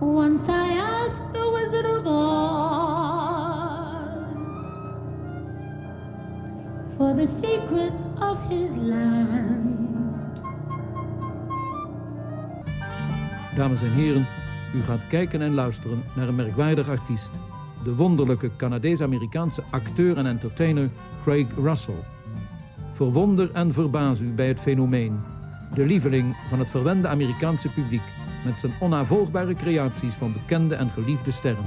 Once 0.00 0.48
I 0.48 0.72
asked 0.72 1.32
the 1.34 1.50
Wizard 1.50 1.84
of 1.84 2.06
Oz 2.06 3.26
for 6.96 7.12
the 7.14 7.26
secret 7.26 7.92
of 8.20 8.48
his 8.48 8.76
land. 8.76 9.76
Dames 13.56 13.82
en 13.82 13.92
heren, 13.92 14.26
u 14.74 14.82
gaat 14.82 15.06
kijken 15.08 15.42
en 15.42 15.54
luisteren 15.54 16.02
naar 16.14 16.28
een 16.28 16.34
merkwaardig 16.34 16.88
artiest. 16.88 17.30
De 17.84 17.94
wonderlijke 17.94 18.50
Canadees-Amerikaanse 18.56 19.62
acteur 19.70 20.16
en 20.16 20.26
entertainer 20.26 20.90
Craig 21.22 21.46
Russell. 21.62 22.04
Verwonder 22.92 23.50
en 23.52 23.72
verbaas 23.72 24.20
u 24.20 24.32
bij 24.32 24.48
het 24.48 24.60
fenomeen. 24.60 25.35
De 25.74 25.84
lieveling 25.84 26.36
van 26.48 26.58
het 26.58 26.68
verwende 26.68 27.08
Amerikaanse 27.08 27.68
publiek 27.68 28.02
met 28.44 28.58
zijn 28.58 28.72
onnavolgbare 28.78 29.54
creaties 29.54 30.14
van 30.14 30.32
bekende 30.32 30.74
en 30.74 30.90
geliefde 30.90 31.30
sterren. 31.30 31.64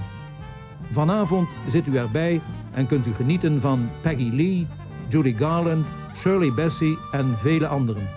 Vanavond 0.91 1.49
zit 1.67 1.87
u 1.87 1.95
erbij 1.95 2.41
en 2.73 2.87
kunt 2.87 3.07
u 3.07 3.13
genieten 3.13 3.61
van 3.61 3.89
Peggy 4.01 4.29
Lee, 4.31 4.67
Judy 5.07 5.35
Garland, 5.37 5.85
Shirley 6.15 6.53
Bassey 6.53 6.97
en 7.11 7.37
vele 7.37 7.67
anderen. 7.67 8.07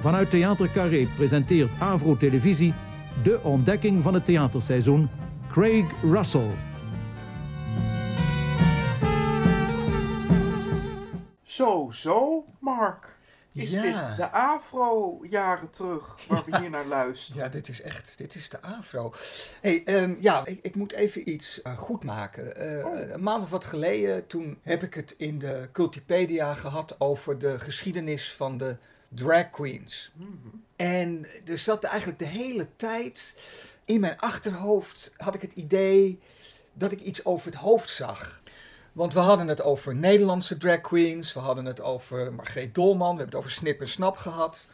Vanuit 0.00 0.30
Theater 0.30 0.70
Carré 0.70 1.08
presenteert 1.16 1.70
Avro 1.78 2.16
Televisie 2.16 2.74
de 3.22 3.40
ontdekking 3.42 4.02
van 4.02 4.14
het 4.14 4.24
theaterseizoen, 4.24 5.08
Craig 5.50 5.84
Russell. 6.02 6.50
Zo, 11.42 11.90
zo, 11.92 12.44
Mark. 12.58 13.20
Is 13.54 13.70
Ja. 13.70 13.82
dit 14.08 14.16
de 14.16 14.30
Afro-jaren 14.30 15.70
terug 15.70 16.16
waar 16.28 16.42
we 16.46 16.58
hier 16.58 16.70
naar 16.70 16.86
luisteren? 16.86 17.42
Ja, 17.42 17.48
dit 17.48 17.68
is 17.68 17.80
echt, 17.82 18.18
dit 18.18 18.34
is 18.34 18.48
de 18.48 18.60
afro. 18.60 19.12
hey, 19.60 19.82
ehm, 19.84 20.16
ja, 20.20 20.42
ik, 20.46 20.58
ik 20.62 20.74
moet 20.74 20.92
even 20.92 21.30
iets 21.30 21.62
eh, 21.62 21.78
goed 21.78 22.04
maken. 22.04 22.56
Eh, 22.56 22.86
Oh. 22.86 22.98
Een 23.10 23.22
maand 23.22 23.42
of 23.42 23.50
wat 23.50 23.64
geleden, 23.64 24.26
toen 24.26 24.58
heb 24.62 24.82
ik 24.82 24.94
het 24.94 25.14
in 25.18 25.38
de 25.38 25.68
Cultipedia 25.72 26.54
gehad 26.54 26.94
over 27.00 27.38
de 27.38 27.58
geschiedenis 27.58 28.32
van 28.32 28.58
de 28.58 28.76
drag 29.08 29.50
queens. 29.50 30.12
Mhm. 30.14 30.28
En 30.76 31.26
er 31.44 31.58
zat 31.58 31.84
eigenlijk 31.84 32.18
de 32.18 32.24
hele 32.24 32.66
tijd 32.76 33.34
in 33.84 34.00
mijn 34.00 34.18
achterhoofd, 34.18 35.14
had 35.16 35.34
ik 35.34 35.42
het 35.42 35.52
idee 35.52 36.20
dat 36.72 36.92
ik 36.92 37.00
iets 37.00 37.24
over 37.24 37.46
het 37.46 37.54
hoofd 37.60 37.90
zag. 37.90 38.41
Want 38.92 39.12
we 39.12 39.18
hadden 39.20 39.48
het 39.48 39.62
over 39.62 39.94
Nederlandse 39.94 40.56
drag 40.56 40.80
queens, 40.80 41.32
we 41.32 41.40
hadden 41.40 41.64
het 41.64 41.80
over 41.80 42.32
Margreet 42.34 42.74
Dolman, 42.74 42.98
we 42.98 43.06
hebben 43.22 43.26
het 43.26 43.34
over 43.34 43.50
Snip 43.50 43.80
en 43.80 43.88
Snap 43.88 44.16
gehad. 44.16 44.68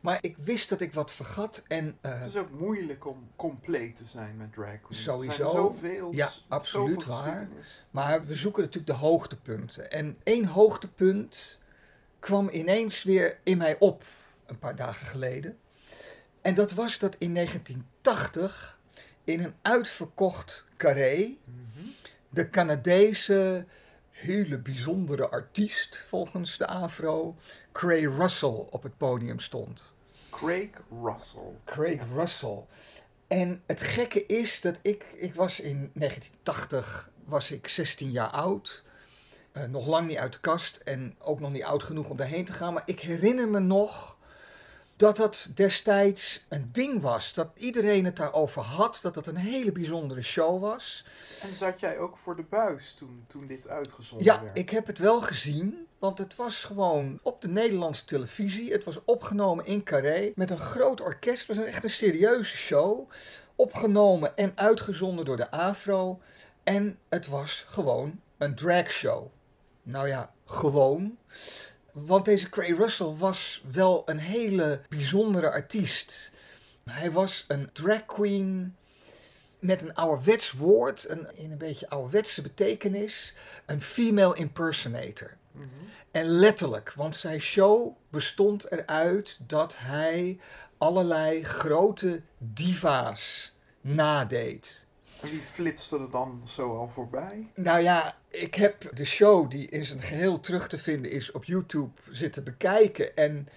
Maar 0.00 0.18
ik 0.20 0.36
wist 0.36 0.68
dat 0.68 0.80
ik 0.80 0.94
wat 0.94 1.12
vergat 1.12 1.64
en... 1.68 1.96
eh, 2.00 2.18
Het 2.20 2.28
is 2.28 2.36
ook 2.36 2.50
moeilijk 2.50 3.06
om 3.06 3.28
compleet 3.36 3.96
te 3.96 4.04
zijn 4.06 4.36
met 4.36 4.52
drag 4.52 4.80
queens. 4.82 5.02
Sowieso. 5.02 5.32
zijn 5.36 5.50
zoveel, 5.50 6.12
ja, 6.12 6.30
absoluut 6.48 7.02
zoveel 7.02 7.14
waar. 7.22 7.48
Maar 7.90 8.24
we 8.26 8.34
zoeken 8.34 8.62
natuurlijk 8.62 8.92
de 8.92 8.98
hoogtepunten. 9.06 9.90
En 9.90 10.16
één 10.22 10.44
hoogtepunt 10.44 11.62
kwam 12.18 12.48
ineens 12.48 13.02
weer 13.02 13.38
in 13.42 13.58
mij 13.58 13.76
op, 13.78 14.04
een 14.46 14.58
paar 14.58 14.76
dagen 14.76 15.06
geleden. 15.06 15.58
En 16.42 16.54
dat 16.54 16.72
was 16.72 16.98
dat 16.98 17.16
in 17.18 17.34
1980 17.34 18.78
in 19.24 19.44
een 19.44 19.54
uitverkocht 19.62 20.66
carré 20.76 21.36
de 22.30 22.50
Canadese 22.50 23.66
hele 24.10 24.58
bijzondere 24.58 25.28
artiest 25.28 26.04
volgens 26.08 26.58
de 26.58 26.66
Afro, 26.66 27.36
Cray 27.72 28.04
Russell, 28.04 28.66
op 28.70 28.82
het 28.82 28.96
podium 28.96 29.38
stond. 29.38 29.94
Craig 30.30 30.70
Russell. 31.02 31.52
Craig 31.64 32.00
Russell. 32.14 32.64
En 33.26 33.62
het 33.66 33.80
gekke 33.80 34.26
is 34.26 34.60
dat 34.60 34.78
ik, 34.82 35.04
ik 35.16 35.34
was 35.34 35.60
in 35.60 35.90
1980, 35.94 37.10
was 37.24 37.50
ik 37.50 37.68
16 37.68 38.10
jaar 38.10 38.30
oud. 38.30 38.84
Eh, 39.52 39.64
nog 39.64 39.86
lang 39.86 40.08
niet 40.08 40.16
uit 40.16 40.32
de 40.32 40.40
kast 40.40 40.76
en 40.76 41.14
ook 41.18 41.40
nog 41.40 41.52
niet 41.52 41.62
oud 41.62 41.82
genoeg 41.82 42.08
om 42.08 42.16
daarheen 42.16 42.44
te 42.44 42.52
gaan. 42.52 42.72
Maar 42.72 42.82
ik 42.86 43.00
herinner 43.00 43.48
me 43.48 43.58
nog 43.58 44.18
dat 45.00 45.16
dat 45.16 45.50
destijds 45.54 46.44
een 46.48 46.68
ding 46.72 47.00
was. 47.00 47.34
Dat 47.34 47.48
iedereen 47.56 48.04
het 48.04 48.16
daarover 48.16 48.62
had. 48.62 48.98
Dat 49.02 49.14
het 49.14 49.26
een 49.26 49.36
hele 49.36 49.72
bijzondere 49.72 50.22
show 50.22 50.60
was. 50.60 51.04
En 51.42 51.54
zat 51.54 51.80
jij 51.80 51.98
ook 51.98 52.16
voor 52.16 52.36
de 52.36 52.42
buis 52.42 52.94
toen, 52.94 53.24
toen 53.26 53.46
dit 53.46 53.68
uitgezonden 53.68 54.26
Ja, 54.26 54.42
werd? 54.42 54.58
ik 54.58 54.70
heb 54.70 54.86
het 54.86 54.98
wel 54.98 55.20
gezien. 55.20 55.86
Want 55.98 56.18
het 56.18 56.36
was 56.36 56.64
gewoon 56.64 57.18
op 57.22 57.42
de 57.42 57.48
Nederlandse 57.48 58.04
televisie. 58.04 58.72
Het 58.72 58.84
was 58.84 58.98
opgenomen 59.04 59.66
in 59.66 59.82
Carré 59.82 60.32
met 60.34 60.50
een 60.50 60.58
groot 60.58 61.00
orkest. 61.00 61.46
Het 61.46 61.56
was 61.56 61.66
echt 61.66 61.84
een 61.84 61.90
serieuze 61.90 62.56
show. 62.56 63.10
Opgenomen 63.56 64.36
en 64.36 64.52
uitgezonden 64.54 65.24
door 65.24 65.36
de 65.36 65.50
Afro. 65.50 66.20
En 66.64 66.98
het 67.08 67.26
was 67.26 67.64
gewoon 67.68 68.20
een 68.38 68.54
dragshow. 68.54 69.26
Nou 69.82 70.08
ja, 70.08 70.32
gewoon. 70.44 71.18
Want 72.06 72.24
deze 72.24 72.48
Cray 72.48 72.72
Russell 72.72 73.14
was 73.18 73.62
wel 73.72 74.02
een 74.06 74.18
hele 74.18 74.80
bijzondere 74.88 75.50
artiest. 75.50 76.30
Hij 76.84 77.10
was 77.10 77.44
een 77.48 77.70
drag 77.72 78.06
queen 78.06 78.76
met 79.58 79.82
een 79.82 79.94
ouderwets 79.94 80.52
woord, 80.52 81.08
een, 81.08 81.36
in 81.36 81.50
een 81.50 81.58
beetje 81.58 81.88
ouderwetse 81.88 82.42
betekenis, 82.42 83.34
een 83.66 83.82
female 83.82 84.36
impersonator. 84.36 85.38
En 86.10 86.24
letterlijk, 86.26 86.92
want 86.96 87.16
zijn 87.16 87.40
show 87.40 87.96
bestond 88.10 88.72
eruit 88.72 89.40
dat 89.46 89.76
hij 89.78 90.38
allerlei 90.78 91.44
grote 91.44 92.22
diva's 92.38 93.54
nadeed. 93.80 94.86
En 95.22 95.30
wie 95.30 95.40
flitste 95.40 95.98
er 95.98 96.10
dan 96.10 96.42
zo 96.46 96.78
al 96.78 96.88
voorbij? 96.88 97.46
Nou 97.54 97.80
ja, 97.80 98.16
ik 98.28 98.54
heb 98.54 98.96
de 98.96 99.04
show 99.04 99.50
die 99.50 99.68
in 99.68 99.86
zijn 99.86 100.02
geheel 100.02 100.40
terug 100.40 100.68
te 100.68 100.78
vinden 100.78 101.10
is 101.10 101.32
op 101.32 101.44
YouTube 101.44 102.00
zitten 102.10 102.44
bekijken. 102.44 103.16
En 103.16 103.48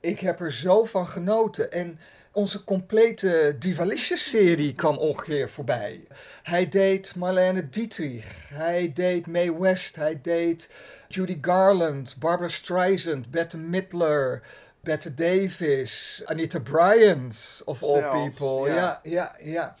ik 0.00 0.20
heb 0.20 0.40
er 0.40 0.52
zo 0.52 0.84
van 0.84 1.06
genoten. 1.06 1.72
En 1.72 1.98
onze 2.32 2.64
complete 2.64 3.56
Divalicious-serie 3.58 4.74
kwam 4.74 4.96
ongeveer 4.96 5.50
voorbij. 5.50 6.02
Hij 6.42 6.68
deed 6.68 7.14
Marlene 7.14 7.68
Dietrich, 7.68 8.48
hij 8.48 8.92
deed 8.94 9.26
Mae 9.26 9.60
West, 9.60 9.96
hij 9.96 10.20
deed 10.22 10.70
Judy 11.08 11.38
Garland, 11.40 12.16
Barbara 12.18 12.48
Streisand, 12.48 13.30
Bette 13.30 13.58
Midler, 13.58 14.42
Bette 14.80 15.14
Davis, 15.14 16.22
Anita 16.24 16.60
Bryant, 16.60 17.62
of 17.64 17.82
all 17.82 17.98
Zelfs, 17.98 18.36
people. 18.38 18.68
ja. 18.68 18.74
ja, 18.74 19.00
ja. 19.02 19.36
ja. 19.52 19.76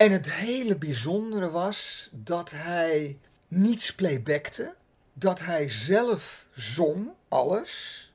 En 0.00 0.12
het 0.12 0.32
hele 0.32 0.76
bijzondere 0.76 1.50
was 1.50 2.08
dat 2.12 2.50
hij 2.50 3.18
niets 3.48 3.94
playbackte, 3.94 4.74
dat 5.12 5.40
hij 5.40 5.68
zelf 5.68 6.46
zong, 6.54 7.10
alles. 7.28 8.12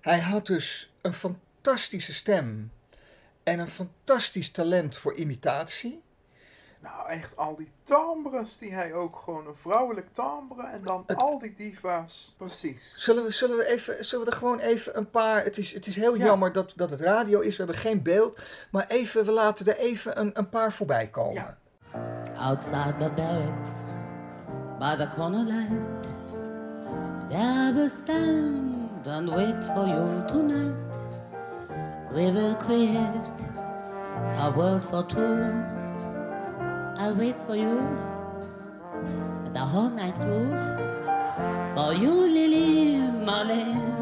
Hij 0.00 0.18
had 0.18 0.46
dus 0.46 0.92
een 1.00 1.12
fantastische 1.12 2.14
stem 2.14 2.72
en 3.42 3.58
een 3.58 3.68
fantastisch 3.68 4.50
talent 4.50 4.96
voor 4.96 5.14
imitatie. 5.14 6.02
Nou, 6.84 7.08
echt 7.08 7.36
al 7.36 7.56
die 7.56 7.70
timbres 7.82 8.58
die 8.58 8.72
hij 8.74 8.94
ook 8.94 9.16
gewoon 9.24 9.46
een 9.46 9.54
vrouwelijk 9.56 10.06
timbre 10.12 10.66
en 10.66 10.80
dan 10.84 11.04
al 11.16 11.38
die 11.38 11.54
diva's. 11.54 12.34
Precies. 12.38 12.94
Zullen 12.98 13.24
we, 13.24 13.30
zullen 13.30 13.56
we, 13.56 13.66
even, 13.66 14.04
zullen 14.04 14.24
we 14.24 14.30
er 14.30 14.36
gewoon 14.36 14.58
even 14.58 14.96
een 14.96 15.10
paar. 15.10 15.44
Het 15.44 15.58
is, 15.58 15.72
het 15.72 15.86
is 15.86 15.96
heel 15.96 16.16
Ja. 16.16 16.24
jammer 16.24 16.52
dat, 16.52 16.72
dat 16.76 16.90
het 16.90 17.00
radio 17.00 17.40
is, 17.40 17.56
we 17.56 17.62
hebben 17.64 17.80
geen 17.80 18.02
beeld. 18.02 18.40
Maar 18.70 18.84
even, 18.88 19.24
we 19.24 19.30
laten 19.32 19.66
er 19.66 19.76
even 19.76 20.20
een, 20.20 20.30
een 20.34 20.48
paar 20.48 20.72
voorbij 20.72 21.06
komen. 21.08 21.56
Outside 22.36 22.94
the 22.98 23.10
barracks, 23.14 23.68
by 24.78 24.96
the 24.96 25.08
corner 25.16 25.44
light, 25.44 26.08
there 27.30 27.72
will 27.74 27.88
stand 28.02 29.06
and 29.06 29.28
wait 29.30 29.64
for 29.64 29.86
you 29.86 30.24
tonight. 30.26 30.74
We 32.12 32.32
will 32.32 32.56
create 32.56 33.32
a 34.38 34.52
world 34.52 34.84
for 34.84 35.06
two. 35.06 35.72
I'll 36.96 37.14
wait 37.16 37.40
for 37.42 37.56
you 37.56 37.74
the 39.52 39.60
whole 39.60 39.90
night 39.90 40.16
through. 40.16 40.50
For 41.74 41.92
you, 41.92 42.10
Lily 42.10 43.02
Marlene. 43.26 43.94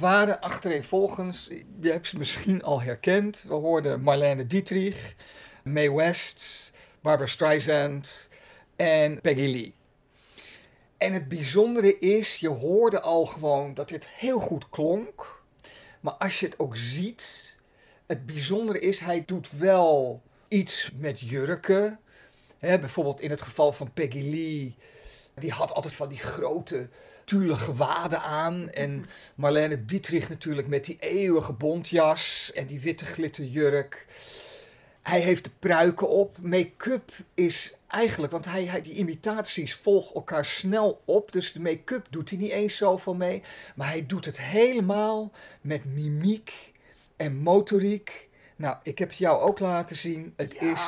Waren 0.00 0.40
achtereenvolgens, 0.40 1.50
je 1.80 1.90
hebt 1.90 2.06
ze 2.06 2.18
misschien 2.18 2.62
al 2.62 2.80
herkend. 2.80 3.44
We 3.48 3.54
hoorden 3.54 4.00
Marlene 4.00 4.46
Dietrich, 4.46 5.14
Mae 5.64 5.94
West, 5.94 6.70
Barbara 7.00 7.28
Streisand 7.28 8.28
en 8.76 9.20
Peggy 9.20 9.40
Lee. 9.52 9.74
En 10.98 11.12
het 11.12 11.28
bijzondere 11.28 11.98
is, 11.98 12.36
je 12.36 12.48
hoorde 12.48 13.00
al 13.00 13.26
gewoon 13.26 13.74
dat 13.74 13.88
dit 13.88 14.08
heel 14.08 14.38
goed 14.38 14.68
klonk. 14.68 15.42
Maar 16.00 16.12
als 16.12 16.40
je 16.40 16.46
het 16.46 16.58
ook 16.58 16.76
ziet, 16.76 17.56
het 18.06 18.26
bijzondere 18.26 18.80
is, 18.80 19.00
hij 19.00 19.22
doet 19.26 19.50
wel 19.50 20.22
iets 20.48 20.90
met 20.96 21.20
jurken. 21.20 22.00
Hè, 22.58 22.78
bijvoorbeeld 22.78 23.20
in 23.20 23.30
het 23.30 23.42
geval 23.42 23.72
van 23.72 23.92
Peggy 23.92 24.30
Lee, 24.30 24.76
die 25.34 25.52
had 25.52 25.74
altijd 25.74 25.94
van 25.94 26.08
die 26.08 26.18
grote 26.18 26.88
tulle 27.30 27.56
gewaden 27.56 28.22
aan. 28.22 28.70
En 28.70 29.04
Marlene 29.34 29.84
Dietrich 29.84 30.28
natuurlijk 30.28 30.68
met 30.68 30.84
die 30.84 30.96
eeuwige 31.00 31.52
bontjas 31.52 32.50
en 32.54 32.66
die 32.66 32.80
witte 32.80 33.04
glitterjurk. 33.04 34.06
Hij 35.02 35.20
heeft 35.20 35.44
de 35.44 35.50
pruiken 35.58 36.08
op. 36.08 36.38
Make-up 36.40 37.12
is 37.34 37.74
eigenlijk, 37.86 38.32
want 38.32 38.44
hij, 38.44 38.64
hij, 38.64 38.82
die 38.82 38.94
imitaties 38.94 39.74
volgen 39.74 40.14
elkaar 40.14 40.44
snel 40.44 41.02
op. 41.04 41.32
Dus 41.32 41.52
de 41.52 41.60
make-up 41.60 42.06
doet 42.10 42.30
hij 42.30 42.38
niet 42.38 42.50
eens 42.50 42.76
zoveel 42.76 43.14
mee. 43.14 43.42
Maar 43.74 43.88
hij 43.88 44.06
doet 44.06 44.24
het 44.24 44.40
helemaal 44.40 45.32
met 45.60 45.84
mimiek 45.84 46.72
en 47.16 47.36
motoriek. 47.36 48.28
Nou, 48.56 48.76
ik 48.82 48.98
heb 48.98 49.12
jou 49.12 49.40
ook 49.40 49.58
laten 49.58 49.96
zien. 49.96 50.32
Het 50.36 50.62
is 50.62 50.80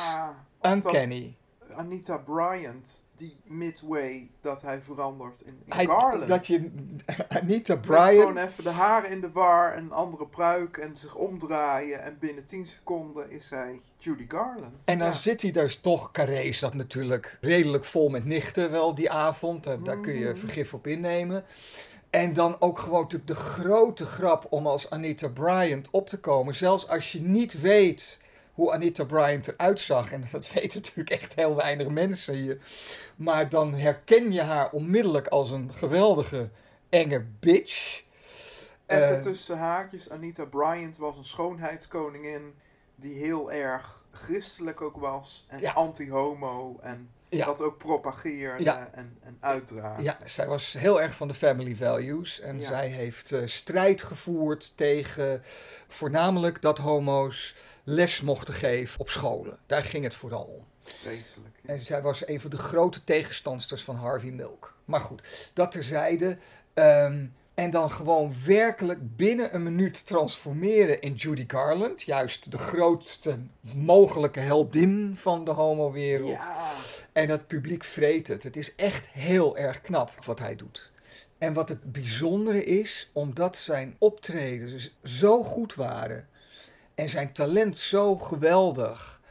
uncanny. 0.61 1.35
Dat 1.75 1.85
Anita 1.85 2.17
Bryant, 2.17 3.05
die 3.15 3.37
midway 3.43 4.29
dat 4.41 4.61
hij 4.61 4.81
verandert 4.81 5.41
in, 5.41 5.61
in 5.65 5.73
Hij, 5.73 5.85
Garland. 5.85 6.27
dat 6.27 6.47
je 6.47 6.71
Anita 7.29 7.75
Met 7.75 7.85
gewoon 7.85 8.37
even 8.37 8.63
de 8.63 8.69
haren 8.69 9.09
in 9.09 9.21
de 9.21 9.31
war 9.31 9.73
en 9.73 9.83
een 9.83 9.91
andere 9.91 10.27
pruik 10.27 10.77
en 10.77 10.97
zich 10.97 11.15
omdraaien. 11.15 12.03
En 12.03 12.17
binnen 12.19 12.45
10 12.45 12.65
seconden 12.65 13.31
is 13.31 13.49
hij 13.49 13.81
Judy 13.97 14.25
Garland. 14.27 14.83
En 14.85 14.97
dan 14.97 15.07
Ja. 15.07 15.13
zit 15.13 15.41
hij 15.41 15.51
dus 15.51 15.77
toch, 15.81 16.11
Carré 16.11 16.51
zat 16.51 16.73
natuurlijk 16.73 17.37
redelijk 17.41 17.85
vol 17.85 18.09
met 18.09 18.25
nichten 18.25 18.71
wel 18.71 18.95
die 18.95 19.11
avond. 19.11 19.63
Daar, 19.63 19.83
daar 19.83 19.99
kun 19.99 20.13
je 20.13 20.25
Mhm. 20.29 20.35
vergif 20.37 20.73
op 20.73 20.87
innemen. 20.87 21.43
En 22.09 22.33
dan 22.33 22.55
ook 22.59 22.79
gewoon 22.79 23.01
natuurlijk 23.01 23.27
de 23.31 23.35
grote 23.35 24.05
grap 24.05 24.45
om 24.49 24.67
als 24.67 24.89
Anita 24.89 25.27
Bryant 25.27 25.87
op 25.91 26.09
te 26.09 26.19
komen. 26.19 26.55
Zelfs 26.55 26.87
als 26.87 27.11
je 27.11 27.21
niet 27.21 27.61
weet 27.61 28.19
hoe 28.53 28.71
Anita 28.71 29.03
Bryant 29.03 29.47
eruit 29.47 29.79
zag. 29.79 30.11
En 30.11 30.23
dat 30.31 30.51
weten 30.51 30.79
natuurlijk 30.81 31.21
echt 31.21 31.35
heel 31.35 31.55
weinig 31.55 31.87
mensen 31.87 32.33
hier. 32.33 32.57
Maar 33.15 33.49
dan 33.49 33.73
herken 33.73 34.31
je 34.31 34.41
haar 34.41 34.71
onmiddellijk 34.71 35.27
als 35.27 35.51
een 35.51 35.73
geweldige 35.73 36.49
enge 36.89 37.25
bitch. 37.39 38.03
Even 38.85 39.15
Eh, 39.15 39.19
tussen 39.21 39.57
haakjes, 39.57 40.09
Anita 40.09 40.45
Bryant 40.45 40.97
was 40.97 41.17
een 41.17 41.25
schoonheidskoningin 41.25 42.53
die 42.95 43.17
heel 43.17 43.51
erg 43.51 44.01
christelijk 44.11 44.81
ook 44.81 44.97
was. 44.97 45.45
En 45.49 45.59
Ja. 45.59 45.71
anti-homo 45.73 46.79
en 46.81 47.09
Ja. 47.29 47.45
dat 47.45 47.61
ook 47.61 47.77
propageerde 47.77 48.63
Ja. 48.63 48.89
en, 48.93 49.17
en 49.23 49.37
uitdraagde. 49.39 50.03
Ja, 50.03 50.17
zij 50.25 50.47
was 50.47 50.73
heel 50.73 51.01
erg 51.01 51.15
van 51.15 51.27
de 51.27 51.33
family 51.33 51.75
values. 51.75 52.39
En 52.39 52.61
zij 52.61 52.87
heeft 52.87 53.31
eh, 53.31 53.41
strijd 53.45 54.01
gevoerd 54.01 54.71
tegen 54.75 55.43
voornamelijk 55.87 56.61
dat 56.61 56.77
homo's 56.77 57.55
les 57.83 58.21
mochten 58.21 58.53
geven 58.53 58.99
op 58.99 59.09
scholen. 59.09 59.57
Daar 59.65 59.83
ging 59.83 60.03
het 60.03 60.13
vooral 60.13 60.43
om. 60.43 60.65
En 61.65 61.79
zij 61.79 62.01
was 62.01 62.27
een 62.27 62.39
van 62.41 62.49
de 62.49 62.57
grote 62.57 63.03
tegenstanders 63.03 63.83
van 63.83 63.95
Harvey 63.95 64.31
Milk. 64.31 64.77
Maar 64.85 65.01
goed, 65.01 65.49
dat 65.53 65.71
terzijde. 65.71 66.37
Ehm, 66.73 67.25
en 67.53 67.69
dan 67.69 67.91
gewoon 67.91 68.33
werkelijk 68.45 69.15
binnen 69.15 69.55
een 69.55 69.63
minuut 69.63 70.05
transformeren 70.05 71.01
in 71.01 71.13
Judy 71.13 71.43
Garland. 71.47 72.01
Juist 72.01 72.51
de 72.51 72.57
grootste 72.57 73.37
mogelijke 73.61 74.39
heldin 74.39 75.13
van 75.15 75.45
de 75.45 75.51
homowereld. 75.51 76.41
Ja. 76.41 76.71
En 77.11 77.27
dat 77.27 77.47
publiek 77.47 77.83
vreet 77.83 78.27
het. 78.27 78.43
Het 78.43 78.57
is 78.57 78.75
echt 78.75 79.07
heel 79.09 79.57
erg 79.57 79.81
knap 79.81 80.11
wat 80.25 80.39
hij 80.39 80.55
doet. 80.55 80.91
En 81.37 81.53
wat 81.53 81.69
het 81.69 81.91
bijzondere 81.91 82.63
is, 82.63 83.09
omdat 83.13 83.57
zijn 83.57 83.95
optredens 83.97 84.97
zo 85.03 85.43
goed 85.43 85.75
waren 85.75 86.27
en 86.95 87.09
zijn 87.09 87.33
talent 87.33 87.77
zo 87.77 88.15
geweldig, 88.15 89.21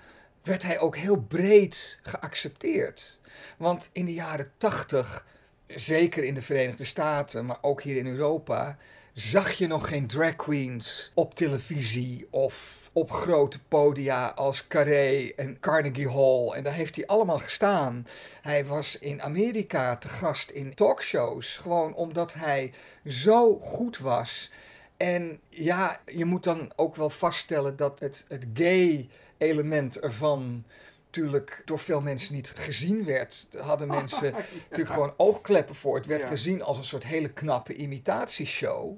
werd 0.43 0.63
hij 0.63 0.79
ook 0.79 0.97
heel 0.97 1.21
breed 1.21 2.01
geaccepteerd. 2.03 3.21
Want 3.57 3.91
in 3.93 4.05
de 4.05 4.15
jaren 4.15 4.53
tachtig, 4.59 5.27
zeker 5.67 6.25
in 6.25 6.35
de 6.35 6.43
Verenigde 6.43 6.85
Staten, 6.85 7.47
maar 7.47 7.59
ook 7.61 7.83
hier 7.83 7.97
in 7.97 8.07
Europa, 8.07 8.77
zag 9.13 9.53
je 9.53 9.67
nog 9.67 9.89
geen 9.89 10.07
drag 10.07 10.37
queens 10.37 11.13
op 11.15 11.35
televisie 11.35 12.27
of 12.31 12.83
op 12.93 13.11
grote 13.11 13.59
podia 13.69 14.27
als 14.29 14.67
Carré 14.67 15.33
en 15.37 15.61
Carnegie 15.61 16.09
Hall. 16.09 16.49
En 16.49 16.63
daar 16.63 16.73
heeft 16.73 16.97
hij 16.97 17.07
allemaal 17.07 17.39
gestaan. 17.39 18.07
Hij 18.43 18.67
was 18.67 18.99
in 18.99 19.23
Amerika 19.23 19.97
te 19.97 20.09
gast 20.09 20.51
in 20.51 20.75
talkshows, 20.75 21.57
gewoon 21.57 21.95
omdat 21.95 22.35
hij 22.35 22.73
zo 23.07 23.59
goed 23.59 23.99
was. 23.99 24.51
En 25.03 25.41
ja, 25.49 26.01
je 26.07 26.25
moet 26.25 26.45
dan 26.45 26.73
ook 26.77 26.97
wel 26.97 27.11
vaststellen 27.11 27.77
dat 27.77 28.01
het, 28.01 28.25
het 28.29 28.47
gay 28.55 29.09
element 29.39 30.01
ervan 30.01 30.65
natuurlijk 31.07 31.63
door 31.65 31.79
veel 31.79 32.01
mensen 32.01 32.35
niet 32.35 32.49
gezien 32.49 33.05
werd. 33.05 33.47
Daar 33.51 33.63
hadden 33.63 33.89
mensen 34.01 34.27
Ja. 34.27 34.37
natuurlijk 34.63 34.91
gewoon 34.91 35.15
oogkleppen 35.17 35.75
voor. 35.75 35.97
Het 35.97 36.07
werd 36.07 36.23
Ja. 36.23 36.29
gezien 36.29 36.63
als 36.63 36.79
een 36.79 36.85
soort 36.85 37.05
hele 37.05 37.33
knappe 37.33 37.75
imitatieshow. 37.75 38.97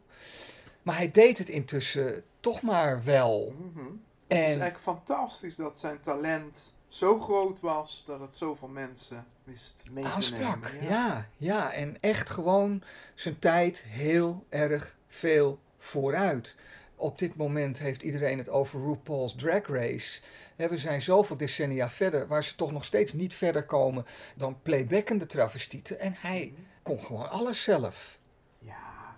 Maar 0.82 0.96
hij 0.96 1.10
deed 1.10 1.38
het 1.38 1.48
intussen 1.48 2.24
toch 2.40 2.62
maar 2.62 3.04
wel. 3.04 3.54
Mhm. 3.58 3.78
Het 3.84 3.92
En- 4.26 4.38
is 4.38 4.44
eigenlijk 4.44 4.78
fantastisch 4.78 5.56
dat 5.56 5.78
zijn 5.78 6.00
talent 6.00 6.72
zo 6.88 7.20
groot 7.20 7.60
was 7.60 8.04
dat 8.06 8.20
het 8.20 8.34
zoveel 8.34 8.68
mensen 8.68 9.26
wist 9.44 9.84
mee 9.90 10.04
te 10.04 10.10
Aansprak, 10.10 10.72
nemen. 10.72 10.88
ja. 10.88 11.26
ja, 11.36 11.72
En 11.72 11.96
echt 12.00 12.30
gewoon 12.30 12.82
zijn 13.14 13.38
tijd 13.38 13.84
heel 13.86 14.44
erg 14.48 14.96
veel 15.08 15.58
vooruit. 15.84 16.56
Op 16.96 17.18
dit 17.18 17.36
moment 17.36 17.78
heeft 17.78 18.02
iedereen 18.02 18.38
het 18.38 18.48
over 18.48 18.80
RuPaul's 18.80 19.34
Drag 19.34 19.66
Race. 19.66 20.20
We 20.56 20.78
zijn 20.78 21.02
zoveel 21.02 21.36
decennia 21.36 21.90
verder, 21.90 22.26
waar 22.26 22.44
ze 22.44 22.54
toch 22.54 22.72
nog 22.72 22.84
steeds 22.84 23.12
niet 23.12 23.34
verder 23.34 23.64
komen 23.64 24.06
dan 24.34 24.62
playbackende 24.62 25.26
travestieten. 25.26 26.00
En 26.00 26.14
hij 26.18 26.54
kon 26.82 27.04
gewoon 27.04 27.30
alles 27.30 27.62
zelf. 27.62 28.18
Ja. 28.58 29.16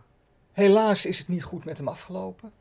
Helaas 0.52 1.06
is 1.06 1.18
het 1.18 1.28
niet 1.28 1.42
goed 1.42 1.64
met 1.64 1.78
hem 1.78 1.88
afgelopen. 1.88 2.52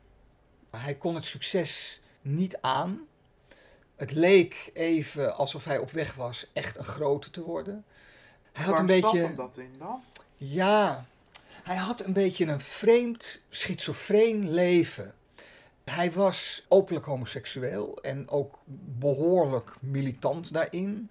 Hij 0.70 0.94
kon 0.94 1.14
het 1.14 1.24
succes 1.24 2.00
niet 2.20 2.58
aan. 2.60 3.00
Het 3.96 4.12
leek 4.12 4.70
even 4.74 5.36
alsof 5.36 5.64
hij 5.64 5.78
op 5.78 5.90
weg 5.90 6.14
was 6.14 6.50
echt 6.52 6.76
een 6.76 6.84
grote 6.84 7.30
te 7.30 7.42
worden. 7.42 7.84
Hij 8.52 8.64
had 8.64 8.78
een 8.78 8.86
beetje. 8.86 9.18
zat 9.18 9.26
hem 9.26 9.36
dat 9.36 9.56
in 9.56 9.74
dan? 9.78 10.02
Ja, 10.36 11.06
hij 11.66 11.76
had 11.76 12.04
een 12.04 12.12
beetje 12.12 12.46
een 12.46 12.60
vreemd, 12.60 13.42
schizofreen 13.48 14.50
leven. 14.50 15.14
Hij 15.84 16.12
was 16.12 16.66
openlijk 16.68 17.06
homoseksueel 17.06 17.98
en 18.02 18.28
ook 18.28 18.58
behoorlijk 18.98 19.74
militant 19.80 20.52
daarin. 20.52 21.10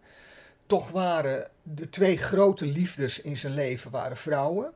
Toch 0.65 0.89
waren 0.89 1.49
de 1.63 1.89
twee 1.89 2.17
grote 2.17 2.65
liefdes 2.65 3.21
in 3.21 3.37
zijn 3.37 3.53
leven 3.53 3.91
waren 3.91 4.17
vrouwen. 4.17 4.71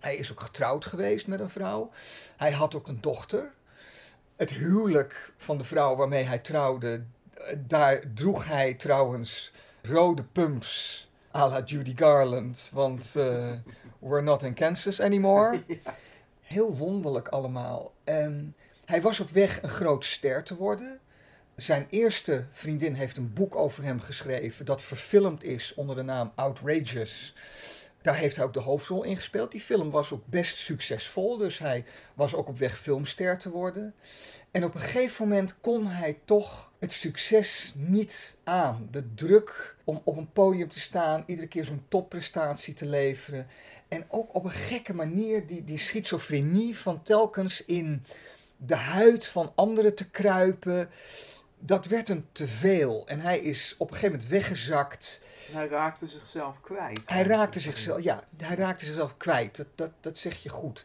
Hij 0.00 0.16
is 0.16 0.32
ook 0.32 0.40
getrouwd 0.40 0.84
geweest 0.84 1.26
met 1.26 1.40
een 1.40 1.50
vrouw. 1.50 1.90
Hij 2.36 2.52
had 2.52 2.74
ook 2.74 2.88
een 2.88 3.00
dochter. 3.00 3.52
Het 4.36 4.52
huwelijk 4.52 5.32
van 5.36 5.58
de 5.58 5.64
vrouw 5.64 5.96
waarmee 5.96 6.24
hij 6.24 6.38
trouwde, 6.38 7.04
eh, 7.34 7.56
daar 7.66 8.02
droeg 8.14 8.46
hij 8.46 8.74
trouwens 8.74 9.52
rode 9.82 10.22
pumps 10.22 11.08
à 11.34 11.48
la 11.48 11.62
Judy 11.64 11.96
Garland. 11.96 12.70
Want 12.74 13.16
eh, 13.16 13.52
we're 14.06 14.22
not 14.22 14.42
in 14.42 14.54
Kansas 14.54 15.00
anymore. 15.00 15.62
Heel 16.40 16.76
wonderlijk 16.76 17.28
allemaal. 17.28 17.92
En 18.04 18.54
hij 18.84 19.02
was 19.02 19.20
op 19.20 19.30
weg 19.30 19.62
een 19.62 19.68
grote 19.68 20.06
ster 20.06 20.44
te 20.44 20.56
worden. 20.56 21.00
Zijn 21.56 21.86
eerste 21.90 22.46
vriendin 22.50 22.94
heeft 22.94 23.16
een 23.16 23.32
boek 23.32 23.56
over 23.56 23.84
hem 23.84 24.00
geschreven 24.00 24.64
dat 24.64 24.82
verfilmd 24.82 25.42
is 25.42 25.74
onder 25.74 25.96
de 25.96 26.02
naam 26.02 26.32
Outrageous. 26.34 27.34
Daar 28.06 28.16
heeft 28.16 28.36
hij 28.36 28.44
ook 28.44 28.52
de 28.52 28.60
hoofdrol 28.60 29.02
in 29.02 29.16
gespeeld. 29.16 29.52
Die 29.52 29.60
film 29.60 29.90
was 29.90 30.12
ook 30.12 30.26
best 30.26 30.56
succesvol, 30.56 31.36
dus 31.36 31.58
hij 31.58 31.84
was 32.14 32.34
ook 32.34 32.48
op 32.48 32.58
weg 32.58 32.78
filmster 32.78 33.38
te 33.38 33.50
worden. 33.50 33.94
En 34.50 34.64
op 34.64 34.74
een 34.74 34.80
gegeven 34.80 35.28
moment 35.28 35.60
kon 35.60 35.86
hij 35.86 36.18
toch 36.24 36.72
het 36.78 36.92
succes 36.92 37.72
niet 37.76 38.36
aan. 38.44 38.88
De 38.90 39.14
druk 39.14 39.76
om 39.84 40.00
op 40.04 40.16
een 40.16 40.32
podium 40.32 40.68
te 40.68 40.80
staan, 40.80 41.22
iedere 41.26 41.48
keer 41.48 41.64
zo'n 41.64 41.84
topprestatie 41.88 42.74
te 42.74 42.86
leveren. 42.86 43.46
En 43.88 44.04
ook 44.08 44.34
op 44.34 44.44
een 44.44 44.50
gekke 44.50 44.94
manier 44.94 45.46
die, 45.46 45.64
die 45.64 45.78
schizofrenie 45.78 46.76
van 46.76 47.02
telkens 47.02 47.64
in 47.64 48.04
de 48.56 48.76
huid 48.76 49.26
van 49.26 49.52
anderen 49.54 49.94
te 49.94 50.10
kruipen. 50.10 50.90
Dat 51.58 51.86
werd 51.86 52.08
hem 52.08 52.26
te 52.32 52.46
veel. 52.46 53.06
En 53.06 53.20
hij 53.20 53.38
is 53.38 53.74
op 53.78 53.88
een 53.90 53.94
gegeven 53.94 54.14
moment 54.14 54.30
weggezakt. 54.30 55.24
Hij 55.52 55.68
raakte 55.68 56.06
zichzelf 56.06 56.60
kwijt. 56.60 57.00
Hij 57.06 57.22
raakte 57.22 57.60
zichzelf, 57.60 58.02
ja, 58.02 58.22
hij 58.36 58.56
raakte 58.56 58.84
zichzelf 58.84 59.16
kwijt. 59.16 59.56
Dat, 59.56 59.66
dat, 59.74 59.90
dat 60.00 60.16
zeg 60.18 60.42
je 60.42 60.48
goed. 60.48 60.84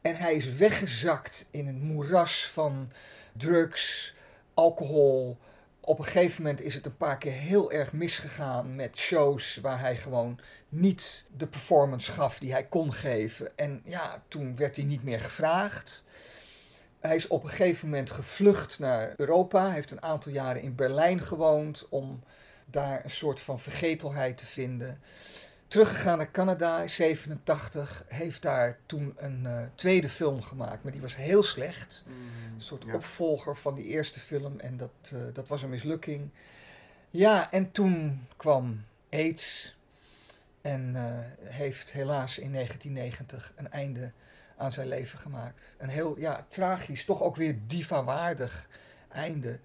En 0.00 0.16
hij 0.16 0.34
is 0.34 0.54
weggezakt 0.54 1.48
in 1.50 1.66
een 1.66 1.80
moeras 1.80 2.46
van 2.46 2.92
drugs, 3.32 4.14
alcohol, 4.54 5.38
Op 5.80 5.98
een 5.98 6.04
gegeven 6.04 6.42
moment 6.42 6.60
is 6.60 6.74
het 6.74 6.86
een 6.86 6.96
paar 6.96 7.18
keer 7.18 7.32
heel 7.32 7.72
erg 7.72 7.92
misgegaan 7.92 8.74
met 8.76 8.96
shows 8.96 9.56
waar 9.56 9.80
hij 9.80 9.96
gewoon 9.96 10.40
niet 10.68 11.26
de 11.36 11.46
performance 11.46 12.12
gaf 12.12 12.38
die 12.38 12.52
hij 12.52 12.64
kon 12.64 12.92
geven. 12.92 13.56
En 13.56 13.80
ja, 13.84 14.22
toen 14.28 14.56
werd 14.56 14.76
hij 14.76 14.84
niet 14.84 15.02
meer 15.02 15.20
gevraagd. 15.20 16.04
Hij 17.00 17.16
is 17.16 17.28
op 17.28 17.42
een 17.42 17.48
gegeven 17.48 17.88
moment 17.88 18.10
gevlucht 18.10 18.78
naar 18.78 19.14
Europa. 19.16 19.64
Hij 19.64 19.74
heeft 19.74 19.90
een 19.90 20.02
aantal 20.02 20.32
jaren 20.32 20.62
in 20.62 20.74
Berlijn 20.74 21.22
gewoond 21.22 21.86
om 21.88 22.22
daar 22.70 23.04
een 23.04 23.10
soort 23.10 23.40
van 23.40 23.60
vergetelheid 23.60 24.38
te 24.38 24.46
vinden. 24.46 25.00
Teruggegaan 25.68 26.18
naar 26.18 26.30
Canada 26.30 26.80
in 26.80 26.90
87, 26.90 28.04
heeft 28.08 28.42
daar 28.42 28.78
toen 28.86 29.14
een 29.16 29.46
eh, 29.46 29.62
tweede 29.74 30.08
film 30.08 30.42
gemaakt, 30.42 30.82
maar 30.82 30.92
die 30.92 31.00
was 31.00 31.16
heel 31.16 31.42
slecht. 31.42 32.04
een 32.54 32.60
soort 32.60 32.84
ja. 32.86 32.94
opvolger 32.94 33.56
van 33.56 33.74
die 33.74 33.84
eerste 33.84 34.20
film 34.20 34.60
en 34.60 34.76
dat, 34.76 34.90
eh, 35.02 35.20
dat 35.32 35.48
was 35.48 35.62
een 35.62 35.70
mislukking. 35.70 36.30
Ja, 37.10 37.50
en 37.50 37.72
toen 37.72 38.26
kwam 38.36 38.84
AIDS 39.10 39.76
en 40.60 40.96
eh, 40.96 41.50
heeft 41.52 41.92
helaas 41.92 42.38
in 42.38 42.52
1990 42.52 43.52
een 43.56 43.70
einde 43.70 44.12
aan 44.56 44.72
zijn 44.72 44.88
leven 44.88 45.18
gemaakt. 45.18 45.76
Een 45.78 45.88
heel 45.88 46.18
ja, 46.18 46.44
tragisch, 46.48 47.04
toch 47.04 47.22
ook 47.22 47.36
weer 47.36 47.58
diva-waardig 47.66 48.68
einde. 49.08 49.58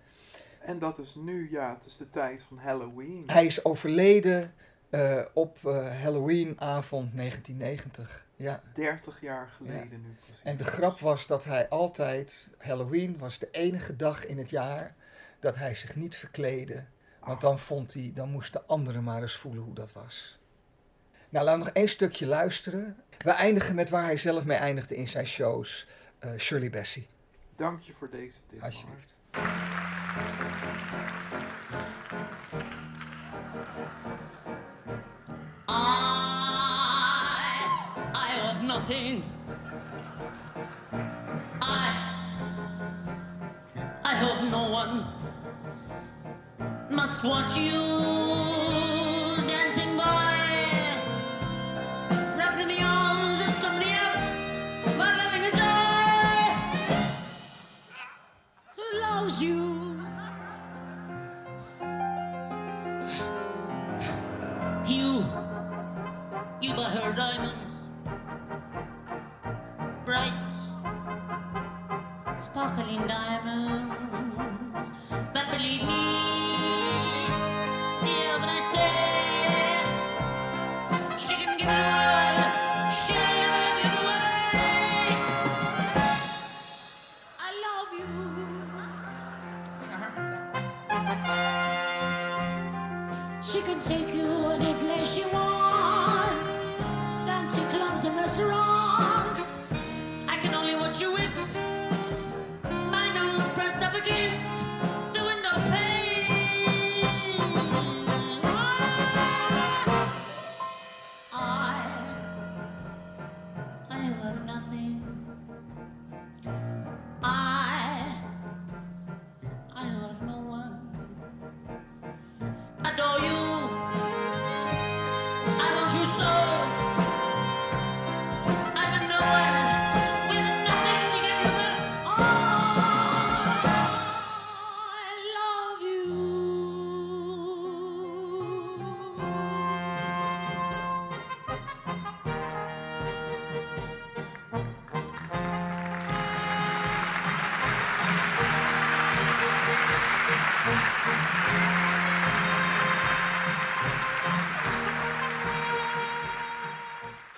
En 0.66 0.80
dat 0.80 1.00
is 1.00 1.16
nu, 1.16 1.52
ja, 1.52 1.74
het 1.76 1.86
is 1.86 1.98
de 1.98 2.10
tijd 2.10 2.44
van 2.44 2.58
Halloween. 2.58 3.24
Hij 3.28 3.46
is 3.46 3.66
overleden 3.66 4.54
eh, 4.90 5.22
op 5.34 5.58
eh, 5.66 6.02
Halloweenavond 6.02 7.16
1990. 7.16 8.26
Ja. 8.36 8.62
30 8.74 9.22
jaar 9.22 9.48
geleden 9.48 9.90
Ja. 9.92 9.98
nu 9.98 10.16
precies. 10.26 10.44
En 10.44 10.58
de 10.58 10.64
grap 10.64 11.00
was 11.00 11.28
dat 11.28 11.44
hij 11.44 11.70
altijd, 11.70 12.54
Halloween 12.58 13.18
was 13.18 13.40
de 13.40 13.48
enige 13.52 13.96
dag 13.96 14.26
in 14.26 14.38
het 14.38 14.50
jaar 14.50 14.96
dat 15.40 15.56
hij 15.56 15.76
zich 15.76 15.96
niet 15.96 16.16
verkleedde. 16.18 16.84
Want 17.20 17.42
dan 17.42 17.60
vond 17.60 17.94
hij, 17.94 18.12
dan 18.14 18.30
moesten 18.30 18.68
anderen 18.68 19.04
maar 19.04 19.22
eens 19.22 19.36
voelen 19.38 19.64
hoe 19.64 19.74
dat 19.74 19.92
was. 19.94 20.40
Nou, 21.30 21.46
laten 21.46 21.60
we 21.60 21.66
nog 21.66 21.76
één 21.76 21.90
stukje 21.90 22.26
luisteren. 22.26 22.98
We 23.18 23.32
eindigen 23.32 23.76
met 23.76 23.90
waar 23.90 24.04
hij 24.04 24.18
zelf 24.18 24.46
mee 24.46 24.58
eindigde 24.58 24.96
in 24.96 25.08
zijn 25.08 25.26
shows. 25.28 25.88
eh, 26.20 26.32
Shirley 26.38 26.70
Bassey. 26.70 27.08
Dank 27.56 27.80
je 27.82 27.94
voor 27.94 28.10
deze 28.10 28.46
tip. 28.46 28.62
Alsjeblieft. 28.64 29.15
I, 35.68 35.72
I 38.14 38.28
have 38.28 38.64
nothing. 38.64 39.24
I, 41.62 42.14
I 44.06 44.16
hope 44.16 44.50
no 44.50 44.70
one 44.72 45.06
must 46.90 47.24
watch 47.26 47.58
you 47.58 48.15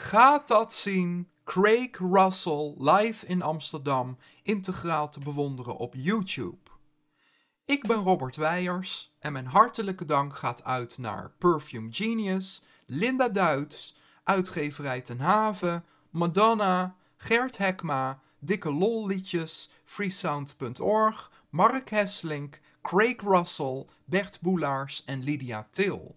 Gaat 0.07 0.47
dat 0.47 0.73
zien 0.73 1.29
Craig 1.43 1.97
Russell 1.97 2.73
live 2.77 3.25
in 3.25 3.41
Amsterdam 3.41 4.17
integraal 4.43 5.09
te 5.09 5.19
bewonderen 5.19 5.75
op 5.75 5.93
YouTube. 5.97 6.71
Ik 7.65 7.87
ben 7.87 7.97
Robert 7.97 8.35
Weijers 8.35 9.15
en 9.19 9.33
mijn 9.33 9.45
hartelijke 9.45 10.05
dank 10.05 10.35
gaat 10.35 10.63
uit 10.63 10.97
naar 10.97 11.31
Perfume 11.37 11.87
Genius, 11.91 12.63
Linda 12.85 13.29
Duits, 13.29 13.95
Uitgeverij 14.23 15.01
Ten 15.01 15.19
Haven, 15.19 15.85
Madonna, 16.09 16.95
Gert 17.17 17.57
Hekma, 17.57 18.21
Dikke 18.39 18.71
Lolliedjes, 18.73 19.69
freesound.org, 19.85 21.31
Mark 21.49 21.89
Hesselink, 21.89 22.59
Craig 22.81 23.21
Russell, 23.21 23.85
Bert 24.05 24.41
Boelaars 24.41 25.03
en 25.03 25.23
Lydia 25.23 25.67
Til. 25.71 26.15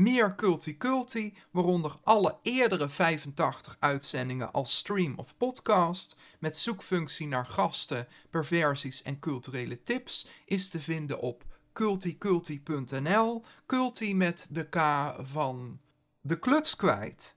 Meer 0.00 0.34
Culti 0.34 0.76
Culti, 0.76 1.36
waaronder 1.50 1.98
alle 2.02 2.38
eerdere 2.42 2.88
85 2.88 3.76
uitzendingen 3.78 4.52
als 4.52 4.76
stream 4.76 5.12
of 5.16 5.36
podcast, 5.36 6.16
met 6.38 6.56
zoekfunctie 6.56 7.26
naar 7.26 7.46
gasten, 7.46 8.08
perversies 8.30 9.02
en 9.02 9.18
culturele 9.18 9.82
tips, 9.82 10.26
is 10.44 10.68
te 10.68 10.80
vinden 10.80 11.20
op 11.20 11.44
culticulti.nl, 11.72 13.44
culti 13.66 14.14
met 14.14 14.46
de 14.50 14.68
K 14.68 14.76
van 15.22 15.80
de 16.20 16.38
kluts 16.38 16.76
kwijt. 16.76 17.36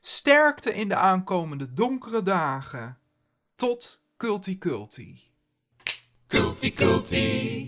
Sterkte 0.00 0.74
in 0.74 0.88
de 0.88 0.96
aankomende 0.96 1.72
donkere 1.72 2.22
dagen. 2.22 2.98
Tot 3.54 4.00
Culti 4.16 4.58
Culti. 4.58 5.20
Culti 6.26 6.72
culti, 6.72 7.66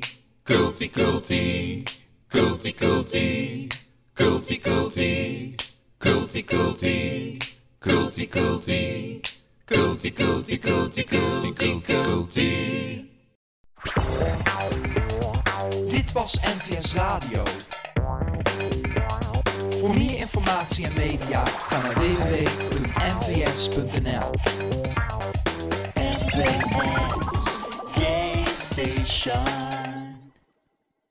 culti 4.18 4.58
culti, 4.58 5.54
culti 5.96 6.42
culti, 6.42 7.38
culti 7.78 8.26
culti, 8.26 9.20
culti 9.64 10.10
culti, 10.10 10.58
culti 10.58 11.04
culti, 11.04 11.80
culti. 11.82 13.10
Dit 15.88 16.12
was 16.12 16.40
NVS 16.40 16.94
Radio. 16.94 17.42
Voor 19.80 19.94
meer 19.94 20.16
informatie 20.16 20.84
en 20.86 20.92
media 20.96 21.44
ga 21.46 21.82
naar 21.82 21.94
www.nvs.nl. 21.94 23.10
NVS 27.94 28.62
Station. 28.62 30.07